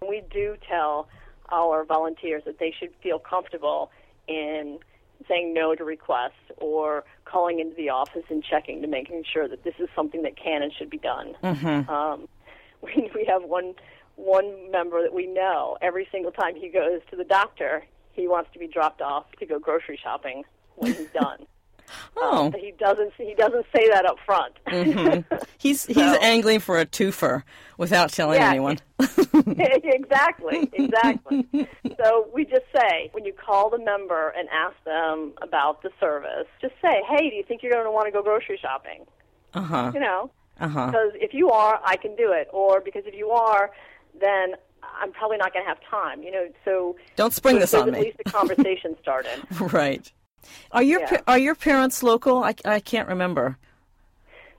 we 0.07 0.23
do 0.33 0.57
tell 0.69 1.09
our 1.51 1.85
volunteers 1.85 2.43
that 2.47 2.59
they 2.59 2.75
should 2.79 2.91
feel 3.03 3.19
comfortable 3.19 3.91
in 4.27 4.79
saying 5.29 5.55
no 5.55 5.75
to 5.75 5.85
requests 5.85 6.33
or 6.59 7.05
calling 7.25 7.61
into 7.61 7.75
the 7.77 7.89
office 7.89 8.25
and 8.29 8.43
checking 8.43 8.83
to 8.83 8.89
making 8.89 9.25
sure 9.33 9.49
that 9.49 9.65
this 9.65 9.75
is 9.79 9.89
something 9.95 10.23
that 10.23 10.37
can 10.37 10.63
and 10.63 10.73
should 10.73 10.91
be 10.91 10.99
done. 10.99 11.35
Um, 11.89 12.29
we, 12.83 13.11
we 13.15 13.25
have 13.27 13.43
one 13.45 13.75
one 14.17 14.71
member 14.71 15.03
that 15.03 15.13
we 15.13 15.27
know 15.27 15.77
every 15.83 16.07
single 16.13 16.31
time 16.31 16.55
he 16.55 16.69
goes 16.69 17.01
to 17.11 17.17
the 17.17 17.25
doctor, 17.25 17.85
he 18.13 18.29
wants 18.29 18.51
to 18.53 18.59
be 18.59 18.69
dropped 18.69 19.01
off 19.01 19.25
to 19.41 19.47
go 19.47 19.59
grocery 19.59 19.99
shopping 20.01 20.45
when 20.77 20.95
he's 20.95 21.09
done. 21.15 21.47
Oh, 22.17 22.51
But 22.51 22.61
he 22.61 22.73
doesn't 22.79 23.13
he 23.17 23.35
doesn't 23.35 23.67
say 23.75 23.89
that 23.91 24.05
up 24.07 24.17
front. 24.27 24.55
he's 25.59 25.85
he's 25.87 25.95
So- 25.95 26.19
angling 26.23 26.61
for 26.61 26.79
a 26.79 26.87
twofer 26.87 27.43
without 27.79 28.11
telling 28.13 28.41
Yeah. 28.41 28.51
anyone. 28.51 28.79
exactly, 29.59 30.69
exactly. 30.73 31.47
so 32.03 32.29
we 32.33 32.45
just 32.45 32.65
say 32.75 33.11
when 33.13 33.25
you 33.25 33.33
call 33.33 33.71
the 33.71 33.79
member 33.79 34.31
and 34.37 34.49
ask 34.51 34.75
them 34.85 35.33
about 35.43 35.83
the 35.83 35.91
service, 36.01 36.47
just 36.61 36.75
say, 36.83 37.03
"Hey, 37.09 37.31
do 37.31 37.37
you 37.37 37.43
think 37.47 37.63
you're 37.63 37.73
going 37.73 37.85
to 37.85 37.91
want 37.91 38.07
to 38.07 38.13
go 38.13 38.23
grocery 38.23 38.59
shopping?" 38.61 39.05
Uh 39.55 39.61
huh. 39.63 39.91
You 39.95 40.01
know, 40.01 40.31
Uh 40.61 40.69
huh. 40.69 40.87
because 40.87 41.13
if 41.15 41.35
you 41.35 41.51
are, 41.51 41.81
I 41.85 41.97
can 41.97 42.15
do 42.17 42.33
it, 42.33 42.49
or 42.53 42.81
because 42.81 43.03
if 43.07 43.15
you 43.15 43.31
are, 43.31 43.71
then 44.21 44.55
I'm 45.01 45.13
probably 45.13 45.37
not 45.39 45.53
going 45.53 45.65
to 45.65 45.69
have 45.69 45.79
time. 45.91 46.23
You 46.23 46.31
know, 46.31 46.49
so 46.65 46.97
Don't 47.17 47.33
spring 47.33 47.57
so 47.57 47.61
this 47.61 47.75
on 47.75 47.95
at 47.95 48.01
least 48.01 48.19
a 48.25 48.31
conversation 48.31 48.97
started. 49.03 49.41
Right. 49.61 50.11
Are 50.73 50.83
your 50.83 51.01
Yeah. 51.01 51.21
are 51.27 51.39
your 51.39 51.55
parents 51.55 52.03
local? 52.03 52.43
I, 52.45 52.55
I 52.65 52.81
can't 52.81 53.09
remember. 53.09 53.59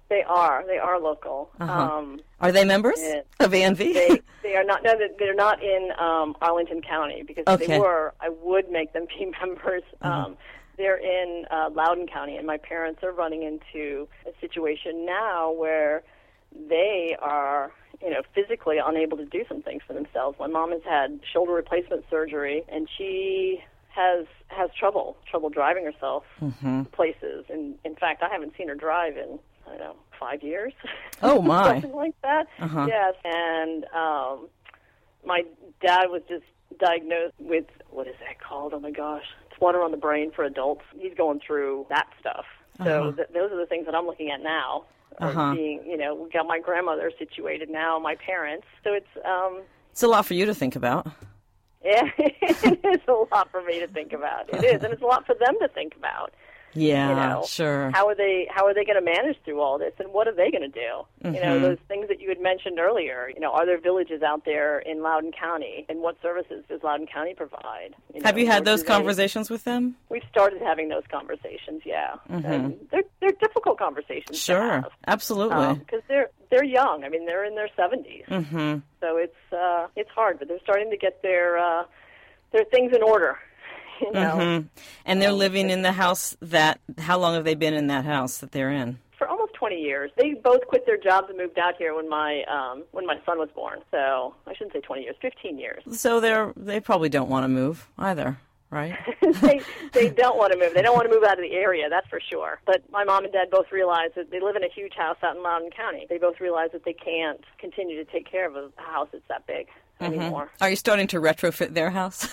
They 0.07 0.21
are, 0.21 0.63
they 0.67 0.77
are 0.77 0.99
local. 0.99 1.49
Uh-huh. 1.59 1.97
Um, 1.97 2.19
Are 2.39 2.51
they 2.51 2.63
members 2.63 2.99
of 3.39 3.51
ANV? 3.53 3.77
they 3.79 4.21
they 4.43 4.55
are 4.55 4.63
not 4.63 4.83
no 4.83 4.95
they- 4.97 5.15
they're 5.17 5.33
not 5.33 5.63
in 5.63 5.89
um, 5.97 6.35
Arlington 6.41 6.81
County 6.81 7.23
because 7.23 7.43
if 7.47 7.67
they 7.67 7.79
were 7.79 8.13
I 8.21 8.29
would 8.29 8.69
make 8.69 8.93
them 8.93 9.07
be 9.19 9.25
members. 9.41 9.81
Uh-huh. 10.01 10.25
Um, 10.27 10.37
they're 10.77 10.97
in 10.97 11.45
uh, 11.49 11.69
Loudoun 11.73 12.05
County, 12.07 12.35
and 12.35 12.45
my 12.45 12.57
parents 12.57 13.01
are 13.01 13.13
running 13.13 13.43
into 13.43 14.07
a 14.27 14.31
situation 14.41 15.05
now 15.05 15.51
where 15.51 16.03
they 16.69 17.15
are 17.21 17.71
you 18.01 18.09
know 18.11 18.21
physically 18.35 18.77
unable 18.77 19.17
to 19.17 19.25
do 19.25 19.43
some 19.47 19.61
things 19.63 19.81
for 19.87 19.93
themselves. 19.93 20.37
My 20.39 20.47
mom 20.47 20.71
has 20.71 20.81
had 20.83 21.19
shoulder 21.33 21.53
replacement 21.53 22.05
surgery, 22.11 22.63
and 22.69 22.87
she 22.97 23.63
has 23.95 24.25
has 24.47 24.69
trouble 24.77 25.17
trouble 25.29 25.49
driving 25.49 25.85
herself 25.85 26.23
Mm-hmm. 26.41 26.83
places. 26.83 27.45
And 27.49 27.75
in 27.83 27.95
fact, 27.95 28.21
I 28.23 28.29
haven't 28.29 28.53
seen 28.57 28.67
her 28.67 28.75
drive 28.75 29.17
in 29.17 29.39
I 29.65 29.69
don't 29.71 29.79
know 29.79 29.95
five 30.19 30.43
years. 30.43 30.73
Oh, 31.23 31.41
my. 31.53 31.73
something 31.73 31.93
like 31.93 32.15
that. 32.21 32.47
Uh-huh. 32.59 32.85
Yes, 32.87 33.15
and 33.23 33.85
um, 33.95 34.47
my 35.25 35.43
dad 35.81 36.05
was 36.09 36.21
just 36.29 36.43
diagnosed 36.79 37.33
with 37.39 37.65
what 37.89 38.07
is 38.07 38.15
that 38.19 38.39
called? 38.39 38.73
Oh 38.73 38.79
my 38.79 38.91
gosh, 38.91 39.23
it's 39.49 39.59
water 39.59 39.81
on 39.81 39.91
the 39.91 39.97
brain 39.97 40.31
for 40.35 40.43
adults. 40.43 40.83
He's 40.97 41.13
going 41.17 41.39
through 41.45 41.85
that 41.89 42.07
stuff. 42.19 42.45
So 42.83 43.13
th- 43.13 43.29
those 43.33 43.51
are 43.53 43.57
the 43.57 43.65
things 43.65 43.85
that 43.85 43.95
I'm 43.95 44.05
looking 44.05 44.29
at 44.31 44.41
now. 44.41 44.83
Uh-huh. 45.19 45.53
Being, 45.55 45.81
you 45.87 45.95
know, 45.95 46.13
we 46.13 46.29
got 46.29 46.45
my 46.45 46.59
grandmother 46.59 47.09
situated 47.17 47.69
now, 47.69 47.97
my 47.99 48.15
parents. 48.15 48.67
So 48.83 48.91
it's 48.93 49.07
um, 49.25 49.61
It's 49.91 50.03
a 50.03 50.07
lot 50.07 50.25
for 50.25 50.33
you 50.33 50.45
to 50.47 50.53
think 50.53 50.75
about. 50.75 51.07
it 51.87 52.79
is 52.83 53.01
a 53.07 53.13
lot 53.31 53.51
for 53.51 53.61
me 53.61 53.79
to 53.79 53.87
think 53.87 54.11
about. 54.11 54.49
It 54.53 54.63
is, 54.63 54.83
and 54.83 54.91
it's 54.91 55.03
a 55.03 55.05
lot 55.05 55.25
for 55.25 55.35
them 55.35 55.55
to 55.61 55.67
think 55.67 55.95
about. 55.95 56.33
Yeah, 56.75 57.09
you 57.09 57.15
know, 57.15 57.45
sure. 57.47 57.89
How 57.93 58.07
are 58.07 58.15
they? 58.15 58.47
How 58.53 58.65
are 58.65 58.73
they 58.73 58.83
going 58.85 58.99
to 58.99 59.05
manage 59.05 59.37
through 59.45 59.61
all 59.61 59.77
this, 59.79 59.93
and 59.99 60.11
what 60.13 60.27
are 60.27 60.33
they 60.35 60.51
going 60.51 60.61
to 60.61 60.67
do? 60.67 60.79
You 60.79 61.05
Mm-hmm. 61.31 61.33
know, 61.43 61.59
those 61.59 61.77
things 61.87 62.07
that 62.09 62.19
you 62.21 62.29
had 62.29 62.39
mentioned 62.41 62.77
earlier. 62.79 63.31
You 63.33 63.39
know, 63.39 63.51
are 63.51 63.65
there 63.65 63.79
villages 63.79 64.21
out 64.21 64.45
there 64.45 64.79
in 64.79 65.01
Loudoun 65.01 65.31
County, 65.31 65.85
and 65.89 66.01
what 66.01 66.17
services 66.21 66.63
does 66.69 66.83
Loudoun 66.83 67.07
County 67.07 67.33
provide? 67.33 67.95
Have 68.23 68.35
know, 68.35 68.41
you 68.41 68.47
had 68.47 68.65
those 68.65 68.81
they- 68.83 68.87
conversations 68.87 69.49
with 69.49 69.63
them? 69.63 69.95
We've 70.09 70.21
started 70.29 70.61
having 70.61 70.89
those 70.89 71.03
conversations. 71.11 71.81
Yeah, 71.85 72.15
and 72.29 72.77
they're 72.91 73.03
they're 73.21 73.31
difficult 73.39 73.79
conversations. 73.79 74.37
Mm-hmm. 74.37 74.53
Sure, 74.53 74.71
have 74.81 74.91
absolutely. 75.07 75.75
because 75.79 76.01
they're 76.07 76.29
they're 76.51 76.63
young. 76.65 77.03
I 77.03 77.09
mean, 77.09 77.25
they're 77.25 77.45
in 77.45 77.55
their 77.55 77.69
70s. 77.77 78.25
Mm-hmm. 78.27 78.79
So 79.01 79.17
it's 79.17 79.35
uh, 79.53 79.87
it's 79.95 80.09
hard, 80.11 80.39
but 80.39 80.47
they're 80.47 80.59
starting 80.61 80.89
to 80.91 80.97
get 80.97 81.21
their 81.21 81.57
uh, 81.57 81.83
their 82.51 82.65
things 82.65 82.93
in 82.95 83.01
order. 83.01 83.37
You 84.01 84.11
know, 84.11 84.35
Mm-hmm. 84.35 84.67
And 85.05 85.21
they're 85.21 85.31
living 85.31 85.69
in 85.69 85.81
the 85.81 85.91
house 85.91 86.35
that. 86.41 86.79
How 86.97 87.17
long 87.17 87.35
have 87.35 87.43
they 87.43 87.55
been 87.55 87.73
in 87.73 87.87
that 87.87 88.05
house 88.05 88.39
that 88.39 88.51
they're 88.51 88.71
in? 88.71 88.99
for 89.17 89.27
almost 89.27 89.53
20 89.53 89.79
years. 89.79 90.11
They 90.17 90.33
both 90.33 90.67
quit 90.67 90.85
their 90.85 90.97
jobs 90.97 91.27
and 91.29 91.37
moved 91.37 91.57
out 91.57 91.75
here 91.77 91.95
when 91.95 92.09
my 92.09 92.43
um, 92.43 92.83
when 92.91 93.05
my 93.05 93.17
son 93.25 93.39
was 93.39 93.49
born. 93.55 93.79
So 93.91 94.35
I 94.45 94.53
shouldn't 94.53 94.73
say 94.73 94.81
20 94.81 95.03
years, 95.03 95.15
15 95.21 95.57
years. 95.57 95.83
So 95.97 96.19
they're 96.19 96.53
they 96.55 96.79
probably 96.79 97.09
don't 97.09 97.29
want 97.29 97.43
to 97.45 97.47
move 97.47 97.87
either, 97.97 98.37
right? 98.69 98.95
they 99.41 99.61
they 99.93 100.09
don't 100.09 100.37
want 100.37 100.53
to 100.53 100.59
move. 100.59 100.73
They 100.73 100.81
don't 100.81 100.95
want 100.95 101.09
to 101.09 101.13
move 101.13 101.23
out 101.23 101.39
of 101.39 101.43
the 101.49 101.55
area, 101.55 101.89
that's 101.89 102.07
for 102.07 102.19
sure. 102.19 102.59
But 102.65 102.83
my 102.91 103.03
mom 103.03 103.23
and 103.23 103.33
dad 103.33 103.49
both 103.49 103.71
realize 103.71 104.09
that 104.15 104.31
they 104.31 104.39
live 104.41 104.55
in 104.55 104.63
a 104.63 104.69
huge 104.69 104.93
house 104.93 105.17
out 105.23 105.35
in 105.35 105.43
Loudoun 105.43 105.71
County. 105.71 106.05
They 106.09 106.17
both 106.17 106.39
realize 106.39 106.69
that 106.73 106.83
they 106.83 106.93
can't 106.93 107.43
continue 107.57 107.95
to 108.03 108.11
take 108.11 108.29
care 108.29 108.47
of 108.47 108.55
a 108.55 108.69
house 108.77 109.07
that's 109.11 109.23
that 109.29 109.47
big 109.47 109.67
anymore. 110.01 110.51
Are 110.61 110.69
you 110.69 110.75
starting 110.75 111.07
to 111.07 111.21
retrofit 111.21 111.73
their 111.73 111.89
house? 111.89 112.27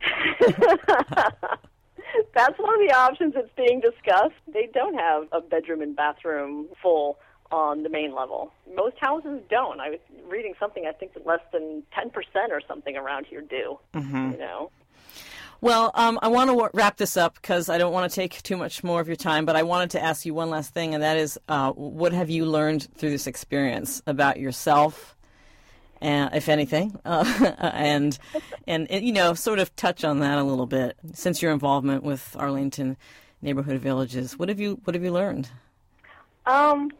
That's 2.34 2.58
one 2.58 2.74
of 2.74 2.88
the 2.88 2.92
options 2.94 3.34
that's 3.34 3.50
being 3.56 3.80
discussed. 3.80 4.34
They 4.52 4.68
don't 4.72 4.94
have 4.94 5.28
a 5.32 5.40
bedroom 5.40 5.80
and 5.82 5.94
bathroom 5.94 6.68
full 6.82 7.18
on 7.50 7.82
the 7.82 7.88
main 7.88 8.14
level. 8.14 8.52
Most 8.74 8.96
houses 9.00 9.40
don't. 9.50 9.80
I 9.80 9.90
was 9.90 9.98
reading 10.28 10.54
something. 10.58 10.86
I 10.88 10.92
think 10.92 11.14
that 11.14 11.26
less 11.26 11.40
than 11.52 11.82
ten 11.94 12.10
percent 12.10 12.52
or 12.52 12.60
something 12.66 12.96
around 12.96 13.26
here 13.26 13.40
do. 13.42 13.78
You 14.32 14.38
know. 14.38 14.70
Well, 15.62 15.90
um, 15.94 16.18
I 16.22 16.28
want 16.28 16.48
to 16.48 16.54
w- 16.54 16.70
wrap 16.72 16.96
this 16.96 17.18
up 17.18 17.34
because 17.34 17.68
I 17.68 17.76
don't 17.76 17.92
want 17.92 18.10
to 18.10 18.14
take 18.14 18.42
too 18.42 18.56
much 18.56 18.82
more 18.82 18.98
of 19.00 19.08
your 19.08 19.16
time, 19.16 19.44
but 19.44 19.56
I 19.56 19.62
wanted 19.62 19.90
to 19.90 20.02
ask 20.02 20.24
you 20.24 20.32
one 20.32 20.48
last 20.48 20.72
thing, 20.72 20.94
and 20.94 21.02
that 21.02 21.18
is 21.18 21.38
uh, 21.48 21.72
what 21.72 22.14
have 22.14 22.30
you 22.30 22.46
learned 22.46 22.88
through 22.94 23.10
this 23.10 23.26
experience 23.26 24.00
about 24.06 24.40
yourself, 24.40 25.14
uh, 26.02 26.30
if 26.32 26.48
anything, 26.48 26.98
uh, 27.04 27.24
and, 27.74 28.18
and, 28.66 28.88
you 28.90 29.12
know, 29.12 29.34
sort 29.34 29.58
of 29.58 29.74
touch 29.76 30.04
on 30.04 30.20
that 30.20 30.38
a 30.38 30.42
little 30.42 30.66
bit 30.66 30.96
since 31.12 31.42
your 31.42 31.52
involvement 31.52 32.02
with 32.02 32.36
Arlington 32.38 32.96
Neighborhood 33.42 33.80
Villages. 33.80 34.38
What 34.38 34.48
have 34.48 34.60
you, 34.60 34.80
what 34.84 34.94
have 34.94 35.04
you 35.04 35.12
learned? 35.12 35.50
Um, 36.46 36.90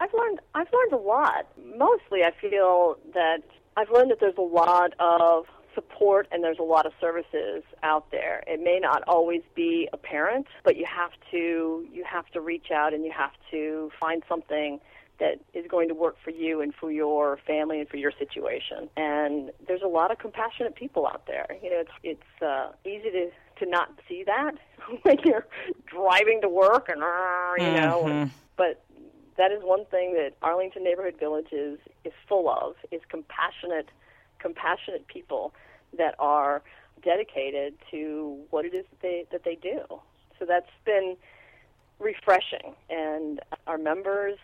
I've 0.00 0.12
learned 0.12 0.40
I've 0.54 0.68
learned 0.72 0.92
a 0.92 1.04
lot. 1.04 1.46
Mostly, 1.76 2.24
I 2.24 2.32
feel 2.40 2.98
that 3.12 3.42
I've 3.76 3.90
learned 3.90 4.10
that 4.10 4.20
there's 4.20 4.36
a 4.38 4.42
lot 4.42 4.92
of 4.98 5.46
support 5.74 6.28
and 6.30 6.42
there's 6.42 6.58
a 6.58 6.64
lot 6.64 6.86
of 6.86 6.92
services 7.00 7.62
out 7.82 8.10
there. 8.10 8.44
It 8.46 8.62
may 8.62 8.78
not 8.80 9.02
always 9.08 9.42
be 9.54 9.88
apparent, 9.92 10.46
but 10.62 10.76
you 10.76 10.86
have 10.86 11.12
to 11.30 11.86
you 11.92 12.04
have 12.04 12.26
to 12.30 12.40
reach 12.40 12.70
out 12.70 12.94
and 12.94 13.04
you 13.04 13.12
have 13.12 13.32
to 13.50 13.90
find 13.98 14.22
something 14.28 14.80
that 15.20 15.40
is 15.52 15.64
going 15.68 15.88
to 15.88 15.94
work 15.94 16.16
for 16.24 16.30
you 16.30 16.60
and 16.60 16.74
for 16.74 16.90
your 16.90 17.38
family 17.46 17.80
and 17.80 17.88
for 17.88 17.96
your 17.96 18.12
situation. 18.18 18.88
And 18.96 19.52
there's 19.66 19.82
a 19.82 19.88
lot 19.88 20.10
of 20.10 20.18
compassionate 20.18 20.74
people 20.74 21.06
out 21.06 21.26
there. 21.26 21.46
You 21.62 21.70
know, 21.70 21.80
it's 21.80 21.90
it's 22.02 22.42
uh, 22.42 22.72
easy 22.84 23.10
to 23.10 23.30
to 23.60 23.70
not 23.70 23.90
see 24.08 24.24
that 24.24 24.52
when 25.02 25.18
you're 25.24 25.46
driving 25.86 26.40
to 26.42 26.48
work 26.48 26.88
and 26.88 27.02
uh, 27.02 27.54
you 27.58 27.80
know, 27.80 28.06
and, 28.06 28.30
but 28.56 28.82
that 29.36 29.50
is 29.52 29.62
one 29.62 29.84
thing 29.86 30.14
that 30.14 30.32
Arlington 30.42 30.84
Neighborhood 30.84 31.16
Village 31.18 31.52
is, 31.52 31.78
is 32.04 32.12
full 32.28 32.48
of 32.48 32.74
is 32.90 33.00
compassionate 33.08 33.88
compassionate 34.38 35.06
people 35.06 35.54
that 35.96 36.14
are 36.18 36.62
dedicated 37.02 37.74
to 37.90 38.38
what 38.50 38.64
it 38.64 38.74
is 38.74 38.84
that 38.90 39.00
they 39.00 39.26
that 39.30 39.44
they 39.44 39.54
do. 39.54 39.80
So 40.38 40.44
that's 40.44 40.70
been 40.84 41.16
refreshing 42.00 42.74
and 42.90 43.40
our 43.68 43.78
members 43.78 44.38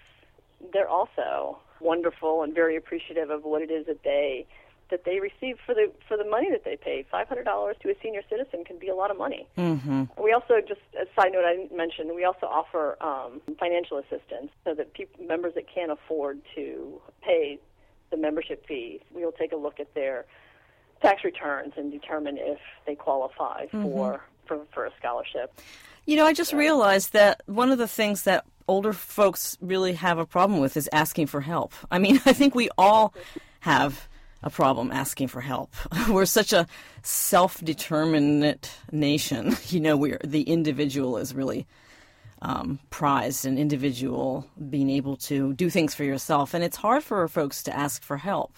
they're 0.72 0.88
also 0.88 1.58
wonderful 1.80 2.42
and 2.42 2.54
very 2.54 2.76
appreciative 2.76 3.30
of 3.30 3.44
what 3.44 3.62
it 3.62 3.70
is 3.70 3.86
that 3.86 4.02
they 4.04 4.46
that 4.90 5.04
they 5.04 5.20
receive 5.20 5.56
for 5.64 5.74
the 5.74 5.90
for 6.08 6.16
the 6.16 6.24
money 6.24 6.50
that 6.50 6.64
they 6.64 6.76
pay. 6.76 7.06
Five 7.10 7.28
hundred 7.28 7.44
dollars 7.44 7.76
to 7.82 7.90
a 7.90 7.94
senior 8.02 8.22
citizen 8.28 8.64
can 8.64 8.78
be 8.78 8.88
a 8.88 8.94
lot 8.94 9.10
of 9.10 9.16
money. 9.16 9.46
Mm-hmm. 9.56 10.04
We 10.22 10.32
also 10.32 10.60
just 10.66 10.80
a 11.00 11.06
side 11.14 11.32
note 11.32 11.44
I 11.44 11.56
didn't 11.56 11.76
mention. 11.76 12.14
We 12.14 12.24
also 12.24 12.46
offer 12.46 12.96
um, 13.00 13.40
financial 13.58 13.98
assistance 13.98 14.50
so 14.64 14.74
that 14.74 14.92
people, 14.94 15.24
members 15.24 15.54
that 15.54 15.64
can't 15.72 15.92
afford 15.92 16.40
to 16.56 17.00
pay 17.22 17.58
the 18.10 18.16
membership 18.16 18.66
fee, 18.66 19.00
we 19.14 19.24
will 19.24 19.32
take 19.32 19.52
a 19.52 19.56
look 19.56 19.78
at 19.78 19.94
their 19.94 20.26
tax 21.00 21.24
returns 21.24 21.74
and 21.76 21.92
determine 21.92 22.36
if 22.38 22.58
they 22.86 22.94
qualify 22.94 23.66
for 23.66 24.22
for, 24.46 24.60
for 24.74 24.86
a 24.86 24.90
scholarship. 24.98 25.60
You 26.06 26.16
know, 26.16 26.26
I 26.26 26.32
just 26.32 26.52
realized 26.52 27.12
that 27.12 27.42
one 27.46 27.70
of 27.70 27.78
the 27.78 27.86
things 27.86 28.22
that 28.22 28.44
older 28.70 28.92
folks 28.92 29.58
really 29.60 29.94
have 29.94 30.18
a 30.18 30.24
problem 30.24 30.60
with 30.60 30.76
is 30.76 30.88
asking 30.92 31.26
for 31.26 31.40
help. 31.40 31.74
I 31.90 31.98
mean, 31.98 32.20
I 32.26 32.32
think 32.32 32.54
we 32.54 32.70
all 32.78 33.12
have 33.60 34.08
a 34.42 34.48
problem 34.48 34.92
asking 34.92 35.28
for 35.28 35.40
help. 35.40 35.74
We're 36.08 36.24
such 36.24 36.52
a 36.52 36.66
self-determinate 37.02 38.70
nation. 38.92 39.56
You 39.68 39.80
know, 39.80 39.96
we're 39.96 40.20
the 40.24 40.42
individual 40.42 41.18
is 41.18 41.34
really 41.34 41.66
um, 42.42 42.78
prized, 42.90 43.44
an 43.44 43.58
individual 43.58 44.46
being 44.70 44.88
able 44.88 45.16
to 45.28 45.52
do 45.54 45.68
things 45.68 45.94
for 45.94 46.04
yourself, 46.04 46.54
and 46.54 46.64
it's 46.64 46.76
hard 46.76 47.04
for 47.04 47.26
folks 47.28 47.62
to 47.64 47.76
ask 47.76 48.02
for 48.02 48.16
help. 48.16 48.52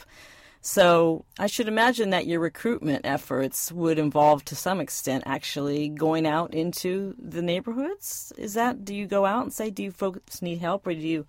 So 0.65 1.25
I 1.41 1.49
should 1.49 1.67
imagine 1.67 2.11
that 2.11 2.29
your 2.29 2.39
recruitment 2.39 3.05
efforts 3.05 3.73
would 3.73 3.99
involve, 3.99 4.45
to 4.45 4.55
some 4.55 4.81
extent, 4.81 5.25
actually 5.27 5.89
going 5.89 6.25
out 6.25 6.55
into 6.55 7.17
the 7.19 7.43
neighborhoods. 7.43 8.33
Is 8.39 8.55
that? 8.55 8.85
Do 8.85 8.95
you 8.95 9.09
go 9.09 9.27
out 9.27 9.43
and 9.43 9.53
say, 9.53 9.71
"Do 9.71 9.83
you 9.83 9.91
folks 9.91 10.41
need 10.41 10.61
help," 10.61 10.87
or 10.87 10.95
do 10.95 11.01
you 11.01 11.27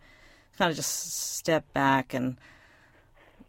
kind 0.59 0.69
of 0.69 0.77
just 0.77 1.35
step 1.35 1.65
back 1.73 2.13
and 2.13 2.37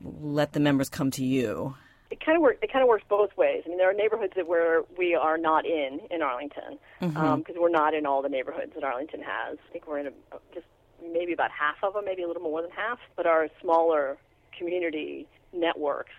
let 0.00 0.54
the 0.54 0.60
members 0.60 0.88
come 0.88 1.10
to 1.12 1.24
you? 1.24 1.74
It 2.10 2.24
kind 2.24 2.36
of 2.36 2.42
work, 2.42 2.58
it 2.62 2.72
kind 2.72 2.82
of 2.82 2.88
works 2.88 3.04
both 3.06 3.36
ways. 3.36 3.62
I 3.66 3.68
mean, 3.68 3.76
there 3.76 3.90
are 3.90 3.94
neighborhoods 3.94 4.32
that 4.36 4.46
where 4.46 4.84
we 4.96 5.14
are 5.14 5.36
not 5.36 5.66
in 5.66 6.00
in 6.10 6.22
Arlington 6.22 6.78
mm-hmm. 7.02 7.14
um, 7.14 7.40
because 7.40 7.56
we're 7.58 7.68
not 7.68 7.92
in 7.92 8.06
all 8.06 8.22
the 8.22 8.30
neighborhoods 8.30 8.72
that 8.74 8.84
Arlington 8.84 9.20
has. 9.20 9.58
I 9.68 9.72
think 9.72 9.86
we're 9.86 9.98
in 9.98 10.06
a, 10.06 10.12
just 10.54 10.66
maybe 11.12 11.34
about 11.34 11.50
half 11.50 11.76
of 11.82 11.92
them, 11.92 12.06
maybe 12.06 12.22
a 12.22 12.26
little 12.26 12.42
more 12.42 12.62
than 12.62 12.70
half. 12.70 13.00
But 13.16 13.26
our 13.26 13.48
smaller 13.60 14.16
community 14.56 15.26
networks, 15.54 16.12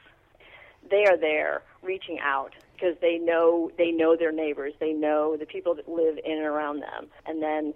they 0.89 1.05
are 1.05 1.17
there 1.17 1.61
reaching 1.81 2.19
out 2.19 2.53
because 2.73 2.95
they 3.01 3.17
know 3.17 3.71
they 3.77 3.91
know 3.91 4.15
their 4.15 4.31
neighbors, 4.31 4.73
they 4.79 4.93
know 4.93 5.37
the 5.37 5.45
people 5.45 5.75
that 5.75 5.87
live 5.87 6.17
in 6.23 6.37
and 6.37 6.45
around 6.45 6.81
them, 6.81 7.07
and 7.25 7.41
then 7.41 7.73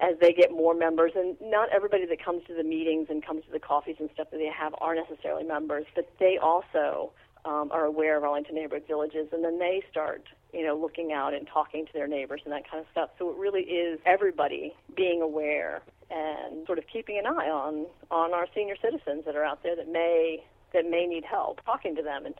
as 0.00 0.16
they 0.20 0.32
get 0.32 0.50
more 0.50 0.74
members, 0.74 1.12
and 1.14 1.36
not 1.40 1.68
everybody 1.70 2.06
that 2.06 2.22
comes 2.22 2.42
to 2.46 2.54
the 2.54 2.64
meetings 2.64 3.06
and 3.10 3.24
comes 3.24 3.44
to 3.44 3.52
the 3.52 3.60
coffees 3.60 3.96
and 4.00 4.10
stuff 4.12 4.28
that 4.30 4.38
they 4.38 4.50
have 4.50 4.74
are 4.78 4.94
necessarily 4.94 5.44
members, 5.44 5.86
but 5.94 6.10
they 6.18 6.36
also 6.36 7.12
um, 7.44 7.70
are 7.70 7.84
aware 7.84 8.16
of 8.16 8.24
Arlington 8.24 8.56
neighborhood 8.56 8.84
villages, 8.88 9.28
and 9.32 9.44
then 9.44 9.58
they 9.58 9.82
start, 9.90 10.24
you 10.52 10.66
know, 10.66 10.76
looking 10.76 11.12
out 11.12 11.34
and 11.34 11.46
talking 11.46 11.86
to 11.86 11.92
their 11.92 12.08
neighbors 12.08 12.40
and 12.44 12.52
that 12.52 12.68
kind 12.68 12.80
of 12.80 12.86
stuff. 12.90 13.10
So 13.18 13.30
it 13.30 13.36
really 13.36 13.62
is 13.62 14.00
everybody 14.04 14.74
being 14.96 15.22
aware 15.22 15.82
and 16.10 16.66
sort 16.66 16.78
of 16.78 16.84
keeping 16.92 17.18
an 17.18 17.26
eye 17.26 17.48
on 17.48 17.86
on 18.10 18.34
our 18.34 18.46
senior 18.54 18.76
citizens 18.82 19.24
that 19.26 19.36
are 19.36 19.44
out 19.44 19.62
there 19.62 19.76
that 19.76 19.88
may 19.88 20.44
that 20.74 20.88
may 20.88 21.06
need 21.06 21.24
help, 21.24 21.64
talking 21.64 21.96
to 21.96 22.02
them 22.02 22.26
and 22.26 22.34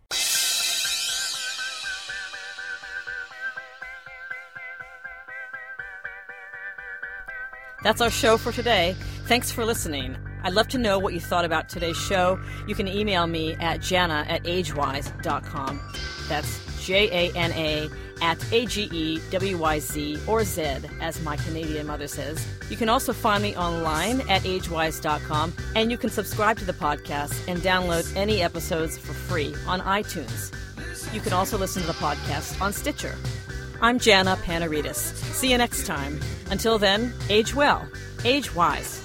That's 7.84 8.00
our 8.00 8.12
show 8.12 8.38
for 8.38 8.52
today. 8.52 8.96
Thanks 9.32 9.50
for 9.50 9.64
listening. 9.64 10.18
I'd 10.44 10.52
love 10.52 10.68
to 10.68 10.78
know 10.78 11.00
what 11.00 11.14
you 11.14 11.22
thought 11.22 11.46
about 11.46 11.70
today's 11.70 11.96
show. 11.96 12.38
You 12.68 12.76
can 12.76 12.86
email 12.86 13.28
me 13.28 13.54
at 13.54 13.80
jana 13.82 14.26
at 14.28 14.44
agewyz.com. 14.44 15.80
That's 16.28 16.86
J 16.86 17.30
A 17.30 17.34
N 17.34 17.54
A 17.54 17.90
at 18.22 18.52
A 18.52 18.66
G 18.66 18.90
E 18.92 19.22
W 19.32 19.58
Y 19.58 19.80
Z 19.80 20.20
or 20.28 20.44
Z, 20.44 20.80
as 21.00 21.24
my 21.24 21.38
Canadian 21.38 21.88
mother 21.88 22.10
says. 22.10 22.46
You 22.70 22.76
can 22.76 22.90
also 22.90 23.14
find 23.14 23.42
me 23.42 23.56
online 23.56 24.20
at 24.30 24.42
agewyz.com, 24.42 25.54
and 25.78 25.90
you 25.90 25.98
can 25.98 26.10
subscribe 26.10 26.58
to 26.58 26.66
the 26.66 26.74
podcast 26.74 27.48
and 27.48 27.62
download 27.62 28.14
any 28.18 28.42
episodes 28.42 28.98
for 28.98 29.14
free 29.14 29.56
on 29.66 29.80
iTunes. 29.80 30.54
You 31.14 31.22
can 31.22 31.32
also 31.32 31.58
listen 31.58 31.84
to 31.84 31.88
the 31.88 31.94
podcast 31.94 32.62
on 32.62 32.74
Stitcher. 32.74 33.16
I'm 33.80 33.98
Jana 33.98 34.36
Panarites. 34.44 35.14
See 35.34 35.52
you 35.52 35.58
next 35.58 35.86
time. 35.86 36.20
Until 36.50 36.78
then, 36.78 37.14
age 37.30 37.56
well, 37.56 37.88
age 38.26 38.54
wise. 38.54 39.02